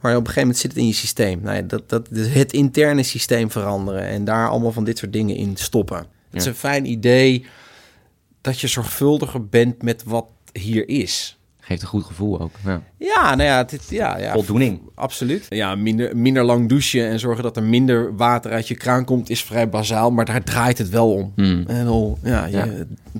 Maar 0.00 0.12
op 0.12 0.18
een 0.18 0.26
gegeven 0.26 0.40
moment 0.40 0.58
zit 0.58 0.70
het 0.70 0.80
in 0.80 0.86
je 0.86 0.92
systeem. 0.92 1.40
Nou 1.42 1.56
ja, 1.56 1.62
dat, 1.62 1.88
dat, 1.88 2.06
dus 2.10 2.28
het 2.28 2.52
interne 2.52 3.02
systeem 3.02 3.50
veranderen 3.50 4.02
en 4.02 4.24
daar 4.24 4.48
allemaal 4.48 4.72
van 4.72 4.84
dit 4.84 4.98
soort 4.98 5.12
dingen 5.12 5.36
in 5.36 5.56
stoppen. 5.56 6.06
Het 6.30 6.40
is 6.40 6.46
een 6.46 6.54
fijn 6.54 6.84
idee 6.84 7.46
dat 8.40 8.60
je 8.60 8.66
zorgvuldiger 8.66 9.48
bent 9.48 9.82
met 9.82 10.04
wat 10.04 10.26
hier 10.52 10.88
is. 10.88 11.38
Geeft 11.60 11.82
een 11.82 11.88
goed 11.88 12.04
gevoel 12.04 12.40
ook. 12.40 12.54
Ja, 12.64 12.82
ja 12.98 13.34
nou 13.34 13.48
ja, 13.48 13.64
dit, 13.64 13.86
ja, 13.88 14.18
ja 14.18 14.32
voldoening. 14.32 14.80
Absoluut. 14.94 15.46
Ja, 15.48 15.74
minder, 15.74 16.16
minder 16.16 16.44
lang 16.44 16.68
douchen 16.68 17.08
en 17.08 17.18
zorgen 17.18 17.42
dat 17.42 17.56
er 17.56 17.62
minder 17.62 18.16
water 18.16 18.52
uit 18.52 18.68
je 18.68 18.74
kraan 18.74 19.04
komt 19.04 19.30
is 19.30 19.44
vrij 19.44 19.68
bazaal, 19.68 20.10
maar 20.10 20.24
daar 20.24 20.44
draait 20.44 20.78
het 20.78 20.88
wel 20.88 21.12
om. 21.12 21.32
Hmm. 21.36 21.64
En 21.66 21.86
al, 21.86 22.18
ja, 22.22 22.46
je, 22.46 22.56
ja, 22.56 22.66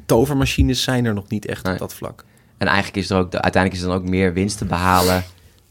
tovermachines 0.07 0.83
zijn 0.83 1.05
er 1.05 1.15
nog 1.15 1.29
niet 1.29 1.47
echt 1.47 1.69
op 1.69 1.79
dat 1.79 1.95
vlak. 1.95 2.25
En 2.59 2.67
eigenlijk 2.67 2.97
is 2.97 3.11
er 3.11 3.17
ook, 3.17 3.33
uiteindelijk 3.33 3.75
is 3.75 3.81
er 3.81 3.89
dan 3.89 3.97
ook 3.97 4.09
meer 4.09 4.33
winst 4.33 4.59
te 4.59 4.65
behalen 4.65 5.25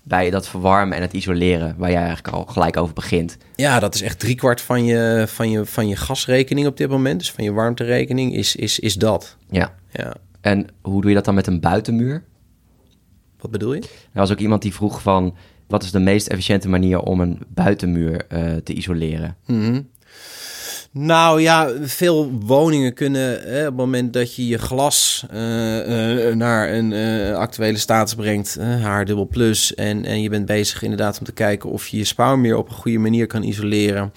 bij 0.08 0.30
dat 0.30 0.48
verwarmen 0.48 0.96
en 0.96 1.02
het 1.02 1.13
isoleren, 1.13 1.76
waar 1.78 1.91
jij 1.91 2.04
eigenlijk 2.04 2.36
al 2.36 2.46
gelijk 2.46 2.78
over 2.78 2.93
begint. 2.93 3.38
Ja, 3.56 3.80
dat 3.80 3.96
is 3.96 4.02
echt 4.02 4.20
driekwart 4.20 4.62
van 4.62 4.86
je, 4.86 5.24
van 5.28 5.50
je, 5.50 5.65
van 5.65 5.88
je 5.88 5.96
gasrekening 5.96 6.67
op 6.67 6.78
dit 6.78 6.89
moment, 6.89 7.20
dus 7.20 7.32
van 7.32 7.43
je 7.43 7.52
warmterekening, 7.52 8.34
is, 8.34 8.56
is, 8.56 8.80
is 8.80 8.93
dat. 8.93 9.38
Ja. 9.50 9.74
ja. 9.91 10.15
En 10.41 10.67
hoe 10.82 11.02
doe 11.02 11.10
je 11.10 11.15
dat 11.15 11.26
dan 11.26 11.36
met 11.36 11.48
een 11.48 11.60
buitenmuur? 11.60 12.24
Wat 13.39 13.52
bedoel 13.52 13.74
je? 13.74 13.82
Er 13.82 14.20
was 14.20 14.32
ook 14.32 14.39
iemand 14.39 14.62
die 14.62 14.74
vroeg 14.74 15.02
van, 15.02 15.36
wat 15.67 15.84
is 15.84 15.91
de 15.91 16.00
meest 16.00 16.28
efficiënte 16.28 16.70
manier 16.70 17.00
om 17.00 17.20
een 17.20 17.39
buitenmuur 17.48 18.26
uh, 18.30 18.56
te 18.56 18.74
isoleren? 18.74 19.36
Mm 19.46 19.88
nou 20.91 21.41
ja, 21.41 21.69
veel 21.82 22.32
woningen 22.32 22.93
kunnen 22.93 23.41
hè, 23.41 23.60
op 23.60 23.65
het 23.65 23.76
moment 23.76 24.13
dat 24.13 24.36
je 24.36 24.47
je 24.47 24.58
glas 24.58 25.26
uh, 25.34 26.28
uh, 26.28 26.36
naar 26.36 26.73
een 26.73 26.91
uh, 26.91 27.36
actuele 27.36 27.78
status 27.78 28.15
brengt, 28.15 28.58
haar 28.60 29.06
dubbel 29.06 29.28
plus, 29.28 29.76
en, 29.76 30.06
en 30.06 30.21
je 30.21 30.30
bent 30.30 30.45
bezig 30.45 30.82
inderdaad 30.82 31.19
om 31.19 31.26
te 31.26 31.32
kijken 31.32 31.69
of 31.69 31.88
je 31.88 31.97
je 31.97 32.04
spouwmeer 32.04 32.58
op 32.58 32.69
een 32.69 32.76
goede 32.76 32.97
manier 32.97 33.28
kan 33.28 33.43
isoleren. 33.43 34.13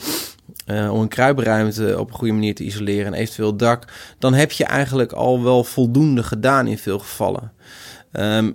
om 0.67 1.01
een 1.01 1.09
kruipruimte 1.09 1.99
op 1.99 2.09
een 2.09 2.17
goede 2.17 2.33
manier 2.33 2.55
te 2.55 2.65
isoleren 2.65 3.07
en 3.07 3.21
eventueel 3.21 3.57
dak, 3.57 3.85
dan 4.19 4.35
heb 4.35 4.53
je 4.53 4.65
eigenlijk 4.65 5.13
al 5.13 5.43
wel 5.43 5.65
voldoende 5.65 6.23
gedaan 6.23 6.67
in 6.67 6.79
veel 6.79 6.99
gevallen. 6.99 7.53
Um, 8.13 8.55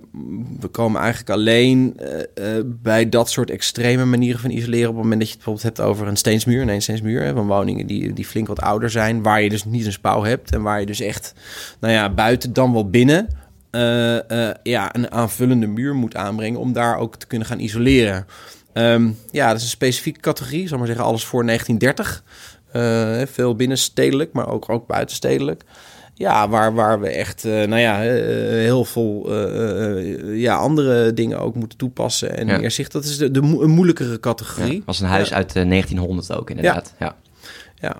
we 0.60 0.68
komen 0.68 1.00
eigenlijk 1.00 1.30
alleen 1.30 1.96
uh, 2.00 2.56
uh, 2.56 2.62
bij 2.64 3.08
dat 3.08 3.30
soort 3.30 3.50
extreme 3.50 4.04
manieren 4.04 4.40
van 4.40 4.50
isoleren... 4.50 4.88
op 4.88 4.94
het 4.94 5.02
moment 5.02 5.20
dat 5.20 5.28
je 5.28 5.34
het 5.34 5.44
bijvoorbeeld 5.44 5.76
hebt 5.76 5.88
over 5.88 6.06
een 6.06 6.16
steensmuur. 6.16 6.68
Een 6.68 6.82
steensmuur 6.82 7.32
van 7.34 7.46
woningen 7.46 7.86
die, 7.86 8.12
die 8.12 8.26
flink 8.26 8.46
wat 8.46 8.60
ouder 8.60 8.90
zijn... 8.90 9.22
waar 9.22 9.42
je 9.42 9.48
dus 9.48 9.64
niet 9.64 9.86
een 9.86 9.92
spouw 9.92 10.22
hebt 10.22 10.52
en 10.52 10.62
waar 10.62 10.80
je 10.80 10.86
dus 10.86 11.00
echt 11.00 11.34
nou 11.80 11.92
ja, 11.92 12.10
buiten 12.10 12.52
dan 12.52 12.72
wel 12.72 12.90
binnen... 12.90 13.28
Uh, 13.70 14.18
ja, 14.62 14.94
een 14.94 15.10
aanvullende 15.10 15.66
muur 15.66 15.94
moet 15.94 16.16
aanbrengen 16.16 16.60
om 16.60 16.72
daar 16.72 16.98
ook 16.98 17.16
te 17.16 17.26
kunnen 17.26 17.46
gaan 17.46 17.58
isoleren. 17.58 18.26
Um, 18.72 19.18
ja, 19.30 19.48
dat 19.48 19.56
is 19.56 19.62
een 19.62 19.68
specifieke 19.68 20.20
categorie, 20.20 20.68
zal 20.68 20.78
maar 20.78 20.86
zeggen 20.86 21.04
alles 21.04 21.24
voor 21.24 21.46
1930. 21.46 23.32
veel 23.32 23.56
binnenstedelijk, 23.56 24.32
maar 24.32 24.48
ook, 24.48 24.68
ook 24.68 24.86
buitenstedelijk. 24.86 25.64
Ja, 26.18 26.48
waar, 26.48 26.74
waar 26.74 27.00
we 27.00 27.08
echt, 27.08 27.44
uh, 27.44 27.52
nou 27.52 27.80
ja, 27.80 28.04
uh, 28.04 28.10
heel 28.48 28.84
veel 28.84 29.26
uh, 29.28 30.40
ja, 30.40 30.56
andere 30.56 31.12
dingen 31.14 31.38
ook 31.38 31.54
moeten 31.54 31.78
toepassen. 31.78 32.36
En 32.36 32.46
ja. 32.46 32.58
meer 32.58 32.70
zicht, 32.70 32.92
dat 32.92 33.04
is 33.04 33.16
de, 33.16 33.30
de 33.30 33.40
een 33.40 33.70
moeilijkere 33.70 34.20
categorie. 34.20 34.76
Ja, 34.76 34.82
was 34.84 35.00
een 35.00 35.08
huis 35.08 35.32
uit 35.32 35.52
1900 35.52 36.32
ook 36.32 36.50
inderdaad. 36.50 36.94
Ja. 36.98 37.16
Ja, 37.80 37.96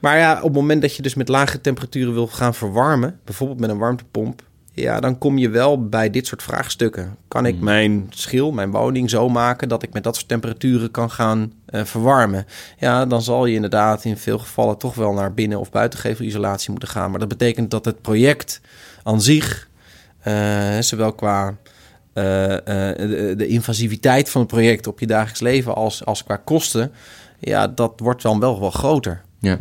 maar 0.00 0.18
ja, 0.18 0.36
op 0.36 0.42
het 0.42 0.52
moment 0.52 0.82
dat 0.82 0.96
je 0.96 1.02
dus 1.02 1.14
met 1.14 1.28
lage 1.28 1.60
temperaturen 1.60 2.14
wil 2.14 2.26
gaan 2.26 2.54
verwarmen, 2.54 3.20
bijvoorbeeld 3.24 3.60
met 3.60 3.70
een 3.70 3.78
warmtepomp, 3.78 4.42
ja, 4.74 5.00
dan 5.00 5.18
kom 5.18 5.38
je 5.38 5.48
wel 5.48 5.88
bij 5.88 6.10
dit 6.10 6.26
soort 6.26 6.42
vraagstukken. 6.42 7.16
Kan 7.28 7.46
ik 7.46 7.54
hmm. 7.54 7.64
mijn 7.64 8.06
schil, 8.10 8.52
mijn 8.52 8.70
woning 8.70 9.10
zo 9.10 9.28
maken 9.28 9.68
dat 9.68 9.82
ik 9.82 9.92
met 9.92 10.04
dat 10.04 10.14
soort 10.14 10.28
temperaturen 10.28 10.90
kan 10.90 11.10
gaan 11.10 11.52
uh, 11.70 11.84
verwarmen? 11.84 12.46
Ja, 12.78 13.06
dan 13.06 13.22
zal 13.22 13.46
je 13.46 13.54
inderdaad 13.54 14.04
in 14.04 14.16
veel 14.16 14.38
gevallen 14.38 14.78
toch 14.78 14.94
wel 14.94 15.12
naar 15.12 15.34
binnen- 15.34 15.60
of 15.60 15.70
buitengevelisolatie 15.70 16.70
moeten 16.70 16.88
gaan. 16.88 17.10
Maar 17.10 17.18
dat 17.18 17.28
betekent 17.28 17.70
dat 17.70 17.84
het 17.84 18.02
project 18.02 18.60
aan 19.02 19.22
zich, 19.22 19.68
uh, 20.26 20.78
zowel 20.78 21.12
qua 21.12 21.56
de, 22.12 23.34
de, 23.36 23.46
invasiviteit 23.46 24.30
van 24.30 24.40
het 24.40 24.50
project 24.50 24.86
op 24.86 25.00
je 25.00 25.06
dagelijks 25.06 25.40
leven 25.40 25.74
als, 25.74 26.04
als 26.04 26.24
qua 26.24 26.36
kosten, 26.36 26.92
ja, 27.38 27.68
dat 27.68 27.92
wordt 27.96 28.22
dan 28.22 28.40
wel 28.40 28.60
wel 28.60 28.70
groter. 28.70 29.22
Ja. 29.38 29.58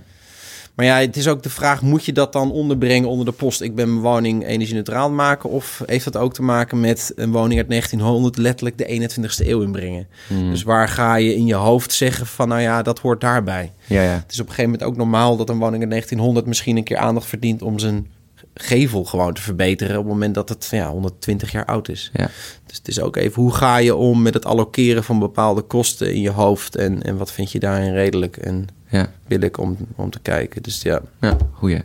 Maar 0.76 0.86
ja, 0.86 1.00
het 1.00 1.18
is 1.18 1.28
ook 1.28 1.44
de 1.44 1.50
vraag: 1.50 1.82
moet 1.82 2.06
je 2.06 2.14
dat 2.14 2.34
dan 2.34 2.52
onderbrengen 2.52 3.10
onder 3.10 3.26
de 3.26 3.32
post? 3.32 3.62
Ik 3.62 3.76
ben 3.76 3.90
mijn 3.90 4.02
woning 4.02 4.46
energie-neutraal 4.46 5.12
maken. 5.12 5.50
Of 5.50 5.82
heeft 5.86 6.04
dat 6.04 6.18
ook 6.18 6.34
te 6.34 6.44
maken 6.44 6.80
met 6.80 7.12
een 7.16 7.32
woning 7.32 7.60
uit 7.60 7.70
1900 7.70 8.38
letterlijk 8.38 8.78
de 8.78 9.10
21ste 9.10 9.48
eeuw 9.48 9.62
inbrengen? 9.62 10.08
Hmm. 10.28 10.50
Dus 10.50 10.64
waar 10.64 10.88
ga 10.88 11.16
je 11.16 11.36
in 11.36 11.46
je 11.46 11.54
hoofd 11.54 11.94
zeggen 11.94 12.28
van, 12.28 12.48
nou 12.48 12.62
ja, 12.62 12.82
dat 12.82 13.00
hoort 13.00 13.22
daarbij? 13.22 13.72
Ja, 13.86 14.02
ja. 14.02 14.10
Het 14.10 14.32
is 14.32 14.40
op 14.40 14.48
een 14.48 14.54
gegeven 14.54 14.72
moment 14.72 14.90
ook 14.90 14.98
normaal 14.98 15.38
dat 15.38 15.50
een 15.50 15.58
woning 15.58 15.82
uit 15.82 15.90
1900 15.90 16.46
misschien 16.46 16.78
een 16.78 16.84
keer 16.84 16.98
aandacht 16.98 17.28
verdient 17.28 17.62
om 17.62 17.80
zijn 17.80 18.08
gevel 18.54 19.04
gewoon 19.04 19.34
te 19.34 19.42
verbeteren 19.42 19.98
op 19.98 20.04
het 20.04 20.14
moment 20.14 20.36
dat 20.36 20.50
het 20.50 20.68
ja, 20.72 20.90
120 20.90 21.52
jaar 21.52 21.66
oud 21.66 21.90
is. 21.90 22.10
Ja. 22.14 22.30
Dus 22.66 22.78
het 22.78 22.88
is 22.88 23.00
ook 23.00 23.16
even 23.16 23.42
hoe 23.42 23.54
ga 23.54 23.78
je 23.78 23.96
om 23.96 24.22
met 24.22 24.34
het 24.34 24.46
allokeren 24.46 25.04
van 25.04 25.20
bepaalde 25.20 25.62
kosten 25.62 26.14
in 26.14 26.22
je 26.22 26.30
hoofd 26.30 26.76
en, 26.76 27.04
en 27.04 27.18
wat 27.18 27.32
vind 27.32 27.52
je 27.52 27.60
daarin 27.60 27.94
redelijk 27.94 28.38
en 28.38 28.68
Ja, 28.90 29.12
billig 29.28 29.58
om, 29.58 29.78
om 29.96 30.10
te 30.10 30.20
kijken. 30.20 30.64
Dus 30.64 30.82
ja, 30.82 31.02
ja 31.22 31.38
goeie. 31.54 31.82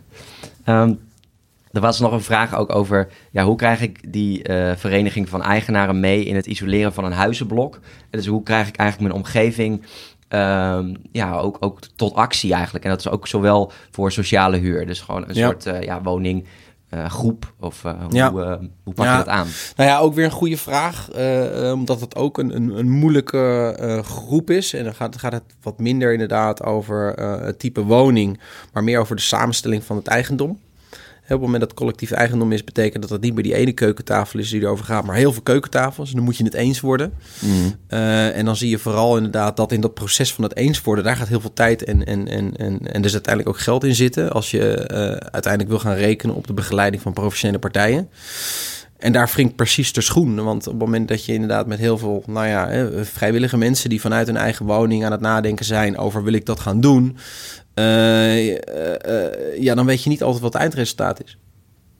Ehm, 0.64 0.92
er 1.72 1.81
was 1.81 2.00
nog 2.00 2.12
een 2.12 2.22
vraag 2.22 2.57
ook 2.57 2.74
over... 2.74 3.09
Ja, 3.31 3.44
hoe 3.44 3.57
krijg 3.57 3.81
ik 3.81 4.12
die 4.12 4.42
eh, 4.42 4.76
vereniging 4.76 5.28
van 5.28 5.42
eigenaren 5.42 6.00
mee... 6.00 6.24
in 6.24 6.35
het 6.35 6.46
isoleren 6.46 6.92
van 6.92 7.04
een 7.04 7.12
huizenblok? 7.12 7.81
Dus 8.11 8.26
hoe 8.26 8.42
krijg 8.42 8.68
ik 8.68 8.76
eigenlijk 8.76 9.12
mijn 9.12 9.24
omgeving... 9.24 9.83
ehm, 10.28 10.94
ja, 11.12 11.36
ook, 11.36 11.56
ook 11.60 11.78
tot 11.96 12.14
actie 12.14 12.52
eigenlijk. 12.52 12.84
En 12.84 12.90
dat 12.90 12.98
is 13.00 13.08
ook 13.08 13.26
zowel 13.26 13.72
voor 13.90 14.12
sociale 14.12 14.56
huur. 14.56 14.86
Dus 14.86 15.00
gewoon 15.00 15.22
een 15.28 15.34
Ja. 15.34 15.46
soort 15.46 15.66
eh, 15.66 15.82
ja, 15.82 16.02
woning... 16.02 16.46
eh, 16.88 17.04
groep 17.10 17.54
of 17.60 17.84
eh, 17.84 17.92
hoe, 18.10 18.58
hoe 18.84 18.94
pak 18.94 19.04
Ja. 19.04 19.12
je 19.12 19.18
dat 19.18 19.28
aan? 19.28 19.46
Nou 19.76 19.88
ja, 19.90 19.98
ook 19.98 20.14
weer 20.14 20.24
een 20.24 20.30
goede 20.30 20.56
vraag. 20.56 21.08
omdat 21.72 22.00
het 22.00 22.16
ook 22.16 22.38
een, 22.38 22.56
een, 22.56 22.78
een 22.78 22.90
moeilijke 22.90 24.00
groep 24.04 24.50
is. 24.50 24.72
En 24.74 24.84
dan 24.84 24.94
gaat, 24.94 25.18
gaat 25.18 25.32
het 25.32 25.42
wat 25.62 25.78
minder 25.78 26.12
inderdaad 26.12 26.62
over 26.64 27.12
het 27.44 27.58
type 27.58 27.82
woning, 27.82 28.40
maar 28.72 28.84
meer 28.84 29.00
over 29.00 29.16
de 29.16 29.22
samenstelling 29.22 29.84
van 29.84 29.96
het 29.96 30.06
eigendom. 30.06 30.58
Op 31.28 31.34
het 31.34 31.46
moment 31.46 31.60
dat 31.60 31.74
collectief 31.74 32.10
eigendom 32.10 32.52
is, 32.52 32.64
betekent 32.64 33.02
dat 33.02 33.10
het 33.10 33.20
niet 33.20 33.34
meer 33.34 33.42
die 33.42 33.54
ene 33.54 33.72
keukentafel 33.72 34.38
is 34.38 34.50
die 34.50 34.60
erover 34.60 34.84
gaat, 34.84 35.04
maar 35.04 35.16
heel 35.16 35.32
veel 35.32 35.42
keukentafels. 35.42 36.08
En 36.08 36.16
dan 36.16 36.24
moet 36.24 36.36
je 36.36 36.44
het 36.44 36.54
eens 36.54 36.80
worden. 36.80 37.12
Eh, 37.86 38.36
en 38.36 38.44
dan 38.44 38.56
zie 38.56 38.70
je 38.70 38.78
vooral 38.78 39.16
inderdaad 39.16 39.56
dat 39.56 39.72
in 39.72 39.80
dat 39.80 39.94
proces 39.94 40.34
van 40.34 40.44
het 40.44 40.56
eens 40.56 40.82
worden, 40.82 41.04
daar 41.04 41.16
gaat 41.16 41.28
heel 41.28 41.40
veel 41.40 41.52
tijd 41.52 41.84
en, 41.84 42.04
en, 42.04 42.28
en, 42.28 42.56
en, 42.56 42.92
en 42.92 43.02
dus 43.02 43.12
uiteindelijk 43.12 43.56
ook 43.56 43.62
geld 43.62 43.84
in 43.84 43.94
zitten. 43.94 44.32
Als 44.32 44.50
je 44.50 44.74
eh, 44.74 44.98
uiteindelijk 45.10 45.68
wil 45.68 45.78
gaan 45.78 45.94
rekenen 45.94 46.34
op 46.34 46.46
de 46.46 46.52
begeleiding 46.52 47.02
van 47.02 47.12
professionele 47.12 47.58
partijen. 47.58 48.08
En 48.98 49.12
daar 49.12 49.30
wringt 49.32 49.56
precies 49.56 49.92
de 49.92 50.00
schoen. 50.00 50.44
Want 50.44 50.66
op 50.66 50.72
het 50.72 50.82
moment 50.82 51.08
dat 51.08 51.24
je 51.24 51.32
inderdaad 51.32 51.66
met 51.66 51.78
heel 51.78 51.98
veel 51.98 52.22
nou 52.26 52.46
ja, 52.46 52.88
vrijwillige 53.04 53.56
mensen 53.56 53.90
die 53.90 54.00
vanuit 54.00 54.26
hun 54.26 54.37
eigen 54.37 54.66
woning 54.66 55.04
aan 55.04 55.12
het 55.12 55.20
nadenken 55.20 55.64
zijn 55.64 55.98
over 55.98 56.22
wil 56.22 56.32
ik 56.32 56.46
dat 56.46 56.61
gaan 56.61 56.80
doen. 56.80 57.16
eh, 57.74 58.48
eh, 58.48 59.24
eh, 59.24 59.62
ja, 59.62 59.74
dan 59.74 59.87
weet 59.87 60.02
je 60.02 60.08
niet 60.08 60.22
altijd 60.22 60.42
wat 60.42 60.52
het 60.52 60.62
eindresultaat 60.62 61.24
is. 61.24 61.38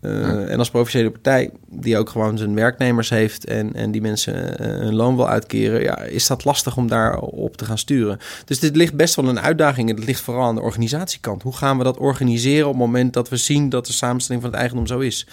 Eh, 0.00 0.50
En 0.50 0.58
als 0.58 0.70
professionele 0.70 1.11
partij, 1.11 1.50
die 1.68 1.98
ook 1.98 2.08
gewoon 2.08 2.38
zijn 2.38 2.54
werknemers 2.54 3.11
heeft 3.11 3.44
en, 3.44 3.74
en 3.74 3.90
die 3.90 4.00
mensen 4.00 4.58
eh, 4.58 4.66
hun 4.66 4.94
loon 4.94 5.16
wil 5.16 5.28
uitkeren, 5.28 5.82
ja, 5.82 5.98
is 5.98 6.26
dat 6.26 6.44
lastig 6.44 6.76
om 6.76 6.88
daarop 6.88 7.56
te 7.56 7.64
gaan 7.64 7.78
sturen. 7.78 8.18
Dus 8.44 8.58
dit 8.58 8.76
ligt 8.76 8.94
best 8.94 9.14
wel 9.14 9.28
een 9.28 9.40
uitdaging. 9.40 9.88
en 9.90 9.96
Het 9.96 10.04
ligt 10.04 10.20
vooral 10.20 10.46
aan 10.46 10.54
de 10.54 10.61
organisatiekant. 10.61 11.42
Hoe 11.42 11.56
gaan 11.56 11.78
we 11.78 11.84
dat 11.84 11.98
organiseren 11.98 12.66
op 12.66 12.72
het 12.72 12.82
moment 12.82 13.12
dat 13.12 13.28
we 13.28 13.37
zien 13.37 13.68
dat 13.68 13.87
de 13.87 13.92
samenstelling 13.92 14.42
van 14.42 14.52
het 14.52 14.61
eigendom 14.61 14.87
zo 14.87 14.98
is? 14.98 15.26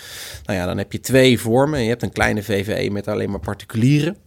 Nou 0.45 0.59
ja, 0.59 0.65
dan 0.65 0.77
heb 0.77 0.91
je 0.91 0.99
twee 0.99 1.39
vormen. 1.39 1.81
Je 1.83 1.89
hebt 1.89 2.03
een 2.03 2.11
kleine 2.11 2.43
VVE 2.43 2.89
met 2.91 3.07
alleen 3.07 3.29
maar 3.29 3.39
particulieren. 3.39 4.17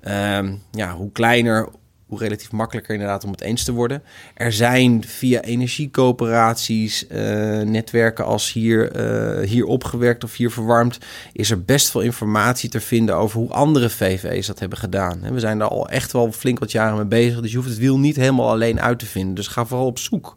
Ehm, 0.00 0.54
ja, 0.70 0.94
hoe 0.94 1.12
kleiner, 1.12 1.68
hoe 2.06 2.18
relatief 2.18 2.52
makkelijker 2.52 2.94
inderdaad 2.94 3.24
om 3.24 3.30
het 3.30 3.40
eens 3.40 3.64
te 3.64 3.72
worden. 3.72 4.02
Er 4.34 4.52
zijn 4.52 5.04
via 5.04 5.40
energiecoöperaties, 5.40 7.06
eh, 7.06 7.20
netwerken 7.60 8.24
als 8.24 8.52
hier, 8.52 8.92
eh, 8.92 9.48
hier 9.48 9.64
opgewerkt 9.64 10.24
of 10.24 10.36
hier 10.36 10.50
verwarmd, 10.50 10.98
is 11.32 11.50
er 11.50 11.64
best 11.64 11.90
veel 11.90 12.00
informatie 12.00 12.70
te 12.70 12.80
vinden 12.80 13.16
over 13.16 13.38
hoe 13.38 13.52
andere 13.52 13.90
VVE's 13.90 14.46
dat 14.46 14.58
hebben 14.58 14.78
gedaan. 14.78 15.20
We 15.32 15.40
zijn 15.40 15.58
daar 15.58 15.68
al 15.68 15.88
echt 15.88 16.12
wel 16.12 16.32
flink 16.32 16.58
wat 16.58 16.72
jaren 16.72 16.96
mee 16.96 17.06
bezig, 17.06 17.40
dus 17.40 17.50
je 17.50 17.56
hoeft 17.56 17.68
het 17.68 17.78
wiel 17.78 17.98
niet 17.98 18.16
helemaal 18.16 18.50
alleen 18.50 18.80
uit 18.80 18.98
te 18.98 19.06
vinden. 19.06 19.34
Dus 19.34 19.46
ga 19.46 19.66
vooral 19.66 19.86
op 19.86 19.98
zoek 19.98 20.36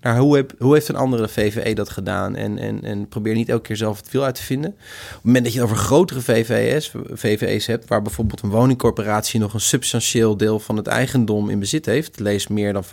naar 0.00 0.18
hoe, 0.18 0.36
heb, 0.36 0.54
hoe 0.58 0.74
heeft 0.74 0.88
een 0.88 0.96
andere 0.96 1.28
VVE 1.28 1.72
dat 1.74 1.90
gedaan 1.90 2.36
en, 2.36 2.58
en, 2.58 2.84
en 2.84 3.08
probeer 3.08 3.34
niet 3.34 3.48
elke 3.48 3.62
keer 3.62 3.76
zelf 3.76 3.96
het 3.96 4.10
wiel 4.10 4.24
uit 4.24 4.34
te 4.34 4.42
vinden. 4.42 4.70
Op 4.70 5.14
het 5.14 5.24
moment 5.24 5.44
dat 5.44 5.52
je 5.52 5.60
het 5.60 5.68
over 5.68 5.82
grotere 5.82 6.20
VVE's, 6.20 6.92
VVE's 7.12 7.66
hebt, 7.66 7.88
waar 7.88 8.02
bijvoorbeeld 8.02 8.42
een 8.42 8.50
woningcorporatie 8.50 9.40
nog 9.40 9.54
een 9.54 9.60
substantieel 9.60 10.36
deel 10.36 10.58
van 10.60 10.76
het 10.76 10.86
eigendom 10.86 11.50
in 11.50 11.58
bezit 11.58 11.86
heeft, 11.86 12.18
lees 12.20 12.48
meer 12.48 12.72
dan 12.72 12.84
50%, 12.84 12.88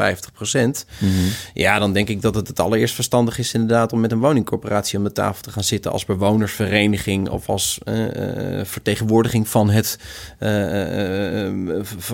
ja, 1.54 1.80
dan 1.80 1.94
denk 1.94 2.10
ik 2.10 2.22
dat 2.22 2.36
het 2.36 2.48
het 2.48 2.60
allereerst 2.60 2.96
verstandig 2.96 3.38
is 3.38 3.54
inderdaad 3.54 3.94
om 3.94 4.00
met 4.00 4.12
een 4.12 4.20
woningcorporatie 4.20 4.98
om 4.98 5.04
de 5.04 5.12
tafel 5.12 5.42
te 5.42 5.52
gaan 5.52 5.64
zitten 5.64 5.92
als 5.92 6.06
bewonersvereniging 6.06 7.30
of 7.30 7.50
als 7.50 7.80
eh, 7.84 8.60
eh, 8.60 8.66
vertegenwoordiging 8.66 9.48
van, 9.48 9.70
het, 9.70 10.00
eh, 10.40 11.50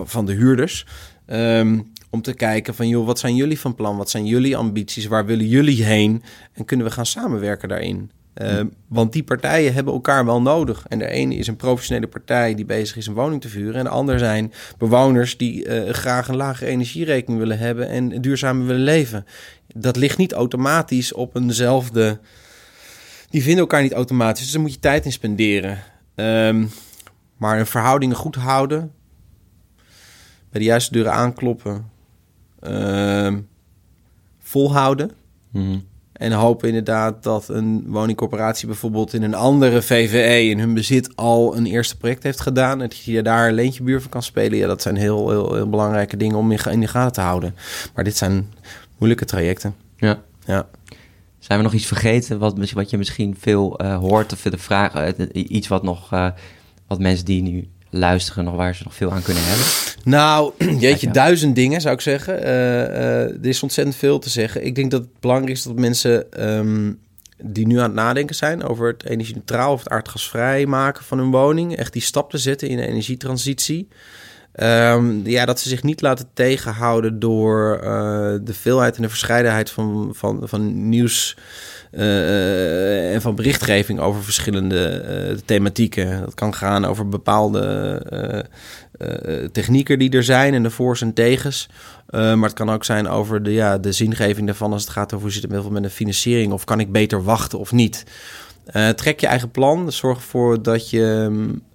van 0.06 0.26
de 0.26 0.34
huurders. 0.34 0.86
Ehm, 1.26 1.80
om 2.12 2.22
te 2.22 2.34
kijken 2.34 2.76
van, 2.76 2.88
joh, 2.88 3.06
wat 3.06 3.20
zijn 3.20 3.36
jullie 3.36 3.60
van 3.60 3.76
plan? 3.76 3.98
Wat 3.98 4.10
zijn 4.10 4.26
jullie 4.26 4.58
ambities? 4.58 5.06
Waar 5.06 5.26
willen 5.26 5.48
jullie 5.48 5.84
heen? 5.84 6.24
En 6.54 6.66
kunnen 6.66 6.86
we 6.86 6.92
gaan 6.92 7.06
samenwerken 7.06 7.70
daarin? 7.70 8.12
Ehm, 8.34 8.66
Want 8.88 9.14
die 9.14 9.24
partijen 9.24 9.74
hebben 9.74 9.94
elkaar 9.94 10.26
wel 10.26 10.42
nodig. 10.42 10.86
En 10.88 11.00
de 11.00 11.08
ene 11.08 11.36
is 11.36 11.48
een 11.48 11.56
professionele 11.56 12.08
partij 12.08 12.56
die 12.56 12.66
bezig 12.66 12.98
is 12.98 13.08
een 13.08 13.14
woning 13.14 13.42
te 13.42 13.50
vuren. 13.50 13.76
En 13.76 13.84
de 13.84 13.90
ander 13.90 14.20
zijn 14.20 14.54
bewoners 14.78 15.38
die 15.38 15.66
eh, 15.66 15.94
graag 15.94 16.28
een 16.28 16.36
lage 16.36 16.66
energierekening 16.66 17.40
willen 17.40 17.58
hebben 17.58 17.90
en 17.90 18.22
duurzamer 18.22 18.66
willen 18.66 18.84
leven. 18.84 19.26
Dat 19.76 19.96
ligt 19.96 20.18
niet 20.18 20.34
automatisch 20.34 21.14
op 21.14 21.36
eenzelfde. 21.36 22.20
Die 23.30 23.42
vinden 23.42 23.60
elkaar 23.60 23.82
niet 23.82 23.94
automatisch. 23.94 24.44
Dus 24.44 24.52
daar 24.52 24.62
moet 24.62 24.74
je 24.74 24.80
tijd 24.80 25.06
in 25.06 25.12
spenderen. 25.12 25.84
Ehm, 26.16 26.66
maar 27.38 27.56
hun 27.56 27.66
verhoudingen 27.66 28.16
goed 28.16 28.36
houden. 28.36 28.92
Bij 30.50 30.60
de 30.60 30.64
juiste 30.64 30.92
deuren 30.92 31.14
aankloppen. 31.14 31.91
Ehm, 32.62 33.40
volhouden. 34.40 35.12
Mhm. 35.52 35.80
En 36.14 36.32
hopen 36.32 36.68
inderdaad 36.68 37.24
dat 37.24 37.50
een 37.50 37.84
woningcorporatie 37.88 38.68
bijvoorbeeld 38.68 39.14
in 39.14 39.24
een 39.24 39.34
andere 39.34 39.82
VVE 39.82 40.50
in 40.50 40.60
hun 40.60 40.74
bezit 40.74 41.16
al 41.16 41.58
een 41.58 41.66
eerste 41.66 41.98
project 41.98 42.24
heeft 42.24 42.42
gedaan. 42.42 42.82
En 42.82 42.90
dat 42.90 42.98
je 42.98 43.22
daar 43.22 43.48
een 43.48 43.54
leentje 43.54 43.84
buur 43.84 44.02
van 44.02 44.10
kan 44.10 44.24
spelen. 44.24 44.58
Ja, 44.58 44.68
dat 44.68 44.82
zijn 44.82 44.96
heel, 44.96 45.30
heel, 45.30 45.54
heel 45.54 45.70
belangrijke 45.70 46.18
dingen 46.18 46.38
om 46.38 46.52
in, 46.52 46.80
de 46.80 46.88
gaten 46.88 47.12
te 47.12 47.22
houden. 47.22 47.56
Maar 47.96 48.04
dit 48.04 48.18
zijn 48.18 48.54
moeilijke 48.98 49.26
trajecten. 49.26 49.76
Ja. 49.98 50.22
Ja. 50.46 50.68
Zijn 51.40 51.58
we 51.58 51.64
nog 51.64 51.74
iets 51.74 51.86
vergeten 51.86 52.40
wat, 52.40 52.72
wat 52.74 52.90
je 52.90 52.98
misschien 52.98 53.36
veel 53.40 53.78
eh, 53.78 53.98
hoort 53.98 54.34
of 54.34 54.40
veel 54.40 54.58
vragen? 54.58 55.18
eh, 55.18 55.52
iets 55.52 55.68
wat 55.68 55.84
nog, 55.84 56.12
eh, 56.12 56.30
wat 56.88 57.00
mensen 57.00 57.26
die 57.26 57.42
nu 57.42 57.68
luisteren, 57.92 58.44
nog 58.44 58.56
waar 58.56 58.76
ze 58.76 58.84
nog 58.84 58.96
veel 58.96 59.12
aan 59.12 59.22
kunnen 59.22 59.44
hebben? 59.46 59.66
Nou, 60.04 60.54
jeetje, 60.80 61.12
duizend 61.12 61.56
dingen 61.56 61.82
zou 61.82 61.94
ik 61.94 62.02
zeggen. 62.02 62.44
Eh, 62.44 63.22
er 63.22 63.46
is 63.46 63.64
ontzettend 63.64 63.96
veel 63.96 64.20
te 64.20 64.30
zeggen. 64.30 64.66
Ik 64.66 64.76
denk 64.76 64.92
dat 64.92 65.02
het 65.02 65.20
belangrijk 65.20 65.58
is 65.58 65.64
dat 65.64 65.76
mensen 65.76 66.32
ehm, 66.32 66.92
die 67.44 67.68
nu 67.68 67.78
aan 67.78 67.84
het 67.84 67.94
nadenken 67.94 68.36
zijn 68.36 68.64
over 68.64 68.88
het 68.88 69.06
energie-neutraal 69.06 69.74
of 69.74 69.80
het 69.80 69.90
aardgasvrij 69.90 70.66
maken 70.66 71.04
van 71.04 71.18
hun 71.18 71.32
woning, 71.32 71.76
echt 71.76 71.94
die 71.94 72.02
stap 72.02 72.30
te 72.30 72.38
zetten 72.38 72.68
in 72.68 72.78
de 72.78 72.88
energietransitie. 72.88 73.88
Ehm, 74.52 75.28
ja, 75.28 75.46
dat 75.46 75.60
ze 75.60 75.70
zich 75.70 75.84
niet 75.84 76.02
laten 76.02 76.28
tegenhouden 76.34 77.20
door 77.20 77.76
eh, 77.76 78.34
de 78.42 78.54
veelheid 78.54 78.96
en 78.96 79.02
de 79.02 79.10
verscheidenheid 79.10 79.70
van, 79.70 80.10
van, 80.14 80.42
van 80.44 80.90
nieuws 80.90 81.38
eh, 81.92 83.14
en 83.14 83.22
van 83.22 83.36
berichtgeving 83.36 84.00
over 84.00 84.24
verschillende 84.24 84.88
eh, 84.88 85.38
thematieken. 85.46 86.20
Dat 86.20 86.34
kan 86.34 86.54
gaan 86.54 86.86
over 86.86 87.10
bepaalde 87.10 87.60
eh, 88.10 88.40
eh, 89.02 89.50
technieken 89.52 90.00
die 90.00 90.12
er 90.12 90.24
zijn 90.24 90.54
en 90.54 90.64
de 90.64 90.70
voor's 90.70 91.02
en 91.02 91.14
tegens. 91.14 91.70
Eh, 92.08 92.34
maar 92.34 92.50
het 92.50 92.58
kan 92.58 92.72
ook 92.72 92.84
zijn 92.84 93.08
over 93.08 93.44
de, 93.44 93.52
ja, 93.52 93.78
de 93.78 93.92
zingeving 93.92 94.46
daarvan 94.46 94.74
als 94.74 94.82
het 94.82 94.92
gaat 94.92 95.14
over 95.14 95.26
hoe 95.26 95.34
zit 95.34 95.52
het 95.52 95.70
met, 95.72 95.84
de 95.84 95.90
financiering 95.90 96.52
of 96.52 96.64
kan 96.64 96.80
ik 96.80 96.92
beter 96.92 97.24
wachten 97.24 97.60
of 97.60 97.72
niet. 97.72 98.04
Eh, 98.66 98.90
trek 98.90 99.20
je 99.20 99.28
eigen 99.28 99.52
plan. 99.52 99.92
Zorg 99.92 100.18
ervoor 100.18 100.64
dat 100.64 100.90
je, 100.90 101.30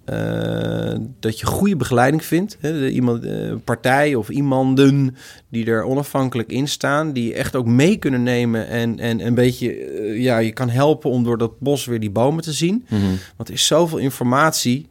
eh, 0.07 0.95
dat 1.19 1.39
je 1.39 1.45
goede 1.45 1.75
begeleiding 1.75 2.25
vindt. 2.25 2.57
Hè? 2.59 2.87
Iemand, 2.89 3.23
eh, 3.23 3.53
partij 3.63 4.15
of 4.15 4.29
iemanden 4.29 5.15
die 5.49 5.65
er 5.65 5.83
onafhankelijk 5.83 6.51
in 6.51 6.67
staan. 6.67 7.13
Die 7.13 7.27
je 7.27 7.33
echt 7.33 7.55
ook 7.55 7.65
mee 7.65 7.97
kunnen 7.97 8.23
nemen. 8.23 8.67
En, 8.67 8.99
en 8.99 9.25
een 9.25 9.33
beetje 9.33 9.73
eh, 9.73 10.21
ja, 10.21 10.37
je 10.37 10.51
kan 10.51 10.69
helpen 10.69 11.09
om 11.09 11.23
door 11.23 11.37
dat 11.37 11.59
bos 11.59 11.85
weer 11.85 11.99
die 11.99 12.09
bomen 12.09 12.43
te 12.43 12.53
zien. 12.53 12.85
Want 13.35 13.49
er 13.49 13.55
is 13.55 13.65
zoveel 13.65 13.97
informatie. 13.97 14.89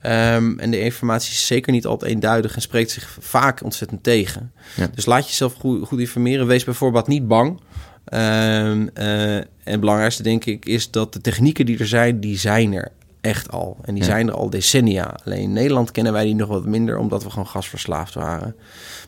Ehm, 0.00 0.58
en 0.58 0.70
de 0.70 0.80
informatie 0.80 1.32
is 1.32 1.46
zeker 1.46 1.72
niet 1.72 1.86
altijd 1.86 2.10
eenduidig 2.10 2.54
en 2.54 2.62
spreekt 2.62 2.90
zich 2.90 3.16
vaak 3.20 3.64
ontzettend 3.64 4.02
tegen. 4.02 4.52
Ja. 4.76 4.90
Dus 4.94 5.06
laat 5.06 5.28
jezelf 5.28 5.54
goed, 5.54 5.86
goed 5.86 6.00
informeren. 6.00 6.46
Wees 6.46 6.64
bijvoorbeeld 6.64 7.06
niet 7.06 7.28
bang. 7.28 7.60
Ehm, 8.04 8.86
eh, 8.94 9.36
en 9.36 9.48
het 9.64 9.80
belangrijkste 9.80 10.22
denk 10.22 10.44
ik 10.44 10.64
is 10.64 10.90
dat 10.90 11.12
de 11.12 11.20
technieken 11.20 11.66
die 11.66 11.78
er 11.78 11.86
zijn, 11.86 12.20
die 12.20 12.38
zijn 12.38 12.72
er. 12.72 12.90
Echt 13.20 13.50
al. 13.50 13.76
En 13.84 13.94
die 13.94 14.02
Ja. 14.02 14.08
zijn 14.08 14.28
er 14.28 14.34
al 14.34 14.50
decennia. 14.50 15.14
Alleen 15.24 15.40
in 15.42 15.52
Nederland 15.52 15.90
kennen 15.90 16.12
wij 16.12 16.24
die 16.24 16.34
nog 16.34 16.48
wat 16.48 16.64
minder, 16.64 16.98
omdat 16.98 17.22
we 17.22 17.30
gewoon 17.30 17.46
gasverslaafd 17.46 18.14
waren. 18.14 18.54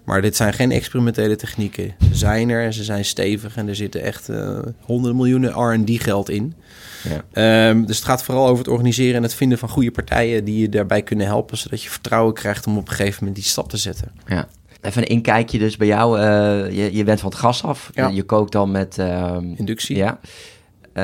Maar 0.05 0.23
dit 0.23 0.37
zijn 0.37 0.53
geen 0.53 0.71
experimentele 0.73 1.37
technieken. 1.37 1.95
Ze 2.01 2.15
zijn 2.17 2.49
er 2.49 2.65
en 2.65 2.73
ze 2.73 2.85
zijn 2.85 3.05
stevig 3.05 3.57
en 3.57 3.69
er 3.69 3.77
zitten 3.77 4.03
echt 4.03 4.29
eh, 4.29 4.59
honderden 4.81 5.17
miljoenen 5.17 5.51
R&D 5.75 6.03
geld 6.03 6.29
in. 6.31 6.55
Ja. 7.09 7.69
Ehm, 7.69 7.85
dus 7.85 7.97
het 7.97 8.05
gaat 8.07 8.23
vooral 8.23 8.47
over 8.47 8.65
het 8.65 8.73
organiseren 8.73 9.15
en 9.17 9.23
het 9.23 9.35
vinden 9.35 9.59
van 9.59 9.69
goede 9.69 9.91
partijen 9.91 10.45
die 10.45 10.61
je 10.61 10.69
daarbij 10.69 11.03
kunnen 11.03 11.27
helpen, 11.27 11.59
zodat 11.59 11.83
je 11.83 11.89
vertrouwen 11.91 12.35
krijgt 12.35 12.67
om 12.67 12.77
op 12.79 12.89
een 12.89 12.95
gegeven 12.95 13.17
moment 13.19 13.37
die 13.37 13.45
stap 13.51 13.69
te 13.69 13.77
zetten. 13.77 14.13
Ja. 14.27 14.49
Even 14.81 15.03
een 15.03 15.09
inkijkje 15.09 15.59
dus 15.59 15.77
bij 15.77 15.87
jou. 15.87 16.19
eh, 16.21 16.77
je, 16.77 16.97
je 16.97 17.05
bent 17.05 17.21
van 17.21 17.31
het 17.31 17.39
gas 17.39 17.63
af. 17.65 17.91
Ja. 17.95 18.09
Je 18.09 18.23
kookt 18.23 18.53
dan 18.53 18.71
met... 18.71 18.99
ehm, 18.99 19.45
Inductie. 19.57 19.97
ja. 19.97 20.21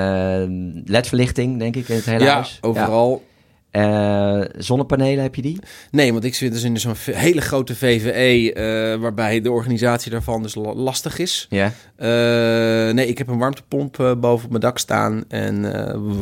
Ehm, 0.01 0.81
LED-verlichting, 0.85 1.59
denk 1.59 1.77
ik, 1.77 1.89
in 1.89 1.97
het 1.97 2.05
hele 2.05 2.25
Ja, 2.25 2.33
huis. 2.35 2.59
overal. 2.61 3.11
Ja. 3.11 3.35
Eh, 3.71 4.45
zonnepanelen, 4.59 5.23
heb 5.23 5.35
je 5.35 5.43
die? 5.43 5.59
Nee, 5.91 6.13
want 6.13 6.25
ik 6.25 6.35
zit 6.35 6.53
dus 6.53 6.63
in 6.63 6.81
zo'n 6.81 6.95
hele 7.13 7.41
grote 7.41 7.75
VVE, 7.77 8.53
eh, 8.53 9.01
waarbij 9.01 9.41
de 9.41 9.51
organisatie 9.51 10.11
daarvan 10.11 10.43
dus 10.43 10.55
la- 10.55 10.75
lastig 10.75 11.19
is. 11.19 11.47
Ja. 11.51 11.73
Eh, 11.97 12.95
nee, 12.95 13.07
ik 13.07 13.19
heb 13.19 13.29
een 13.29 13.39
warmtepomp 13.39 13.97
boven 14.21 14.45
op 14.45 14.49
mijn 14.51 14.61
dak 14.63 14.79
staan 14.79 15.25
en 15.29 15.63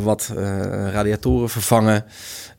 wat 0.05 0.33
radiatoren 0.93 1.49
vervangen. 1.49 2.05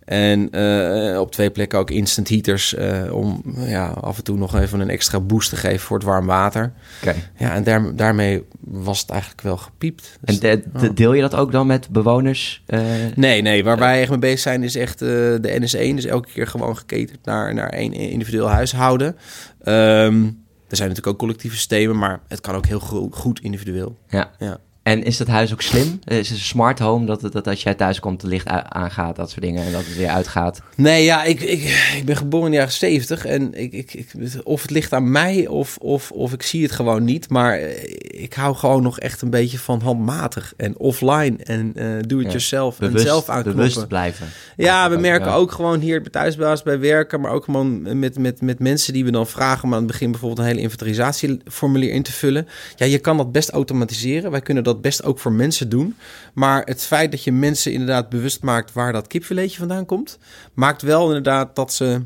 En 0.06 0.50
eh, 0.52 1.20
op 1.20 1.32
twee 1.32 1.50
plekken 1.50 1.80
ook 1.80 1.92
instant 1.92 2.30
heaters 2.30 2.74
eh, 2.74 3.14
om 3.16 3.42
ja, 3.58 3.88
af 3.88 4.18
en 4.18 4.24
toe 4.24 4.38
nog 4.38 4.56
even 4.60 4.80
een 4.80 4.90
extra 4.90 5.20
boost 5.20 5.50
te 5.50 5.56
geven 5.56 5.80
voor 5.80 5.98
het 5.98 6.06
warm 6.06 6.26
water. 6.26 6.74
Oké. 7.02 7.16
Ja, 7.38 7.54
en 7.54 7.64
daar, 7.64 7.96
daarmee 7.96 8.44
was 8.60 9.02
het 9.02 9.10
eigenlijk 9.10 9.42
wel 9.42 9.58
gepiept. 9.58 10.18
Dus- 10.22 10.40
En 10.40 10.62
de- 10.74 10.80
de- 10.80 10.94
deel 10.94 11.14
je 11.14 11.22
dat 11.22 11.36
ook 11.36 11.52
dan 11.52 11.68
met 11.68 11.90
bewoners? 11.90 12.64
eh, 12.66 12.80
Nee, 13.16 13.42
nee, 13.42 13.64
waar 13.64 13.78
wij 13.78 14.00
echt 14.02 14.10
mee 14.10 14.20
bezig 14.20 14.40
zijn 14.40 14.64
is 14.64 14.76
echt 14.76 15.00
de 15.00 15.40
NS1. 15.60 15.96
Dus 15.96 16.06
elke 16.06 16.28
keer 16.34 16.48
gewoon 16.48 16.78
geketerd 16.78 17.20
naar, 17.26 17.54
naar 17.54 17.70
één 17.70 17.94
individueel 17.94 18.50
huishouden. 18.50 19.16
Ehm, 19.64 20.24
er 20.70 20.76
zijn 20.78 20.90
natuurlijk 20.90 21.08
ook 21.08 21.18
collectieve 21.18 21.56
systemen, 21.56 21.98
maar 21.98 22.20
het 22.28 22.42
kan 22.42 22.56
ook 22.56 22.66
heel 22.66 22.80
go- 22.80 23.10
goed 23.12 23.40
individueel. 23.40 23.98
ja. 24.10 24.32
Ja. 24.40 24.58
En 24.86 25.04
is 25.04 25.18
dat 25.18 25.28
huis 25.28 25.54
ook 25.54 25.62
slim? 25.62 26.00
Eh, 26.04 26.18
Is 26.18 26.30
het 26.30 26.38
een 26.38 26.44
smart 26.44 26.80
home 26.80 27.06
dat, 27.06 27.22
het- 27.22 27.34
dat 27.34 27.48
als 27.48 27.64
jij 27.64 27.74
thuis 27.74 28.00
komt, 28.00 28.22
het 28.22 28.32
licht 28.32 28.48
aangaat, 28.70 29.16
dat 29.16 29.30
soort 29.30 29.42
dingen, 29.42 29.66
en 29.66 29.72
dat 29.72 29.86
het 29.86 29.98
weer 29.98 30.08
uitgaat? 30.10 30.62
Nee, 30.76 31.04
ja, 31.04 31.24
ik, 31.24 31.42
ik, 31.42 31.92
ik 31.98 32.06
ben 32.06 32.16
geboren 32.18 32.46
in 32.46 32.52
de 32.52 32.58
jaren 32.58 32.74
70 32.74 33.26
en 33.26 33.54
ik, 33.54 33.74
ik, 33.74 33.94
ik, 33.94 34.12
of 34.44 34.62
het 34.62 34.72
ligt 34.72 34.94
aan 34.94 35.12
mij 35.12 35.48
of, 35.48 35.78
of, 35.78 36.12
of 36.12 36.34
ik 36.34 36.42
zie 36.44 36.64
het 36.64 36.72
gewoon 36.72 37.04
niet. 37.04 37.30
Maar 37.30 37.58
eh, 37.58 38.22
ik 38.24 38.34
hou 38.34 38.56
gewoon 38.56 38.84
nog 38.84 39.00
echt 39.00 39.22
een 39.22 39.30
beetje 39.30 39.60
van 39.60 39.82
handmatig 39.82 40.54
en 40.58 40.78
offline 40.78 41.36
en 41.44 41.72
eh 41.76 41.86
doe 42.08 42.18
het 42.20 42.28
Ja, 42.28 42.34
jezelf 42.34 42.80
en 42.80 43.00
zelf 43.00 43.30
aanknoppen. 43.30 43.56
bewust 43.56 43.88
blijven. 43.88 44.28
Ja, 44.58 44.90
we 44.90 44.98
merken 44.98 45.30
ja. 45.30 45.36
ook 45.36 45.52
gewoon 45.52 45.80
hier 45.80 46.02
bij 46.02 46.12
thuisbaas 46.12 46.64
bij 46.64 46.80
werken, 46.80 47.22
maar 47.22 47.32
ook 47.32 47.44
gewoon 47.44 48.00
met, 48.00 48.18
met, 48.20 48.42
met 48.42 48.60
mensen 48.60 48.94
die 48.94 49.06
we 49.06 49.12
dan 49.12 49.28
vragen 49.28 49.64
om 49.64 49.72
aan 49.74 49.78
het 49.84 49.88
begin 49.88 50.12
bijvoorbeeld 50.12 50.40
een 50.40 50.46
hele 50.54 50.62
inventarisatieformulier 50.62 51.92
in 51.92 52.04
te 52.04 52.12
vullen. 52.12 52.48
Ja, 52.76 52.86
je 52.86 53.00
kan 53.00 53.18
dat 53.18 53.32
best 53.32 53.50
automatiseren. 53.50 54.32
Wij 54.32 54.42
kunnen 54.42 54.64
dat 54.64 54.75
best 54.82 55.04
ook 55.04 55.20
voor 55.20 55.32
mensen 55.32 55.70
doen. 55.70 55.96
Maar 56.34 56.64
het 56.66 56.82
feit 56.84 57.12
dat 57.12 57.24
je 57.24 57.32
mensen 57.32 57.72
inderdaad 57.72 58.10
bewust 58.10 58.44
maakt 58.44 58.74
waar 58.74 58.94
dat 58.94 59.08
kipfiletje 59.08 59.58
vandaan 59.58 59.86
komt, 59.86 60.18
maakt 60.54 60.82
wel 60.82 61.08
inderdaad 61.08 61.56
dat 61.56 61.74
ze 61.74 62.02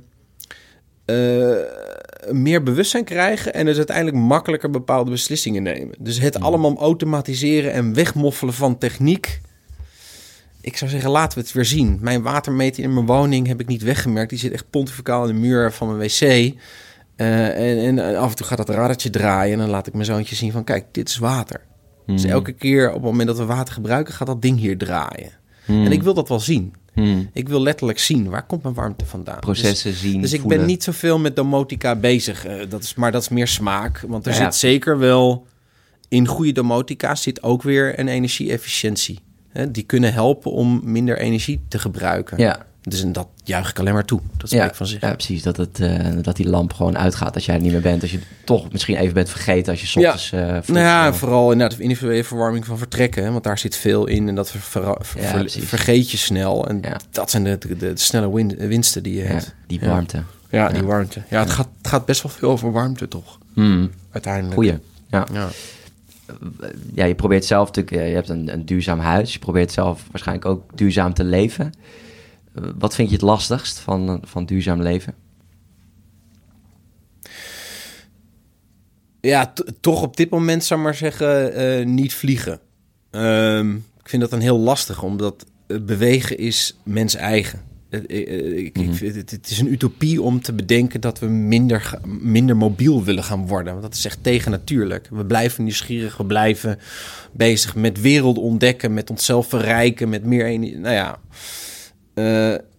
eh, 1.05 2.33
meer 2.33 2.63
bewustzijn 2.63 3.03
krijgen 3.03 3.53
en 3.53 3.65
dus 3.65 3.77
uiteindelijk 3.77 4.17
makkelijker 4.17 4.69
bepaalde 4.69 5.11
beslissingen 5.11 5.63
nemen. 5.63 5.95
Dus 5.99 6.19
het 6.19 6.39
allemaal 6.39 6.77
automatiseren 6.77 7.71
en 7.71 7.93
wegmoffelen 7.93 8.53
van 8.53 8.77
techniek. 8.77 9.41
Ik 10.61 10.77
zou 10.77 10.91
zeggen, 10.91 11.09
laten 11.09 11.37
we 11.37 11.43
het 11.43 11.53
weer 11.53 11.65
zien. 11.65 11.97
Mijn 12.01 12.21
watermeter 12.21 12.83
in 12.83 12.93
mijn 12.93 13.05
woning 13.05 13.47
heb 13.47 13.59
ik 13.59 13.67
niet 13.67 13.81
weggemerkt. 13.81 14.29
Die 14.29 14.39
zit 14.39 14.51
echt 14.51 14.69
pontificaal 14.69 15.27
in 15.27 15.33
de 15.33 15.39
muur 15.39 15.71
van 15.71 15.87
mijn 15.87 15.99
wc. 15.99 16.21
Eh, 17.15 17.87
en, 17.87 17.99
en 17.99 18.15
af 18.17 18.29
en 18.29 18.35
toe 18.35 18.45
gaat 18.45 18.57
dat 18.57 18.69
radertje 18.69 19.09
draaien. 19.09 19.53
En 19.53 19.59
dan 19.59 19.69
laat 19.69 19.87
ik 19.87 19.93
mijn 19.93 20.05
zoontje 20.05 20.35
zien 20.35 20.51
van, 20.51 20.63
kijk, 20.63 20.85
dit 20.91 21.09
is 21.09 21.17
water. 21.17 21.61
Dus 22.13 22.21
Hmm. 22.23 22.31
elke 22.31 22.51
keer 22.51 22.87
op 22.87 22.93
het 22.93 23.03
moment 23.03 23.27
dat 23.27 23.37
we 23.37 23.45
water 23.45 23.73
gebruiken, 23.73 24.13
gaat 24.13 24.27
dat 24.27 24.41
ding 24.41 24.59
hier 24.59 24.77
draaien. 24.77 25.31
Hmm. 25.65 25.85
En 25.85 25.91
ik 25.91 26.03
wil 26.03 26.13
dat 26.13 26.29
wel 26.29 26.39
zien. 26.39 26.73
Hmm. 26.93 27.29
Ik 27.33 27.49
wil 27.49 27.61
letterlijk 27.61 27.99
zien, 27.99 28.29
waar 28.29 28.45
komt 28.45 28.63
mijn 28.63 28.75
warmte 28.75 29.05
vandaan? 29.05 29.35
Dus- 29.35 29.43
Processen 29.43 29.93
zien, 29.93 30.21
dus 30.21 30.33
ik 30.33 30.39
voelen. 30.41 30.57
ben 30.59 30.67
niet 30.67 30.83
zoveel 30.83 31.19
met 31.19 31.35
domotica 31.35 31.95
bezig. 31.95 32.45
Eh, 32.45 32.69
dat 32.69 32.83
is, 32.83 32.95
maar 32.95 33.11
dat 33.11 33.21
is 33.21 33.29
meer 33.29 33.47
smaak. 33.47 34.03
Want 34.07 34.25
er 34.25 34.33
Ja. 34.33 34.37
zit 34.43 34.55
zeker 34.55 34.97
wel... 34.97 35.47
In 36.07 36.27
goede 36.27 36.51
domotica 36.51 37.15
zit 37.15 37.43
ook 37.43 37.61
weer 37.63 37.99
een 37.99 38.07
energie-efficiëntie. 38.07 39.19
Die 39.69 39.83
kunnen 39.83 40.13
helpen 40.13 40.51
om 40.51 40.81
minder 40.83 41.17
energie 41.17 41.61
te 41.67 41.79
gebruiken. 41.79 42.37
Ja. 42.37 42.65
Dus 42.89 43.01
en 43.03 43.11
dat 43.11 43.27
juich 43.43 43.69
ik 43.69 43.79
alleen 43.79 43.93
maar 43.93 44.05
toe. 44.05 44.19
Dat 44.37 44.49
Ja, 44.49 44.57
spreekt 44.57 44.77
van 44.77 44.85
zich. 44.87 45.01
ja, 45.01 45.13
precies. 45.13 45.43
Dat, 45.43 45.57
het, 45.57 45.79
eh, 45.79 46.05
dat 46.21 46.35
die 46.35 46.49
lamp 46.49 46.73
gewoon 46.73 46.97
uitgaat 46.97 47.35
als 47.35 47.45
jij 47.45 47.55
er 47.55 47.61
niet 47.61 47.71
meer 47.71 47.81
bent. 47.81 48.01
Als 48.01 48.11
je 48.11 48.19
toch 48.43 48.71
misschien 48.71 48.95
even 48.97 49.13
bent 49.13 49.29
vergeten 49.29 49.71
als 49.71 49.81
je 49.81 49.87
's 49.87 49.93
Ja. 49.93 50.13
eh, 50.31 50.61
Nou 50.67 50.79
ja, 50.79 51.07
eh, 51.07 51.13
vooral 51.13 51.51
inderdaad 51.51 51.77
de 51.77 51.83
individuele 51.83 52.23
verwarming 52.23 52.65
van 52.65 52.77
vertrekken. 52.77 53.23
Hè, 53.23 53.31
want 53.31 53.43
daar 53.43 53.57
zit 53.57 53.75
veel 53.75 54.07
in 54.07 54.27
en 54.27 54.35
dat 54.35 54.51
ver- 54.51 54.83
Ja, 55.21 55.43
vergeet 55.47 56.11
je 56.11 56.17
snel. 56.17 56.67
En 56.67 56.79
Ja. 56.81 56.97
dat 57.11 57.29
zijn 57.31 57.43
de, 57.43 57.57
de, 57.57 57.77
de 57.77 57.91
snelle 57.97 58.33
win- 58.33 58.55
winsten 58.57 59.03
die 59.03 59.13
je 59.15 59.21
ja, 59.23 59.27
hebt. 59.27 59.55
die 59.67 59.79
Ja. 59.81 59.87
warmte. 59.87 60.23
Ja, 60.49 60.69
die 60.69 60.83
warmte. 60.83 61.21
Ja, 61.29 61.39
het, 61.39 61.49
Gaat, 61.49 61.67
het 61.77 61.87
gaat 61.87 62.05
best 62.05 62.21
wel 62.23 62.31
veel 62.31 62.49
over 62.49 62.71
warmte, 62.71 63.07
toch? 63.07 63.37
Hmm. 63.53 63.89
Uiteindelijk. 64.11 64.53
Goeie. 64.53 64.77
Ja. 65.09 65.27
Ja. 65.33 65.47
ja, 66.93 67.05
je 67.05 67.15
probeert 67.15 67.45
zelf 67.45 67.67
natuurlijk... 67.67 68.07
Je 68.07 68.13
hebt 68.13 68.29
een, 68.29 68.53
een 68.53 68.65
duurzaam 68.65 68.99
huis. 68.99 69.33
Je 69.33 69.39
probeert 69.39 69.71
zelf 69.71 70.01
waarschijnlijk 70.11 70.47
ook 70.47 70.63
duurzaam 70.77 71.13
te 71.13 71.23
leven. 71.23 71.73
Eh, 72.61 72.69
Wat 72.77 72.95
vind 72.95 73.07
je 73.09 73.15
het 73.15 73.23
lastigst 73.23 73.79
van, 73.79 74.21
van 74.25 74.45
duurzaam 74.45 74.81
leven? 74.81 75.13
Ja, 79.21 79.53
toch 79.79 80.01
op 80.01 80.17
dit 80.17 80.29
moment 80.29 80.63
zou 80.63 80.79
ik 80.79 80.85
maar 80.85 80.95
zeggen, 80.95 81.53
eh, 81.53 81.85
niet 81.85 82.13
vliegen. 82.13 82.59
Ehm, 83.11 83.75
ik 83.75 84.09
vind 84.09 84.21
dat 84.21 84.31
dan 84.31 84.39
heel 84.39 84.59
lastig, 84.59 85.03
omdat 85.03 85.45
bewegen 85.81 86.37
is 86.37 86.77
mens 86.83 87.15
eigen. 87.15 87.61
Eh, 87.89 88.57
ik, 88.57 88.77
ik 88.77 88.93
vind 88.93 89.15
het, 89.15 89.31
het 89.31 89.49
is 89.49 89.59
een 89.59 89.71
utopie 89.71 90.21
om 90.21 90.41
te 90.41 90.53
bedenken 90.53 91.01
dat 91.01 91.19
we 91.19 91.25
minder, 91.25 91.99
minder 92.21 92.57
mobiel 92.57 93.03
willen 93.03 93.23
gaan 93.23 93.47
worden. 93.47 93.71
Want 93.71 93.83
dat 93.85 93.93
is 93.93 94.05
echt 94.05 94.23
tegennatuurlijk. 94.23 95.07
We 95.11 95.25
blijven 95.25 95.63
nieuwsgierig, 95.63 96.17
we 96.17 96.25
blijven 96.25 96.79
bezig 97.31 97.75
met 97.75 98.01
wereld 98.01 98.37
ontdekken, 98.37 98.93
met 98.93 99.09
onszelf 99.09 99.47
verrijken, 99.47 100.09
met 100.09 100.23
meer... 100.23 100.45
ene- 100.45 100.77
Nou 100.77 100.93
ja, 100.95 101.19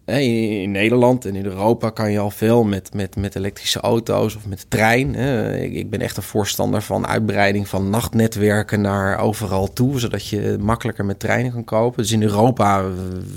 in, 0.05 0.61
in 0.61 0.71
Nederland 0.71 1.25
en 1.25 1.35
in 1.35 1.45
Europa 1.45 1.89
kan 1.89 2.11
je 2.11 2.19
al 2.19 2.29
veel 2.29 2.63
met, 2.63 2.93
met, 2.93 3.15
met 3.15 3.35
elektrische 3.35 3.79
auto's 3.79 4.35
of 4.35 4.47
met 4.47 4.59
de 4.59 4.65
trein. 4.67 5.15
Ik, 5.55 5.73
ik 5.73 5.89
ben 5.89 6.01
echt 6.01 6.17
een 6.17 6.23
voorstander 6.23 6.81
van 6.81 7.07
uitbreiding 7.07 7.67
van 7.67 7.89
nachtnetwerken 7.89 8.81
naar 8.81 9.19
overal 9.19 9.73
toe, 9.73 9.99
zodat 9.99 10.27
je 10.27 10.57
makkelijker 10.59 11.05
met 11.05 11.19
treinen 11.19 11.51
kan 11.51 11.63
kopen. 11.63 12.01
Dus 12.01 12.11
in 12.11 12.23
Europa 12.23 12.79
eh, 12.79 12.85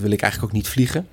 wil 0.01 0.11
ik 0.11 0.23
eigenlijk 0.23 0.53
ook 0.53 0.59
niet 0.59 0.69
vliegen. 0.69 1.07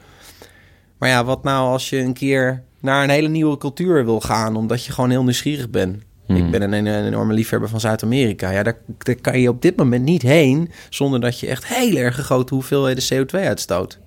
Maar 0.97 1.10
ja, 1.10 1.23
wat 1.23 1.43
nou 1.43 1.71
als 1.71 1.89
je 1.89 1.97
een 1.97 2.13
keer 2.13 2.63
naar 2.80 3.04
een 3.04 3.10
hele 3.10 3.27
nieuwe 3.27 3.58
cultuur 3.58 4.06
wil 4.06 4.19
gaan, 4.19 4.56
omdat 4.56 4.86
je 4.86 4.91
gewoon 4.91 5.10
heel 5.10 5.23
nieuwsgierig 5.23 5.69
bent? 5.69 6.04
Hmm. 6.25 6.36
Ik 6.36 6.51
ben 6.51 6.62
een, 6.62 6.86
een 6.86 7.06
enorme 7.06 7.34
liefhebber 7.34 7.69
van 7.69 7.80
Zuid-Amerika. 7.80 8.49
Ja, 8.49 8.63
daar, 8.63 8.77
daar 8.97 9.15
kan 9.15 9.39
je 9.39 9.49
op 9.49 9.62
dit 9.62 9.75
moment 9.75 10.04
niet 10.04 10.21
heen 10.21 10.71
zonder 10.89 11.19
dat 11.19 11.39
je 11.39 11.47
echt 11.47 11.65
heel 11.65 11.95
erg 11.95 12.15
grote 12.15 12.54
hoeveelheden 12.54 13.04
CO2 13.04 13.39
uitstoot. 13.39 13.99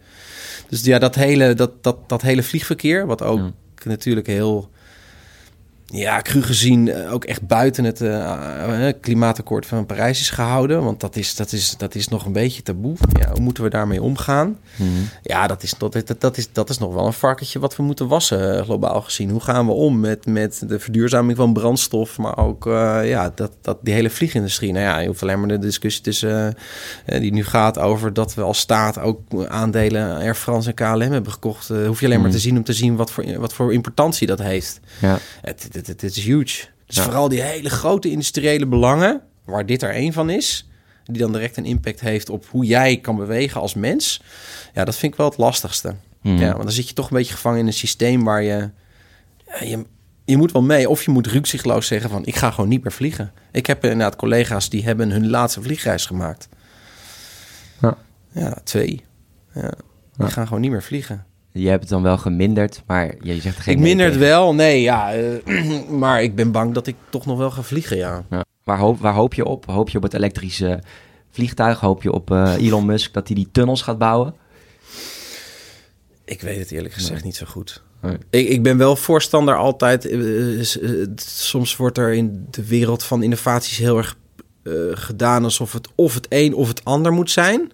Dus 0.69 0.85
ja, 0.85 0.99
dat 0.99 1.15
hele, 1.15 1.55
dat, 1.55 1.83
dat, 1.83 2.09
dat 2.09 2.23
hele 2.23 2.43
vliegverkeer, 2.43 3.07
wat 3.07 3.23
ook 3.23 3.41
natuurlijk 3.85 4.27
heel, 4.27 4.71
ja, 5.95 6.23
cru 6.23 6.43
gezien, 6.43 6.89
eh, 6.89 7.13
ook 7.13 7.25
echt 7.25 7.47
buiten 7.47 7.85
het 7.85 8.01
eh, 8.01 8.89
eh, 8.89 8.95
klimaatakkoord 9.01 9.67
van 9.67 9.87
Parijs 9.87 10.21
is 10.21 10.31
gehouden. 10.31 10.85
Want 10.85 11.01
dat 11.01 11.17
is, 11.17 11.35
dat, 11.35 11.53
is, 11.53 11.75
dat 11.77 11.95
is 11.95 12.09
nog 12.09 12.25
een 12.25 12.33
beetje 12.33 12.63
taboe. 12.63 12.97
Ja, 13.21 13.31
hoe 13.31 13.41
moeten 13.41 13.63
we 13.63 13.71
daarmee 13.71 14.03
omgaan? 14.03 14.59
Ja, 15.23 15.47
dat 15.47 15.63
is, 15.63 15.75
dat, 15.79 15.93
dat, 15.93 16.21
dat, 16.21 16.37
is, 16.37 16.53
dat 16.53 16.71
is 16.71 16.79
nog 16.79 16.95
wel 16.95 17.07
een 17.07 17.13
varkentje 17.13 17.59
wat 17.59 17.77
we 17.77 17.83
moeten 17.83 18.09
wassen, 18.09 18.65
globaal 18.65 19.01
gezien. 19.01 19.31
Hoe 19.31 19.41
gaan 19.41 19.67
we 19.67 19.73
om 19.73 20.01
met, 20.01 20.27
met 20.27 20.63
de 20.67 20.79
verduurzaming 20.79 21.37
van 21.37 21.53
brandstof, 21.53 22.19
maar 22.19 22.39
ook 22.39 22.65
ja, 23.05 23.33
dat, 23.35 23.53
dat, 23.61 23.79
die 23.83 23.95
hele 23.95 24.11
vliegindustrie. 24.11 24.73
Nou 24.73 24.85
ja, 24.85 24.99
je 24.99 25.07
hoeft 25.07 25.23
alleen 25.23 25.39
maar 25.39 25.49
de 25.49 25.59
discussie 25.59 26.03
tussen, 26.03 26.57
die 27.05 27.33
nu 27.33 27.45
gaat 27.45 27.79
over 27.79 28.13
dat 28.13 28.35
we 28.35 28.43
als 28.43 28.59
staat 28.59 28.99
ook 28.99 29.21
aandelen 29.49 30.17
Air 30.17 30.35
France 30.35 30.73
en 30.73 30.75
KLM 30.75 31.13
hebben 31.13 31.33
gekocht. 31.33 31.69
Hoef 31.69 32.01
je 32.01 32.07
alleen 32.07 32.21
maar 32.21 32.31
te 32.31 32.39
zien 32.39 32.57
om 32.57 32.65
te 32.65 32.73
zien 32.73 32.97
wat 32.97 33.11
voor, 33.11 33.39
wat 33.39 33.53
voor 33.53 33.73
importantie 33.73 34.27
dat 34.27 34.39
heeft. 34.39 34.81
Ja. 35.01 35.19
Het, 35.41 35.69
het, 35.73 35.84
het, 35.87 36.03
is 36.03 36.19
huge. 36.21 36.67
Dus 36.87 36.97
Ja. 36.97 37.03
vooral 37.03 37.29
die 37.29 37.43
hele 37.43 37.71
grote 37.71 38.11
industriële 38.11 38.67
belangen, 38.67 39.23
waar 39.45 39.67
dit 39.67 39.83
er 39.83 39.91
één 39.91 40.13
van 40.13 40.31
is, 40.31 40.69
die 41.05 41.19
dan 41.21 41.33
direct 41.33 41.57
een 41.57 41.65
impact 41.65 42.01
heeft 42.01 42.29
op 42.31 42.47
hoe 42.47 42.65
jij 42.65 42.97
kan 42.97 43.17
bewegen 43.17 43.61
als 43.61 43.75
mens. 43.75 44.23
Ja, 44.75 44.85
dat 44.85 44.97
vind 44.97 45.13
ik 45.13 45.19
wel 45.19 45.29
het 45.29 45.39
lastigste. 45.39 45.95
Mhm. 46.23 46.37
Ja, 46.37 46.51
want 46.51 46.63
dan 46.63 46.73
zit 46.73 46.89
je 46.89 46.95
toch 46.95 47.11
een 47.11 47.17
beetje 47.17 47.35
gevangen 47.35 47.59
in 47.59 47.67
een 47.67 47.73
systeem 47.73 48.25
waar 48.25 48.43
je, 48.43 48.71
ja, 49.47 49.65
je, 49.65 49.85
je 50.25 50.37
moet 50.37 50.53
wel 50.53 50.63
mee. 50.63 50.89
Of 50.89 51.05
je 51.05 51.11
moet 51.11 51.27
rukzichtloos 51.27 51.87
zeggen 51.87 52.11
van, 52.11 52.27
ik 52.27 52.37
ga 52.37 52.51
gewoon 52.51 52.71
niet 52.71 52.83
meer 52.83 52.93
vliegen. 52.93 53.33
Ik 53.53 53.67
heb 53.67 53.83
inderdaad 53.83 54.17
collega's 54.17 54.69
die 54.69 54.85
hebben 54.85 55.11
hun 55.11 55.31
laatste 55.31 55.63
vliegreis 55.63 56.07
gemaakt. 56.07 56.49
Ja. 57.81 57.97
Ja, 58.33 58.59
twee. 58.65 59.05
Ja. 59.55 59.73
Die 60.17 60.29
gaan 60.29 60.47
gewoon 60.47 60.61
niet 60.61 60.71
meer 60.71 60.83
vliegen. 60.83 61.27
Je 61.57 61.69
hebt 61.69 61.81
het 61.81 61.91
dan 61.91 62.03
wel 62.03 62.19
geminderd, 62.19 62.83
maar 62.87 63.15
je 63.21 63.41
zegt 63.41 63.59
geen 63.59 63.75
ik 63.75 63.81
minder 63.81 64.07
het 64.07 64.17
wel, 64.17 64.55
nee, 64.55 64.81
ja. 64.81 65.13
eh, 65.15 65.89
maar 66.03 66.23
ik 66.23 66.35
ben 66.35 66.53
bang 66.53 66.75
dat 66.75 66.87
ik 66.87 66.97
toch 67.11 67.27
nog 67.27 67.39
wel 67.39 67.51
ga 67.51 67.63
vliegen, 67.63 67.97
ja. 67.97 68.25
Ja. 68.31 68.45
Waar, 68.65 68.79
hoop, 68.79 69.01
waar 69.01 69.15
hoop 69.15 69.35
je 69.35 69.45
op? 69.45 69.67
Hoop 69.67 69.89
je 69.89 69.97
op 69.97 70.03
het 70.03 70.15
elektrische 70.15 70.83
vliegtuig? 71.31 71.81
Hoop 71.81 72.03
je 72.03 72.13
op 72.13 72.31
eh, 72.31 72.55
Elon 72.59 72.87
Musk 72.87 73.13
dat 73.13 73.27
hij 73.27 73.37
die 73.37 73.49
tunnels 73.53 73.83
gaat 73.83 73.99
bouwen? 73.99 74.35
Ik 76.25 76.41
weet 76.41 76.59
het 76.59 76.71
eerlijk 76.71 76.95
gezegd 76.95 77.25
niet 77.25 77.37
zo 77.37 77.47
goed. 77.47 77.83
Nee. 78.03 78.17
Ik, 78.31 78.49
ik 78.49 78.63
ben 78.63 78.77
wel 78.79 78.97
voorstander 78.97 79.57
altijd. 79.57 80.07
eh, 80.07 80.61
eh, 80.61 81.09
soms 81.25 81.77
wordt 81.77 81.99
er 81.99 82.13
in 82.13 82.47
de 82.51 82.67
wereld 82.67 83.05
van 83.05 83.23
innovaties 83.23 83.79
heel 83.79 83.97
erg 83.97 84.17
eh, 84.63 84.73
gedaan 84.91 85.45
alsof 85.45 85.73
het 85.73 85.89
of 85.95 86.15
het 86.15 86.27
een 86.29 86.55
of 86.55 86.69
het 86.69 86.85
ander 86.85 87.13
moet 87.13 87.31
zijn. 87.31 87.71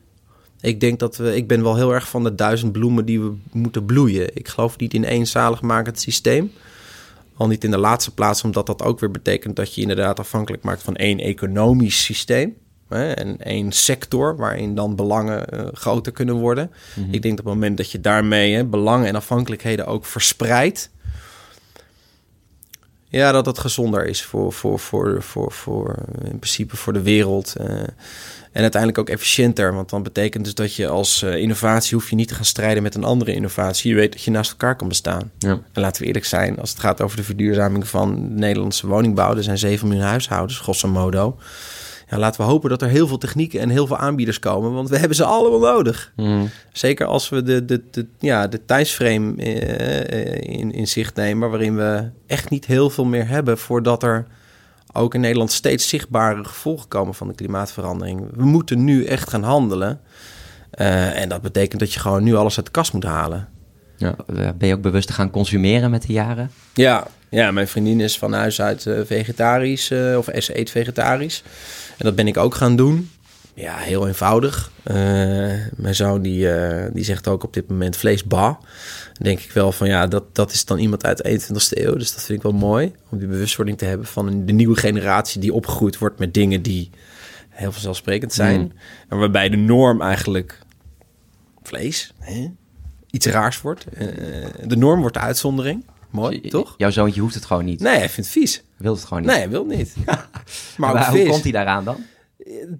Ik 0.60 0.80
denk 0.80 0.98
dat 0.98 1.16
we. 1.16 1.36
Ik 1.36 1.46
ben 1.48 1.62
wel 1.62 1.76
heel 1.76 1.94
erg 1.94 2.08
van 2.08 2.24
de 2.24 2.34
duizend 2.34 2.72
bloemen 2.72 3.04
die 3.04 3.20
we 3.20 3.32
moeten 3.52 3.84
bloeien. 3.84 4.36
Ik 4.36 4.48
geloof 4.48 4.78
niet 4.78 4.94
in 4.94 5.04
één 5.04 5.26
zaligmakend 5.26 6.00
systeem. 6.00 6.52
Al 7.36 7.46
niet 7.46 7.64
in 7.64 7.70
de 7.70 7.78
laatste 7.78 8.14
plaats, 8.14 8.44
omdat 8.44 8.66
dat 8.66 8.82
ook 8.82 9.00
weer 9.00 9.10
betekent 9.10 9.56
dat 9.56 9.74
je 9.74 9.80
inderdaad 9.80 10.18
afhankelijk 10.18 10.62
maakt 10.62 10.82
van 10.82 10.96
één 10.96 11.18
economisch 11.18 12.04
systeem. 12.04 12.54
Hè, 12.88 13.12
en 13.12 13.40
één 13.40 13.72
sector 13.72 14.36
waarin 14.36 14.74
dan 14.74 14.96
belangen 14.96 15.48
eh, 15.48 15.66
groter 15.72 16.12
kunnen 16.12 16.34
worden. 16.34 16.70
Ik 17.10 17.22
denk 17.22 17.36
dat 17.36 17.46
op 17.46 17.52
het 17.52 17.54
moment 17.54 17.76
dat 17.76 17.90
je 17.90 18.00
daarmee 18.00 18.54
hè, 18.54 18.64
belangen 18.64 19.06
en 19.06 19.14
afhankelijkheden 19.14 19.86
ook 19.86 20.04
verspreidt. 20.04 20.90
Ja, 23.08 23.32
dat 23.32 23.46
het 23.46 23.58
gezonder 23.58 24.06
is 24.06 24.22
voor, 24.22 24.52
voor, 24.52 24.78
voor, 24.78 25.22
voor, 25.22 25.52
voor 25.52 25.94
in 26.24 26.38
principe 26.38 26.76
voor 26.76 26.92
de 26.92 27.02
wereld. 27.02 27.56
eh, 27.56 27.82
en 28.52 28.62
uiteindelijk 28.62 29.00
ook 29.00 29.08
efficiënter. 29.08 29.74
Want 29.74 29.90
dan 29.90 30.02
betekent 30.02 30.44
dus 30.44 30.54
dat 30.54 30.74
je 30.74 30.88
als 30.88 31.22
eh, 31.22 31.36
innovatie 31.36 31.94
hoef 31.94 32.10
je 32.10 32.16
niet 32.16 32.28
te 32.28 32.34
gaan 32.34 32.44
strijden 32.44 32.82
met 32.82 32.94
een 32.94 33.04
andere 33.04 33.34
innovatie. 33.34 33.90
Je 33.90 33.96
weet 33.96 34.12
dat 34.12 34.22
je 34.22 34.30
naast 34.30 34.50
elkaar 34.50 34.76
kan 34.76 34.88
bestaan. 34.88 35.30
Ja. 35.38 35.50
En 35.72 35.80
laten 35.82 36.00
we 36.00 36.06
eerlijk 36.06 36.24
zijn, 36.24 36.58
als 36.58 36.70
het 36.70 36.80
gaat 36.80 37.00
over 37.00 37.16
de 37.16 37.24
verduurzaming 37.24 37.88
van 37.88 38.14
de 38.14 38.40
Nederlandse 38.40 38.86
woningbouw, 38.86 39.36
er 39.36 39.42
zijn 39.42 39.58
7 39.58 39.88
miljoen 39.88 40.06
huishoudens, 40.06 40.58
grosso 40.58 40.88
modo. 40.88 41.36
Ja, 42.10 42.18
laten 42.18 42.40
we 42.40 42.46
hopen 42.46 42.70
dat 42.70 42.82
er 42.82 42.88
heel 42.88 43.06
veel 43.06 43.18
technieken 43.18 43.60
en 43.60 43.68
heel 43.68 43.86
veel 43.86 43.96
aanbieders 43.96 44.38
komen, 44.38 44.72
want 44.72 44.88
we 44.88 44.98
hebben 44.98 45.16
ze 45.16 45.24
allemaal 45.24 45.72
nodig. 45.74 46.12
Mm. 46.16 46.50
Zeker 46.72 47.06
als 47.06 47.28
we 47.28 47.42
de, 47.42 47.64
de, 47.64 47.82
de, 47.90 48.06
ja, 48.18 48.46
de 48.46 48.64
tijdsframe 48.64 49.36
eh, 49.36 50.12
eh, 50.12 50.58
in, 50.58 50.72
in 50.72 50.88
zicht 50.88 51.14
nemen, 51.14 51.50
waarin 51.50 51.76
we 51.76 52.10
echt 52.26 52.50
niet 52.50 52.66
heel 52.66 52.90
veel 52.90 53.04
meer 53.04 53.28
hebben 53.28 53.58
voordat 53.58 54.02
er 54.02 54.26
ook 54.92 55.14
in 55.14 55.20
Nederland 55.20 55.52
steeds 55.52 55.88
zichtbare 55.88 56.44
gevolgen 56.44 56.88
komen 56.88 57.14
van 57.14 57.28
de 57.28 57.34
klimaatverandering. 57.34 58.28
We 58.34 58.44
moeten 58.44 58.84
nu 58.84 59.04
echt 59.04 59.30
gaan 59.30 59.42
handelen. 59.42 60.00
Eh, 60.70 61.20
en 61.20 61.28
dat 61.28 61.42
betekent 61.42 61.80
dat 61.80 61.92
je 61.92 62.00
gewoon 62.00 62.22
nu 62.22 62.34
alles 62.34 62.56
uit 62.56 62.66
de 62.66 62.72
kast 62.72 62.92
moet 62.92 63.04
halen. 63.04 63.48
Ja. 63.96 64.14
Eh, 64.26 64.48
Ben 64.58 64.68
je 64.68 64.74
ook 64.74 64.82
bewust 64.82 65.06
te 65.06 65.12
gaan 65.12 65.30
consumeren 65.30 65.90
met 65.90 66.06
de 66.06 66.12
jaren? 66.12 66.50
Ja, 66.74 67.06
ja 67.28 67.50
mijn 67.50 67.68
vriendin 67.68 68.00
is 68.00 68.18
van 68.18 68.32
huis 68.32 68.60
uit 68.60 68.86
eh, 68.86 69.00
vegetarisch, 69.04 69.92
of 70.16 70.28
ze 70.38 70.58
eet 70.58 70.70
vegetarisch. 70.70 71.42
En 71.98 72.04
dat 72.04 72.14
ben 72.14 72.26
ik 72.26 72.36
ook 72.36 72.54
gaan 72.54 72.76
doen. 72.76 73.10
Ja, 73.54 73.76
heel 73.76 74.06
eenvoudig. 74.06 74.70
Eh, 74.82 74.94
mijn 75.76 75.94
zoon 75.94 76.22
die, 76.22 76.52
eh, 76.52 76.90
die 76.92 77.04
zegt 77.04 77.28
ook 77.28 77.44
op 77.44 77.52
dit 77.52 77.68
moment 77.68 77.96
vlees 77.96 78.24
ba. 78.24 78.58
Dan 79.12 79.22
denk 79.22 79.40
ik 79.40 79.52
wel 79.52 79.72
van 79.72 79.88
ja, 79.88 80.06
dat, 80.06 80.34
dat 80.34 80.52
is 80.52 80.64
dan 80.64 80.78
iemand 80.78 81.04
uit 81.04 81.16
de 81.16 81.28
21ste 81.30 81.84
eeuw. 81.84 81.96
Dus 81.96 82.12
dat 82.12 82.22
vind 82.22 82.38
ik 82.38 82.50
wel 82.50 82.60
mooi. 82.60 82.92
Om 83.08 83.18
die 83.18 83.28
bewustwording 83.28 83.78
te 83.78 83.84
hebben 83.84 84.06
van 84.06 84.46
de 84.46 84.52
nieuwe 84.52 84.76
generatie 84.76 85.40
die 85.40 85.54
opgegroeid 85.54 85.98
wordt 85.98 86.18
met 86.18 86.34
dingen 86.34 86.62
die 86.62 86.90
heel 87.48 87.72
vanzelfsprekend 87.72 88.32
zijn. 88.32 88.60
Mm. 88.60 88.72
En 89.08 89.18
waarbij 89.18 89.48
de 89.48 89.56
norm 89.56 90.00
eigenlijk 90.02 90.58
vlees, 91.62 92.12
hè? 92.18 92.50
iets 93.10 93.26
raars 93.26 93.60
wordt. 93.60 93.84
Eh, 93.84 94.06
de 94.64 94.76
norm 94.76 95.00
wordt 95.00 95.14
de 95.14 95.22
uitzondering. 95.22 95.84
Mooi, 96.10 96.40
toch? 96.40 96.74
Jouw 96.76 96.90
zoontje 96.90 97.20
hoeft 97.20 97.34
het 97.34 97.44
gewoon 97.44 97.64
niet. 97.64 97.80
Nee, 97.80 97.98
hij 97.98 98.08
vindt 98.08 98.30
het 98.34 98.38
vies. 98.38 98.62
Wil 98.76 98.94
het 98.94 99.04
gewoon 99.04 99.22
niet. 99.22 99.30
Nee, 99.30 99.38
hij 99.38 99.50
wil 99.50 99.64
niet. 99.64 99.94
maar 100.04 100.94
Maar 100.94 101.10
hoe 101.10 101.26
komt 101.26 101.42
hij 101.42 101.52
daaraan 101.52 101.84
dan? 101.84 102.04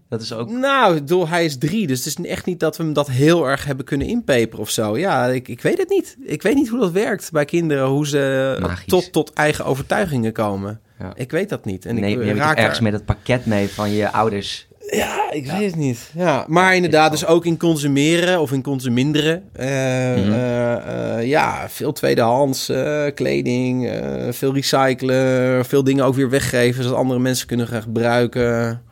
Dat 0.08 0.20
is 0.22 0.32
ook... 0.32 0.50
Nou, 0.50 0.94
ik 0.94 1.00
bedoel, 1.00 1.28
hij 1.28 1.44
is 1.44 1.58
drie, 1.58 1.86
dus 1.86 2.04
het 2.04 2.18
is 2.18 2.24
echt 2.26 2.46
niet 2.46 2.60
dat 2.60 2.76
we 2.76 2.82
hem 2.82 2.92
dat 2.92 3.10
heel 3.10 3.48
erg 3.48 3.64
hebben 3.64 3.84
kunnen 3.84 4.06
inpeperen 4.06 4.58
of 4.60 4.70
zo. 4.70 4.98
Ja, 4.98 5.26
ik, 5.26 5.48
ik 5.48 5.62
weet 5.62 5.78
het 5.78 5.88
niet. 5.88 6.16
Ik 6.22 6.42
weet 6.42 6.54
niet 6.54 6.68
hoe 6.68 6.80
dat 6.80 6.92
werkt 6.92 7.30
bij 7.32 7.44
kinderen, 7.44 7.86
hoe 7.86 8.06
ze 8.06 8.56
Magisch. 8.60 8.84
tot, 8.86 9.12
tot 9.12 9.32
eigen 9.32 9.64
overtuigingen 9.64 10.32
komen. 10.32 10.80
Ja. 10.98 11.12
Ik 11.14 11.30
weet 11.30 11.48
dat 11.48 11.64
niet. 11.64 11.86
En 11.86 11.94
nee, 12.00 12.18
ik 12.18 12.24
je 12.24 12.34
raak 12.34 12.56
ergens 12.58 12.76
er- 12.76 12.82
met 12.82 12.92
het 12.92 13.04
pakket 13.04 13.46
mee 13.46 13.68
van 13.68 13.90
je 13.90 14.10
ouders. 14.12 14.68
Ja, 14.90 15.30
ik 15.32 15.46
weet 15.46 15.66
het 15.66 15.76
niet. 15.76 16.10
Ja, 16.14 16.44
maar 16.48 16.74
inderdaad, 16.76 17.10
dus 17.10 17.26
ook 17.26 17.44
in 17.46 17.56
consumeren 17.58 18.40
of 18.40 18.52
in 18.52 18.62
consuminderen. 18.62 19.42
Eh, 19.52 19.66
Mhm. 19.66 20.32
eh, 20.32 21.16
eh, 21.18 21.26
ja, 21.26 21.68
veel 21.68 21.92
tweedehands 21.92 22.68
eh, 22.68 23.04
kleding, 23.14 23.90
veel 24.30 24.54
recyclen, 24.54 25.64
veel 25.64 25.84
dingen 25.84 26.04
ook 26.04 26.14
weer 26.14 26.30
weggeven 26.30 26.82
zodat 26.82 26.98
andere 26.98 27.20
mensen 27.20 27.46
kunnen 27.46 27.66
gaan 27.66 27.82
gebruiken. 27.82 28.82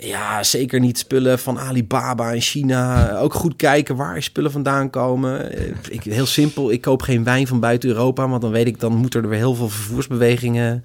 Ja. 0.00 0.42
Zeker 0.42 0.80
niet 0.80 0.98
spullen 0.98 1.38
van 1.38 1.58
Alibaba 1.58 2.30
in 2.32 2.40
China. 2.40 3.10
Ook 3.18 3.34
goed 3.34 3.56
kijken 3.56 3.96
waar 3.96 4.22
spullen 4.22 4.50
vandaan 4.50 4.90
komen. 4.90 5.52
Eh, 5.52 5.64
Ik, 5.90 6.02
heel 6.02 6.26
simpel, 6.26 6.70
ik 6.70 6.80
koop 6.80 7.02
geen 7.02 7.24
wijn 7.24 7.46
van 7.46 7.60
buiten 7.60 7.88
Europa, 7.88 8.28
want 8.28 8.42
dan 8.42 8.50
weet 8.50 8.66
ik, 8.66 8.80
dan 8.80 8.94
moeten 8.96 9.22
er 9.22 9.28
weer 9.28 9.38
heel 9.38 9.54
veel 9.54 9.68
vervoersbewegingen. 9.68 10.84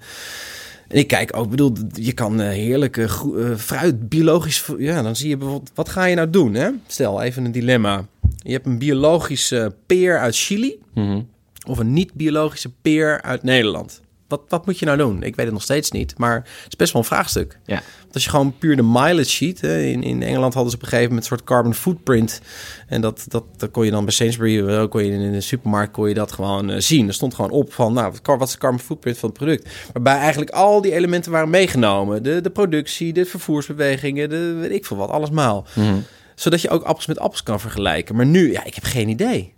En 0.88 0.98
ik 0.98 1.06
kijk 1.08 1.36
ook, 1.36 1.50
bedoel, 1.50 1.72
je 1.92 2.12
kan 2.12 2.40
eh, 2.40 2.48
heerlijke 2.48 3.02
eh, 3.02 3.56
fruit, 3.56 4.08
biologisch... 4.08 4.64
Ja, 4.78 5.02
dan 5.02 5.16
zie 5.16 5.28
je 5.28 5.36
bijvoorbeeld, 5.36 5.70
wat 5.74 5.88
ga 5.88 6.04
je 6.04 6.14
nou 6.14 6.30
doen, 6.30 6.54
hè? 6.54 6.68
Stel, 6.86 7.22
even 7.22 7.44
een 7.44 7.52
dilemma. 7.52 8.06
Je 8.38 8.52
hebt 8.52 8.66
een 8.66 8.78
biologische 8.78 9.74
peer 9.86 10.18
uit 10.18 10.36
Chili 10.36 10.74
Mhm. 10.94 11.20
of 11.66 11.78
een 11.78 11.92
niet-biologische 11.92 12.70
peer 12.82 13.22
uit 13.22 13.42
Nederland. 13.42 14.00
Wat, 14.28 14.40
wat 14.48 14.66
moet 14.66 14.78
je 14.78 14.84
nou 14.84 14.98
doen? 14.98 15.22
Ik 15.22 15.36
weet 15.36 15.44
het 15.44 15.54
nog 15.54 15.62
steeds 15.62 15.90
niet, 15.90 16.18
maar 16.18 16.34
het 16.34 16.66
is 16.68 16.76
best 16.76 16.92
wel 16.92 17.02
een 17.02 17.08
vraagstuk. 17.08 17.58
Ja. 17.64 17.82
Want 18.00 18.14
als 18.14 18.24
je 18.24 18.30
gewoon 18.30 18.58
puur 18.58 18.76
de 18.76 18.82
mileage 18.82 19.24
ziet... 19.24 19.60
Hè, 19.60 19.80
in, 19.80 20.02
in 20.02 20.22
Engeland 20.22 20.54
hadden 20.54 20.70
ze 20.70 20.76
op 20.76 20.82
een 20.82 20.88
gegeven 20.88 21.08
moment 21.08 21.30
een 21.30 21.36
soort 21.36 21.48
carbon 21.48 21.74
footprint. 21.74 22.40
En 22.86 23.00
dat, 23.00 23.24
dat, 23.28 23.44
dat 23.56 23.70
kon 23.70 23.84
je 23.84 23.90
dan 23.90 24.04
bij 24.04 24.12
Sainsbury, 24.12 24.68
eh, 24.68 24.88
kon 24.88 25.04
je 25.04 25.12
in 25.12 25.32
de 25.32 25.40
supermarkt 25.40 25.92
kon 25.92 26.08
je 26.08 26.14
dat 26.14 26.32
gewoon 26.32 26.70
eh, 26.70 26.80
zien. 26.80 27.08
Er 27.08 27.14
stond 27.14 27.34
gewoon 27.34 27.50
op 27.50 27.72
van, 27.72 27.92
nou, 27.92 28.12
wat 28.22 28.38
wat 28.38 28.48
is 28.48 28.54
de 28.54 28.60
carbon 28.60 28.80
footprint 28.80 29.18
van 29.18 29.28
het 29.28 29.38
product? 29.38 29.68
Waarbij 29.92 30.16
eigenlijk 30.16 30.50
al 30.50 30.80
die 30.80 30.92
elementen 30.92 31.32
waren 31.32 31.50
meegenomen. 31.50 32.22
De, 32.22 32.40
de 32.40 32.50
productie, 32.50 33.12
de 33.12 33.24
vervoersbewegingen, 33.24 34.28
de 34.28 34.52
weet 34.52 34.70
ik 34.70 34.86
veel 34.86 34.96
wat, 34.96 35.10
allesmaal. 35.10 35.66
Mhm. 35.74 35.94
Zodat 36.34 36.60
je 36.60 36.68
ook 36.68 36.82
appels 36.82 37.06
met 37.06 37.18
appels 37.18 37.42
kan 37.42 37.60
vergelijken. 37.60 38.16
Maar 38.16 38.26
nu, 38.26 38.52
ja, 38.52 38.64
ik 38.64 38.74
heb 38.74 38.84
geen 38.84 39.08
idee. 39.08 39.54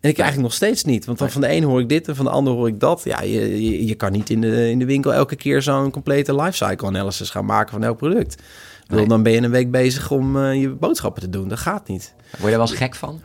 En 0.00 0.10
ik 0.10 0.18
eigenlijk 0.18 0.48
nog 0.48 0.52
steeds 0.56 0.84
niet. 0.84 1.04
Want 1.04 1.18
dan 1.18 1.30
van 1.30 1.40
de 1.40 1.52
een 1.52 1.62
hoor 1.62 1.80
ik 1.80 1.88
dit 1.88 2.08
en 2.08 2.16
van 2.16 2.24
de 2.24 2.30
ander 2.30 2.52
hoor 2.52 2.68
ik 2.68 2.80
dat. 2.80 3.00
Ja, 3.04 3.22
je, 3.22 3.62
je, 3.64 3.86
je 3.86 3.94
kan 3.94 4.12
niet 4.12 4.30
in 4.30 4.40
de, 4.40 4.70
in 4.70 4.78
de 4.78 4.84
winkel 4.84 5.14
elke 5.14 5.36
keer 5.36 5.62
zo'n 5.62 5.90
complete 5.90 6.34
lifecycle 6.34 6.86
analysis 6.86 7.30
gaan 7.30 7.44
maken 7.44 7.70
van 7.72 7.84
elk 7.84 7.96
product. 7.96 8.42
Nee. 8.88 9.06
Dan 9.06 9.22
ben 9.22 9.32
je 9.32 9.40
een 9.42 9.50
week 9.50 9.70
bezig 9.70 10.10
om 10.10 10.36
eh, 10.44 10.60
je 10.60 10.68
boodschappen 10.68 11.22
te 11.22 11.30
doen. 11.30 11.48
Dat 11.48 11.58
gaat 11.58 11.88
niet. 11.88 12.14
Word 12.16 12.42
je 12.42 12.48
daar 12.48 12.58
wel 12.58 12.68
eens 12.68 12.76
gek 12.76 12.94
van? 12.94 13.20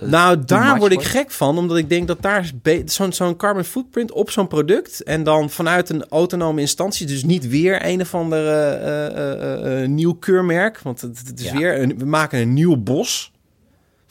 Nou, 0.00 0.44
daar 0.44 0.78
word 0.78 0.92
ik 0.92 1.02
gek 1.02 1.30
van. 1.30 1.58
Omdat 1.58 1.76
ik 1.76 1.88
denk 1.88 2.06
dat 2.06 2.22
daar 2.22 2.50
zo'n 2.84 3.12
zo'n 3.12 3.36
carbon 3.36 3.64
footprint 3.64 4.12
op 4.12 4.30
zo'n 4.30 4.46
product... 4.46 5.02
en 5.02 5.22
dan 5.24 5.50
vanuit 5.50 5.88
een 5.88 6.08
autonome 6.08 6.60
instantie... 6.60 7.06
dus 7.06 7.24
niet 7.24 7.48
weer 7.48 7.86
een 7.86 8.00
of 8.00 8.14
ander 8.14 8.46
eh, 8.46 9.06
eh, 9.06 9.82
eh, 9.82 9.88
nieuw 9.88 10.12
keurmerk. 10.14 10.78
Want 10.78 11.00
het, 11.00 11.22
het 11.26 11.40
is 11.40 11.46
Ja. 11.46 11.56
weer... 11.56 11.80
Een, 11.80 11.98
we 11.98 12.04
maken 12.04 12.40
een 12.40 12.52
nieuw 12.52 12.76
bos 12.76 13.32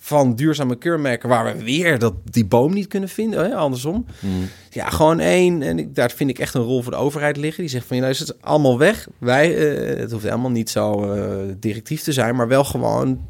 van 0.05 0.35
duurzame 0.35 0.75
keurmerken... 0.75 1.29
waar 1.29 1.57
we 1.57 1.63
weer 1.63 1.99
dat, 1.99 2.13
die 2.23 2.45
boom 2.45 2.73
niet 2.73 2.87
kunnen 2.87 3.09
vinden. 3.09 3.39
Hè? 3.39 3.55
Andersom. 3.55 4.05
Mhm. 4.19 4.33
Ja, 4.69 4.89
gewoon 4.89 5.19
één. 5.19 5.61
En 5.61 5.79
ik, 5.79 5.95
daar 5.95 6.11
vind 6.11 6.29
ik 6.29 6.39
echt 6.39 6.53
een 6.53 6.61
rol 6.61 6.81
voor 6.81 6.91
de 6.91 6.97
overheid 6.97 7.37
liggen. 7.37 7.61
Die 7.61 7.71
zegt 7.71 7.85
van, 7.85 7.99
luister, 7.99 8.27
het 8.27 8.35
is 8.35 8.41
allemaal 8.41 8.77
weg. 8.77 9.07
Wij, 9.17 9.55
eh, 9.55 9.99
het 9.99 10.11
hoeft 10.11 10.23
helemaal 10.23 10.51
niet 10.51 10.69
zo 10.69 11.13
eh, 11.13 11.53
directief 11.59 12.01
te 12.01 12.13
zijn... 12.13 12.35
maar 12.35 12.47
wel 12.47 12.63
gewoon 12.63 13.27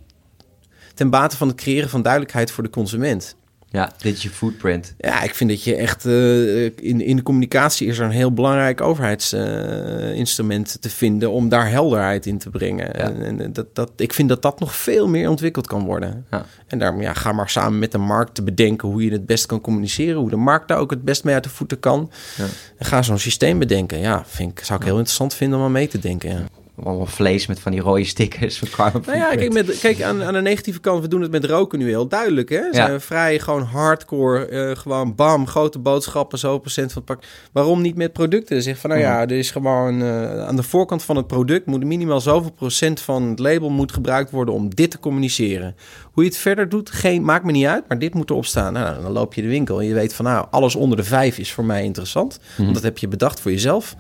ten 0.94 1.10
bate 1.10 1.38
van 1.38 1.48
het 1.48 1.58
creëren 1.58 1.90
van 1.90 2.02
duidelijkheid 2.02 2.52
voor 2.52 2.64
de 2.64 2.70
consument. 2.70 3.36
Ja, 3.76 3.92
dit 3.98 4.16
is 4.16 4.24
je 4.24 4.30
footprint. 4.30 4.94
Ja, 4.98 5.22
ik 5.22 5.36
vind 5.36 5.50
dat 5.50 5.64
je 5.64 5.76
echt 5.76 6.06
eh, 6.06 6.64
in, 6.66 7.02
in 7.02 7.16
de 7.16 7.24
communicatie 7.24 7.88
is 7.88 7.98
er 7.98 8.06
een 8.06 8.12
heel 8.12 8.34
belangrijk 8.34 8.82
overheidsinstrument 8.82 10.78
te 10.82 10.90
vinden 10.90 11.32
om 11.32 11.50
daar 11.50 11.70
helderheid 11.70 12.26
in 12.26 12.38
te 12.38 12.50
brengen. 12.50 12.96
En, 12.96 13.40
en 13.42 13.54
dat, 13.54 13.76
dat, 13.76 13.92
ik 13.96 14.14
vind 14.14 14.30
dat 14.30 14.42
dat 14.42 14.60
nog 14.60 14.76
veel 14.76 15.08
meer 15.08 15.30
ontwikkeld 15.30 15.68
kan 15.68 15.86
worden. 15.86 16.26
Ja. 16.32 16.46
En 16.68 16.80
daarom 16.80 17.02
ja, 17.02 17.14
ga 17.14 17.32
maar 17.32 17.50
samen 17.50 17.80
met 17.80 17.92
de 17.92 17.98
markt 17.98 18.36
te 18.36 18.44
bedenken 18.44 18.90
hoe 18.90 19.04
je 19.04 19.12
het 19.12 19.26
best 19.26 19.46
kan 19.46 19.62
communiceren, 19.62 20.20
hoe 20.20 20.30
de 20.30 20.36
markt 20.36 20.68
daar 20.68 20.78
ook 20.78 20.90
het 20.90 21.04
best 21.04 21.24
mee 21.24 21.34
uit 21.34 21.44
de 21.44 21.50
voeten 21.50 21.80
kan. 21.80 22.12
Ja. 22.38 22.46
En 22.78 22.86
ga 22.86 23.02
zo'n 23.02 23.20
systeem 23.20 23.60
bedenken. 23.60 24.00
Ja, 24.00 24.24
vind 24.26 24.52
ik, 24.52 24.66
zou 24.66 24.80
ik 24.80 24.86
heel 24.86 24.98
interessant 24.98 25.34
vinden 25.34 25.60
om 25.60 25.66
aan 25.66 25.72
mee 25.72 25.88
te 25.88 26.00
denken. 26.00 26.48
Ja. 26.78 26.84
allemaal 26.84 27.06
vlees 27.06 27.48
met 27.48 27.60
van 27.60 27.72
die 27.72 27.82
rode 27.82 28.04
stickers 28.04 28.58
van 28.60 28.68
carbon 28.70 29.02
Nou 29.06 29.18
ja, 29.18 29.36
kijk, 29.36 29.54
met, 29.54 29.80
kijk 29.80 30.02
aan, 30.02 30.24
aan 30.24 30.34
de 30.34 30.42
negatieve 30.42 30.80
kant, 30.80 31.02
we 31.02 31.08
doen 31.08 31.22
het 31.22 31.32
met 31.32 31.46
roken 31.46 31.80
nu 31.80 31.88
heel 31.88 32.08
duidelijk. 32.08 32.50
Hè? 32.50 32.62
Zijn 32.72 32.92
we 32.92 33.00
vrij 33.00 33.40
gewoon 33.40 33.64
hardcore, 33.64 34.46
eh, 34.46 34.76
gewoon 34.76 35.16
bam, 35.16 35.48
grote 35.48 35.80
boodschappen, 35.80 36.40
zo 36.40 36.60
procent 36.60 36.94
van 36.94 37.02
het 37.06 37.16
pak. 37.16 37.28
Waarom 37.52 37.82
niet 37.82 37.96
met 37.96 38.14
producten? 38.14 38.62
Zeg 38.62 38.78
van, 38.78 38.90
nou 38.90 39.02
ja, 39.02 39.22
er 39.22 39.32
is 39.32 39.52
gewoon 39.52 40.02
eh, 40.02 40.46
aan 40.46 40.56
de 40.56 40.64
voorkant 40.64 41.04
van 41.04 41.16
het 41.16 41.28
product 41.28 41.66
moet 41.66 41.84
minimaal 41.84 42.22
zoveel 42.22 42.52
procent 42.52 43.02
van 43.02 43.24
het 43.24 43.40
label 43.40 43.70
moet 43.70 43.94
gebruikt 43.94 44.32
worden 44.32 44.54
om 44.54 44.76
dit 44.76 44.92
te 44.92 45.00
communiceren. 45.00 45.76
Hoe 46.12 46.24
je 46.24 46.30
het 46.30 46.40
verder 46.40 46.70
doet, 46.70 46.90
geen, 46.90 47.24
maakt 47.24 47.46
me 47.46 47.52
niet 47.52 47.66
uit, 47.66 47.84
maar 47.88 48.00
dit 48.00 48.14
moet 48.14 48.30
erop 48.30 48.46
staan. 48.46 48.74
Nou, 48.74 49.02
dan 49.02 49.12
loop 49.12 49.34
je 49.34 49.42
de 49.42 49.48
winkel 49.48 49.80
en 49.80 49.88
je 49.88 49.94
weet 49.94 50.14
van, 50.14 50.26
nou, 50.26 50.46
alles 50.52 50.76
onder 50.76 50.98
de 50.98 51.04
vijf 51.04 51.38
is 51.38 51.52
voor 51.52 51.66
mij 51.66 51.84
interessant. 51.84 52.40
Want 52.58 52.74
dat 52.74 52.84
heb 52.84 52.98
je 52.98 53.08
bedacht 53.08 53.40
voor 53.40 53.52
jezelf. 53.52 53.96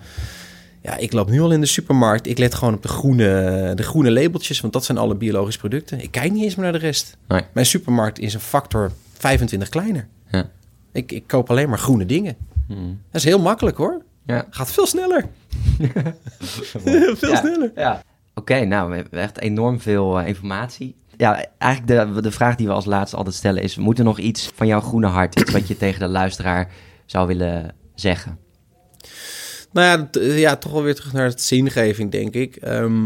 Ja, 0.86 0.98
ik 0.98 1.14
loop 1.14 1.30
nu 1.30 1.42
al 1.42 1.52
in 1.52 1.60
de 1.62 1.66
supermarkt. 1.66 2.28
Ik 2.28 2.38
let 2.38 2.56
gewoon 2.56 2.74
op 2.74 2.82
de 2.82 2.88
groene, 2.88 3.72
de 3.76 3.84
groene 3.84 4.12
labeltjes, 4.12 4.62
want 4.62 4.74
dat 4.74 4.86
zijn 4.86 4.98
alle 4.98 5.16
biologische 5.16 5.60
producten. 5.60 6.02
Ik 6.02 6.12
kijk 6.12 6.32
niet 6.32 6.44
eens 6.44 6.56
meer 6.56 6.64
naar 6.64 6.80
de 6.80 6.86
rest. 6.86 7.18
Nee. 7.28 7.42
Mijn 7.54 7.66
supermarkt 7.66 8.20
is 8.20 8.34
een 8.34 8.40
factor 8.40 8.92
25 9.18 9.70
kleiner. 9.70 10.08
Ja. 10.32 10.50
Ik, 10.92 11.12
ik 11.12 11.28
koop 11.28 11.50
alleen 11.50 11.70
maar 11.70 11.78
groene 11.80 12.06
dingen. 12.06 12.36
Dat 12.68 12.78
is 13.12 13.24
heel 13.24 13.40
makkelijk 13.40 13.78
hoor. 13.78 14.02
Ja. 14.26 14.46
Gaat 14.50 14.72
veel 14.72 14.86
sneller. 14.88 15.26
veel 17.16 17.30
Ja, 17.30 17.36
sneller. 17.36 17.72
Ja. 17.76 18.04
Oké, 18.34 18.66
nou, 18.66 18.90
we 18.90 18.96
hebben 18.96 19.20
echt 19.20 19.40
enorm 19.40 19.80
veel 19.80 20.20
eh, 20.20 20.28
informatie. 20.28 20.96
Ja, 21.18 21.46
eigenlijk 21.58 22.14
de, 22.16 22.22
de 22.22 22.32
vraag 22.32 22.56
die 22.56 22.68
we 22.68 22.74
als 22.74 22.86
laatste 22.86 23.18
altijd 23.18 23.36
stellen 23.36 23.64
is... 23.64 23.78
moet 23.78 23.98
er 23.98 24.04
nog 24.04 24.20
iets 24.20 24.52
van 24.56 24.68
jouw 24.68 24.82
groene 24.82 25.08
hart... 25.08 25.40
iets 25.40 25.52
wat 25.52 25.68
je 25.68 25.78
tegen 25.78 26.00
de 26.00 26.08
luisteraar 26.08 26.72
zou 27.06 27.28
willen 27.28 27.74
zeggen? 27.96 28.38
Nou 29.76 29.88
ja, 30.00 30.08
t- 30.12 30.20
ja, 30.40 30.56
toch 30.56 30.72
wel 30.72 30.84
weer 30.84 30.96
terug 30.96 31.14
naar 31.14 31.26
het 31.26 31.42
zingeving, 31.42 32.12
denk 32.12 32.34
ik. 32.34 32.56
Ehm, 32.56 33.06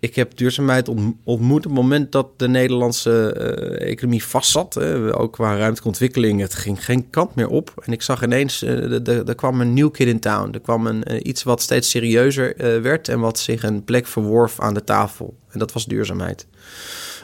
ik 0.00 0.14
heb 0.14 0.36
duurzaamheid 0.36 0.88
ont- 0.88 1.16
ontmoet 1.24 1.66
op 1.66 1.72
het 1.72 1.80
moment 1.82 2.12
dat 2.12 2.28
de 2.38 2.48
Nederlandse 2.48 3.32
eh, 3.32 3.90
economie 3.90 4.24
vastzat. 4.24 4.74
Hè. 4.74 5.16
Ook 5.18 5.32
qua 5.32 5.48
ruimtelijke 5.48 5.86
ontwikkeling, 5.88 6.40
het 6.40 6.54
ging 6.54 6.84
geen 6.84 7.10
kant 7.10 7.34
meer 7.34 7.48
op. 7.48 7.72
En 7.84 7.92
ik 7.92 8.02
zag 8.02 8.22
ineens, 8.22 8.62
eh, 8.62 9.08
er 9.28 9.34
kwam 9.34 9.60
een 9.60 9.74
new 9.74 9.90
kid 9.90 10.06
in 10.06 10.20
town. 10.20 10.52
Er 10.52 10.60
kwam 10.60 10.86
een, 10.86 11.04
eh, 11.04 11.20
iets 11.22 11.42
wat 11.42 11.62
steeds 11.62 11.90
serieuzer 11.90 12.56
eh, 12.56 12.80
werd 12.80 13.08
en 13.08 13.20
wat 13.20 13.38
zich 13.38 13.62
een 13.62 13.84
plek 13.84 14.06
verworf 14.06 14.60
aan 14.60 14.74
de 14.74 14.84
tafel. 14.84 15.36
En 15.50 15.58
dat 15.58 15.72
was 15.72 15.86
duurzaamheid. 15.86 16.46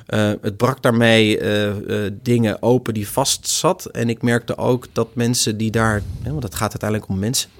Eh, 0.07 0.33
het 0.41 0.57
brak 0.57 0.83
daarmee 0.83 1.39
eh, 1.39 1.69
eh, 2.07 2.13
dingen 2.23 2.63
open 2.63 2.95
die 2.95 3.09
vast 3.09 3.49
zat. 3.49 3.85
En 3.85 4.09
ik 4.09 4.23
merkte 4.23 4.57
ook 4.59 4.87
dat 4.93 5.15
mensen 5.15 5.57
die 5.57 5.71
daar, 5.71 6.03
hè, 6.23 6.31
want 6.31 6.43
het 6.43 6.55
gaat 6.55 6.71
uiteindelijk 6.71 7.11
om 7.11 7.19
mensen, 7.19 7.51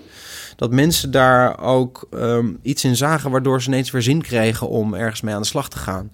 dat 0.57 0.72
mensen 0.72 1.11
daar 1.11 1.61
ook 1.61 2.07
ehm, 2.11 2.52
iets 2.62 2.84
in 2.84 2.96
zagen 2.96 3.30
waardoor 3.30 3.62
ze 3.62 3.68
ineens 3.68 3.90
weer 3.90 4.02
zin 4.02 4.22
kregen 4.22 4.68
om 4.68 4.94
ergens 4.94 5.20
mee 5.20 5.34
aan 5.34 5.40
de 5.40 5.46
slag 5.46 5.68
te 5.68 5.78
gaan. 5.78 6.11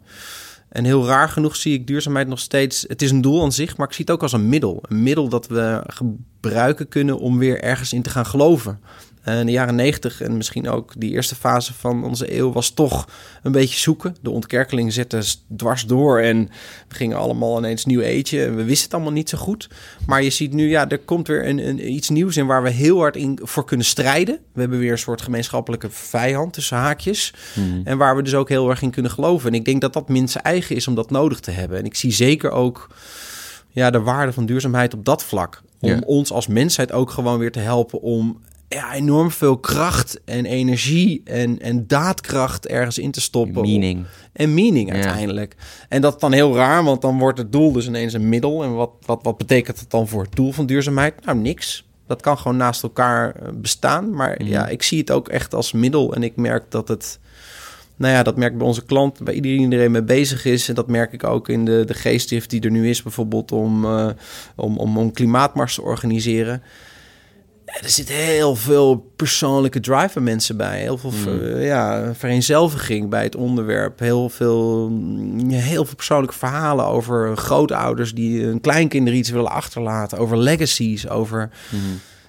En 0.68 0.84
heel 0.84 1.06
raar 1.06 1.28
genoeg 1.28 1.56
zie 1.56 1.74
ik 1.74 1.86
duurzaamheid 1.86 2.28
nog 2.28 2.38
steeds. 2.38 2.84
Het 2.88 3.02
is 3.02 3.10
een 3.10 3.20
doel 3.20 3.42
aan 3.42 3.52
zich, 3.52 3.76
maar 3.76 3.86
ik 3.86 3.92
zie 3.92 4.04
het 4.04 4.14
ook 4.14 4.22
als 4.22 4.32
een 4.32 4.48
middel. 4.48 4.82
Een 4.88 5.02
middel 5.02 5.28
dat 5.28 5.46
we 5.46 5.82
gebruiken 5.86 6.88
kunnen 6.88 7.18
om 7.18 7.38
weer 7.38 7.62
ergens 7.62 7.92
in 7.92 8.02
te 8.02 8.10
gaan 8.10 8.26
geloven. 8.26 8.80
En 9.20 9.38
in 9.38 9.46
de 9.46 9.52
jaren 9.52 9.74
negentig 9.74 10.20
en 10.20 10.36
misschien 10.36 10.68
ook 10.68 10.92
die 10.96 11.10
eerste 11.10 11.34
fase 11.34 11.74
van 11.74 12.04
onze 12.04 12.36
eeuw 12.36 12.52
was 12.52 12.70
toch 12.70 13.08
een 13.42 13.52
beetje 13.52 13.78
zoeken. 13.78 14.16
De 14.22 14.30
ontkerkeling 14.30 14.92
zette 14.92 15.22
dwars 15.56 15.86
door 15.86 16.18
en 16.20 16.48
we 16.88 16.94
gingen 16.94 17.16
allemaal 17.16 17.58
ineens 17.58 17.84
nieuw 17.84 18.00
eetje. 18.00 18.44
En 18.44 18.56
we 18.56 18.64
wisten 18.64 18.84
het 18.84 18.94
allemaal 18.94 19.12
niet 19.12 19.28
zo 19.28 19.38
goed. 19.38 19.68
Maar 20.06 20.22
je 20.22 20.30
ziet 20.30 20.52
nu, 20.52 20.68
ja, 20.68 20.88
er 20.88 20.98
komt 20.98 21.26
weer 21.26 21.48
een, 21.48 21.68
een, 21.68 21.92
iets 21.92 22.08
nieuws 22.08 22.36
in 22.36 22.46
waar 22.46 22.62
we 22.62 22.70
heel 22.70 22.98
hard 22.98 23.16
in 23.16 23.38
voor 23.42 23.64
kunnen 23.64 23.86
strijden. 23.86 24.38
We 24.52 24.60
hebben 24.60 24.78
weer 24.78 24.92
een 24.92 24.98
soort 24.98 25.22
gemeenschappelijke 25.22 25.90
vijand 25.90 26.52
tussen 26.52 26.76
haakjes. 26.76 27.34
En 27.84 27.98
waar 27.98 28.16
we 28.16 28.22
dus 28.22 28.34
ook 28.34 28.48
heel 28.48 28.70
erg 28.70 28.82
in 28.82 28.90
kunnen 28.90 29.10
geloven. 29.10 29.48
En 29.48 29.54
ik 29.54 29.64
denk 29.64 29.80
dat 29.80 29.92
dat 29.92 30.08
mensen 30.08 30.42
eigen 30.42 30.76
is 30.76 30.88
om 30.88 30.94
dat 30.94 31.10
nodig 31.10 31.40
te 31.40 31.50
hebben. 31.50 31.78
En 31.78 31.84
ik 31.84 31.94
zie 31.94 32.12
zeker 32.12 32.50
ook 32.50 32.88
ja, 33.68 33.90
de 33.90 34.00
waarde 34.00 34.32
van 34.32 34.46
duurzaamheid 34.46 34.94
op 34.94 35.04
dat 35.04 35.24
vlak. 35.24 35.62
Om 35.80 35.88
Ja. 35.90 36.00
ons 36.06 36.32
als 36.32 36.46
mensheid 36.46 36.92
ook 36.92 37.10
gewoon 37.10 37.38
weer 37.38 37.52
te 37.52 37.58
helpen 37.58 38.00
om 38.00 38.40
ja, 38.78 38.94
enorm 38.94 39.30
veel 39.30 39.58
kracht 39.58 40.20
en 40.24 40.44
energie 40.46 41.20
en, 41.24 41.58
en 41.60 41.86
daadkracht 41.86 42.66
ergens 42.66 42.98
in 42.98 43.10
te 43.10 43.20
stoppen. 43.20 43.62
Meaning. 43.62 44.04
En 44.32 44.54
meaning 44.54 44.88
Ja. 44.88 44.94
uiteindelijk. 44.94 45.56
En 45.88 46.00
dat 46.00 46.14
is 46.14 46.20
dan 46.20 46.32
heel 46.32 46.54
raar, 46.56 46.84
want 46.84 47.02
dan 47.02 47.18
wordt 47.18 47.38
het 47.38 47.52
doel 47.52 47.72
dus 47.72 47.86
ineens 47.86 48.12
een 48.12 48.28
middel. 48.28 48.62
En 48.62 48.74
wat, 48.74 48.90
wat, 49.06 49.22
wat 49.22 49.38
betekent 49.38 49.80
het 49.80 49.90
dan 49.90 50.08
voor 50.08 50.22
het 50.22 50.36
doel 50.36 50.52
van 50.52 50.66
duurzaamheid? 50.66 51.24
Nou, 51.24 51.38
niks. 51.38 51.88
Dat 52.06 52.20
kan 52.22 52.38
gewoon 52.38 52.56
naast 52.56 52.82
elkaar 52.82 53.34
eh, 53.34 53.48
bestaan. 53.54 54.14
Maar 54.14 54.34
Mhm. 54.38 54.48
ja, 54.50 54.68
ik 54.68 54.82
zie 54.82 54.98
het 54.98 55.10
ook 55.10 55.28
echt 55.28 55.54
als 55.54 55.72
middel. 55.72 56.14
En 56.14 56.22
ik 56.22 56.36
merk 56.36 56.64
dat 56.68 56.88
het... 56.88 57.18
Nou 57.96 58.14
ja, 58.14 58.22
dat 58.22 58.36
merk 58.36 58.52
ik 58.52 58.58
bij 58.58 58.66
onze 58.66 58.84
klant, 58.84 59.24
bij 59.24 59.34
iedereen 59.34 59.56
die 59.56 59.66
iedereen 59.66 59.90
mee 59.90 60.02
bezig 60.02 60.44
is. 60.44 60.68
En 60.68 60.74
dat 60.74 60.86
merk 60.88 61.12
ik 61.12 61.24
ook 61.24 61.48
in 61.48 61.64
de, 61.64 61.82
de 61.86 61.94
geestdrift 61.94 62.50
die 62.50 62.60
er 62.60 62.70
nu 62.70 62.88
is, 62.88 63.02
bijvoorbeeld 63.02 63.52
om, 63.52 63.84
eh, 63.84 64.08
om, 64.56 64.78
om, 64.78 64.98
om 64.98 65.12
klimaatmars 65.12 65.74
te 65.74 65.82
organiseren. 65.82 66.62
Er 67.82 67.90
zit 67.90 68.08
heel 68.08 68.56
veel 68.56 69.12
persoonlijke 69.16 69.80
drive 69.80 70.10
bij 70.14 70.22
mensen 70.22 70.56
bij. 70.56 70.80
Heel 70.80 70.98
veel 70.98 71.10
ver- 71.10 71.62
ja, 71.62 72.14
vereenzelviging 72.14 73.08
bij 73.08 73.22
het 73.22 73.36
onderwerp. 73.36 73.98
Heel 73.98 74.28
veel, 74.28 74.88
mm, 74.88 75.50
heel 75.50 75.84
veel 75.84 75.94
persoonlijke 75.94 76.36
verhalen 76.36 76.84
over 76.84 77.36
grootouders 77.36 78.14
die 78.14 78.44
hun 78.44 78.60
kleinkinderen 78.60 79.18
iets 79.18 79.30
willen 79.30 79.50
achterlaten. 79.50 80.18
Over 80.18 80.38
legacies, 80.38 81.08
over... 81.08 81.50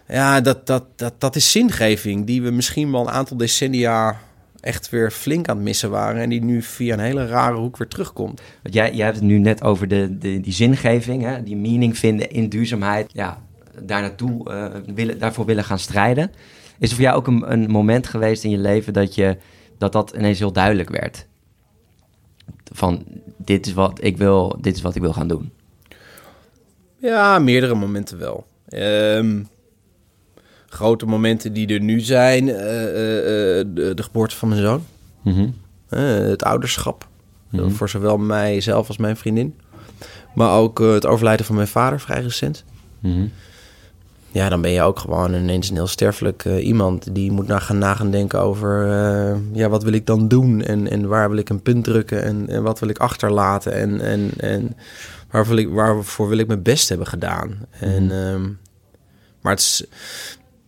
Ja, 0.07 0.41
dat, 0.41 0.67
dat, 0.67 0.83
dat, 0.95 1.13
dat 1.17 1.35
is 1.35 1.51
zingeving 1.51 2.25
die 2.25 2.41
we 2.41 2.51
misschien 2.51 2.91
wel 2.91 3.01
een 3.01 3.13
aantal 3.13 3.37
decennia 3.37 4.19
echt 4.59 4.89
weer 4.89 5.11
flink 5.11 5.49
aan 5.49 5.55
het 5.55 5.65
missen 5.65 5.89
waren. 5.89 6.21
En 6.21 6.29
die 6.29 6.43
nu 6.43 6.61
via 6.61 6.93
een 6.93 6.99
hele 6.99 7.27
rare 7.27 7.55
hoek 7.57 7.77
weer 7.77 7.87
terugkomt. 7.87 8.41
Want 8.63 8.75
jij, 8.75 8.93
jij 8.93 9.05
hebt 9.05 9.17
het 9.17 9.25
nu 9.25 9.37
net 9.39 9.63
over 9.63 9.87
de, 9.87 10.17
de, 10.17 10.39
die 10.39 10.53
zingeving, 10.53 11.23
hè? 11.23 11.43
die 11.43 11.55
meaning 11.55 11.97
vinden 11.97 12.29
in 12.29 12.49
duurzaamheid. 12.49 13.11
Ja, 13.13 13.41
daar 13.81 14.01
naartoe 14.01 14.49
eh, 14.49 14.65
willen, 14.95 15.19
daarvoor 15.19 15.45
willen 15.45 15.63
gaan 15.63 15.79
strijden. 15.79 16.31
Is 16.79 16.89
er 16.89 16.95
voor 16.95 17.05
jou 17.05 17.17
ook 17.17 17.27
een, 17.27 17.51
een 17.51 17.69
moment 17.69 18.07
geweest 18.07 18.43
in 18.43 18.49
je 18.49 18.57
leven 18.57 18.93
dat, 18.93 19.15
je, 19.15 19.37
dat 19.77 19.91
dat 19.91 20.13
ineens 20.17 20.39
heel 20.39 20.51
duidelijk 20.53 20.89
werd? 20.89 21.27
Van, 22.73 23.05
dit 23.37 23.65
is 23.67 23.73
wat 23.73 24.03
ik 24.03 24.17
wil, 24.17 24.57
dit 24.61 24.75
is 24.75 24.81
wat 24.81 24.95
ik 24.95 25.01
wil 25.01 25.13
gaan 25.13 25.27
doen. 25.27 25.51
Ja, 26.97 27.39
meerdere 27.39 27.75
momenten 27.75 28.17
wel. 28.17 28.45
Ehm, 28.67 29.43
grote 30.67 31.05
momenten 31.05 31.53
die 31.53 31.67
er 31.67 31.81
nu 31.81 31.99
zijn. 31.99 32.49
eh, 32.49 33.59
eh, 33.59 33.65
de, 33.73 33.91
de 33.95 34.03
geboorte 34.03 34.35
van 34.35 34.49
mijn 34.49 34.61
zoon. 34.61 34.85
Eh, 35.89 35.99
het 36.09 36.43
ouderschap. 36.43 37.07
Mhm. 37.49 37.69
Voor 37.69 37.89
zowel 37.89 38.17
mijzelf 38.17 38.87
als 38.87 38.97
mijn 38.97 39.17
vriendin. 39.17 39.55
Maar 40.35 40.57
ook 40.57 40.79
het 40.79 41.05
overlijden 41.05 41.45
van 41.45 41.55
mijn 41.55 41.67
vader, 41.67 41.99
vrij 41.99 42.21
recent. 42.21 42.63
Mhm. 42.99 43.25
Ja, 44.33 44.49
dan 44.49 44.61
ben 44.61 44.71
je 44.71 44.81
ook 44.81 44.99
gewoon 44.99 45.33
ineens 45.33 45.69
een 45.69 45.75
heel 45.75 45.87
sterfelijk 45.87 46.45
eh, 46.45 46.65
iemand... 46.65 47.15
die 47.15 47.31
moet 47.31 47.47
na 47.47 47.59
gaan 47.59 47.77
nagaan 47.77 48.11
denken 48.11 48.39
over... 48.39 48.91
eh, 48.91 49.37
ja, 49.53 49.69
wat 49.69 49.83
wil 49.83 49.93
ik 49.93 50.05
dan 50.05 50.27
doen? 50.27 50.61
En, 50.61 50.89
en 50.89 51.07
waar 51.07 51.29
wil 51.29 51.37
ik 51.37 51.49
een 51.49 51.61
punt 51.61 51.83
drukken? 51.83 52.23
En, 52.23 52.49
en 52.49 52.63
wat 52.63 52.79
wil 52.79 52.89
ik 52.89 52.97
achterlaten? 52.97 53.73
En, 53.73 54.01
en, 54.01 54.31
en 54.37 54.77
waar 55.31 55.47
wil 55.47 55.57
ik, 55.57 55.69
waarvoor 55.69 56.27
wil 56.27 56.37
ik 56.37 56.47
mijn 56.47 56.61
best 56.61 56.89
hebben 56.89 57.07
gedaan? 57.07 57.65
En, 57.79 58.11
ehm, 58.11 58.49
maar 59.41 59.51
het 59.51 59.61
is... 59.61 59.85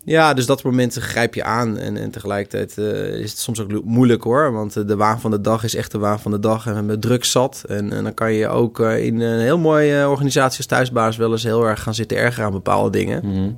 Ja, 0.06 0.34
dus 0.34 0.46
dat 0.46 0.64
momenten 0.64 1.02
grijp 1.02 1.34
je 1.34 1.44
aan. 1.44 1.78
En, 1.78 1.98
en 1.98 2.12
tegelijkertijd 2.12 2.78
eh, 2.78 3.20
is 3.20 3.30
het 3.30 3.40
soms 3.40 3.60
ook 3.60 3.84
moeilijk 3.84 4.24
hoor. 4.24 4.52
Want 4.52 4.76
eh, 4.76 4.88
de 4.88 4.96
waan 4.96 5.20
van 5.20 5.32
de 5.32 5.42
dag 5.42 5.64
is 5.64 5.76
echt 5.76 5.92
de 5.92 5.98
waan 5.98 6.20
van 6.20 6.32
de 6.32 6.40
dag. 6.40 6.66
En 6.66 6.72
we 6.72 6.78
hebben 6.78 7.00
druk 7.00 7.24
zat. 7.24 7.64
En, 7.68 7.94
en 7.94 8.04
dan 8.04 8.14
kan 8.14 8.34
je 8.34 8.48
ook 8.48 8.80
eh, 8.80 9.06
in 9.06 9.20
een 9.20 9.40
heel 9.40 9.58
mooie 9.58 10.00
eh, 10.00 10.10
organisatie 10.10 10.58
als 10.58 10.66
thuisbaas... 10.66 11.18
wel 11.18 11.32
eens 11.32 11.44
heel 11.44 11.68
erg 11.68 11.82
gaan 11.82 11.94
zitten 11.94 12.18
ergeren 12.18 12.46
aan 12.46 12.52
bepaalde 12.52 12.90
dingen. 12.90 13.28
Mhm. 13.28 13.52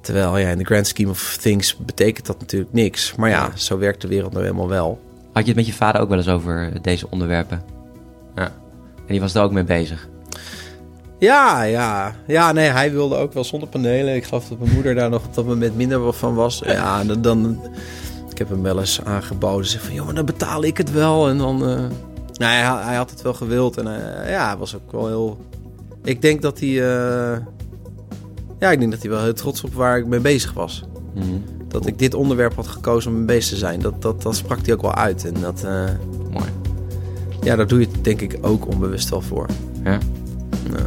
Terwijl 0.00 0.38
ja, 0.38 0.48
in 0.48 0.58
de 0.58 0.64
grand 0.64 0.86
scheme 0.86 1.10
of 1.10 1.36
things 1.40 1.76
betekent 1.76 2.26
dat 2.26 2.38
natuurlijk 2.38 2.72
niks. 2.72 3.14
Maar 3.14 3.30
ja, 3.30 3.50
zo 3.54 3.78
werkt 3.78 4.00
de 4.00 4.08
wereld 4.08 4.32
nou 4.32 4.44
helemaal 4.44 4.68
wel. 4.68 5.00
Had 5.32 5.42
je 5.42 5.48
het 5.48 5.56
met 5.56 5.66
je 5.66 5.72
vader 5.72 6.00
ook 6.00 6.08
wel 6.08 6.18
eens 6.18 6.28
over 6.28 6.72
deze 6.82 7.06
onderwerpen? 7.10 7.62
Ja. 8.34 8.52
En 8.96 9.06
die 9.06 9.20
was 9.20 9.34
er 9.34 9.42
ook 9.42 9.52
mee 9.52 9.64
bezig. 9.64 10.08
Ja, 11.20 11.62
ja. 11.62 12.14
Ja, 12.26 12.52
nee, 12.52 12.68
hij 12.68 12.92
wilde 12.92 13.16
ook 13.16 13.32
wel 13.32 13.44
zonnepanelen. 13.44 14.14
Ik 14.14 14.24
geloof 14.24 14.48
dat 14.48 14.58
mijn 14.58 14.72
moeder 14.72 14.94
daar 14.94 15.10
nog 15.10 15.24
op 15.24 15.34
dat 15.34 15.46
moment 15.46 15.76
minder 15.76 16.12
van 16.12 16.34
was. 16.34 16.62
Ja, 16.64 17.04
dan... 17.04 17.22
dan 17.22 17.58
ik 18.30 18.38
heb 18.38 18.48
hem 18.48 18.62
wel 18.62 18.78
eens 18.78 19.00
aangeboden. 19.04 19.66
Zeg 19.66 19.82
van, 19.82 19.94
joh, 19.94 20.04
maar 20.06 20.14
dan 20.14 20.24
betaal 20.24 20.64
ik 20.64 20.76
het 20.76 20.92
wel. 20.92 21.28
En 21.28 21.38
dan... 21.38 21.54
eh, 21.62 21.68
Nou, 22.32 22.52
hij, 22.52 22.84
hij 22.84 22.96
had 22.96 23.10
het 23.10 23.22
wel 23.22 23.34
gewild. 23.34 23.76
En 23.76 23.86
eh, 23.86 24.30
ja, 24.30 24.46
hij 24.48 24.56
was 24.56 24.74
ook 24.76 24.92
wel 24.92 25.06
heel... 25.06 25.38
Ik 26.04 26.22
denk 26.22 26.42
dat 26.42 26.60
hij... 26.60 26.68
eh, 26.68 27.38
Ja, 28.58 28.70
ik 28.70 28.78
denk 28.78 28.90
dat 28.90 29.00
hij 29.00 29.10
wel 29.10 29.22
heel 29.22 29.32
trots 29.34 29.64
op 29.64 29.74
waar 29.74 29.98
ik 29.98 30.06
mee 30.06 30.20
bezig 30.20 30.52
was. 30.52 30.82
Mhm. 31.14 31.24
Dat 31.68 31.86
ik 31.86 31.98
dit 31.98 32.14
onderwerp 32.14 32.54
had 32.56 32.66
gekozen 32.66 33.10
om 33.10 33.16
mee 33.16 33.26
bezig 33.26 33.48
te 33.52 33.56
zijn. 33.56 33.80
Dat, 33.80 34.02
dat, 34.02 34.22
dat 34.22 34.36
sprak 34.36 34.58
hij 34.66 34.74
ook 34.74 34.82
wel 34.82 34.94
uit. 34.94 35.24
En 35.24 35.34
dat... 35.40 35.62
Mooi. 36.32 36.48
Ja, 37.42 37.56
daar 37.56 37.66
doe 37.66 37.80
je 37.80 37.86
het 37.92 38.04
denk 38.04 38.20
ik 38.20 38.38
ook 38.40 38.66
onbewust 38.66 39.08
wel 39.08 39.20
voor. 39.20 39.46
Ja. 39.84 39.98
Ja. 40.70 40.84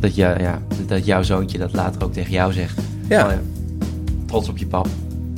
Dat, 0.00 0.14
je, 0.14 0.22
ja, 0.22 0.62
dat 0.86 1.04
jouw 1.04 1.22
zoontje 1.22 1.58
dat 1.58 1.72
later 1.72 2.04
ook 2.04 2.12
tegen 2.12 2.32
jou 2.32 2.52
zegt. 2.52 2.80
Ja. 3.08 3.26
Oh 3.26 3.32
Trots 4.26 4.48
op 4.48 4.58
je 4.58 4.66
pap. 4.66 4.88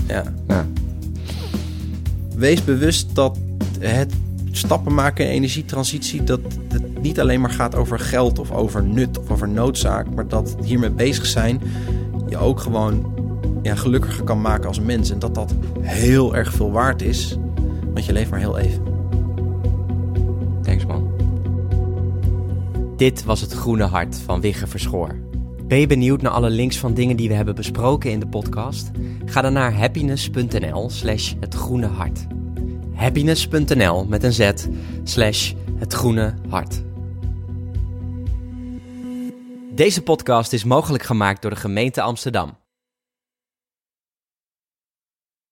Ja. 0.06 0.22
Ja. 0.48 0.66
wees 2.36 2.64
bewust 2.64 3.14
dat 3.14 3.38
het 3.78 4.12
stappen 4.50 4.94
maken 4.94 5.24
in 5.24 5.30
energietransitie, 5.30 6.24
dat 6.24 6.40
het 6.68 7.02
niet 7.02 7.20
alleen 7.20 7.40
maar 7.40 7.50
gaat 7.50 7.74
over 7.74 7.98
geld 7.98 8.38
of 8.38 8.50
over 8.50 8.84
nut 8.84 9.18
of 9.18 9.30
over 9.30 9.48
noodzaak, 9.48 10.14
maar 10.14 10.28
dat 10.28 10.56
hiermee 10.62 10.90
bezig 10.90 11.26
zijn 11.26 11.60
je 12.30 12.38
ook 12.38 12.60
gewoon 12.60 13.12
ja, 13.62 13.74
gelukkiger 13.74 14.24
kan 14.24 14.40
maken 14.40 14.68
als 14.68 14.80
mens. 14.80 15.10
En 15.10 15.18
dat 15.18 15.34
dat 15.34 15.54
heel 15.80 16.36
erg 16.36 16.52
veel 16.52 16.70
waard 16.70 17.02
is, 17.02 17.38
want 17.94 18.04
je 18.04 18.12
leeft 18.12 18.30
maar 18.30 18.38
heel 18.38 18.58
even. 18.58 18.82
Thanks 20.62 20.86
man. 20.86 21.09
Dit 23.00 23.24
was 23.24 23.40
het 23.40 23.52
Groene 23.52 23.84
Hart 23.84 24.18
van 24.18 24.40
Wigge 24.40 24.66
Verschoor. 24.66 25.20
Ben 25.66 25.80
je 25.80 25.86
benieuwd 25.86 26.22
naar 26.22 26.32
alle 26.32 26.50
links 26.50 26.78
van 26.78 26.94
dingen 26.94 27.16
die 27.16 27.28
we 27.28 27.34
hebben 27.34 27.54
besproken 27.54 28.10
in 28.10 28.20
de 28.20 28.26
podcast? 28.26 28.90
Ga 29.24 29.40
dan 29.40 29.52
naar 29.52 29.74
happiness.nl 29.74 30.90
slash 30.90 31.34
het 31.40 31.54
groene 31.54 31.86
hart. 31.86 32.26
happiness.nl 32.94 34.04
met 34.04 34.22
een 34.22 34.32
z 34.32 34.52
slash 35.04 35.52
het 35.74 35.92
groene 35.92 36.34
hart. 36.48 36.82
Deze 39.74 40.02
podcast 40.02 40.52
is 40.52 40.64
mogelijk 40.64 41.02
gemaakt 41.02 41.42
door 41.42 41.50
de 41.50 41.56
gemeente 41.56 42.02
Amsterdam. 42.02 42.59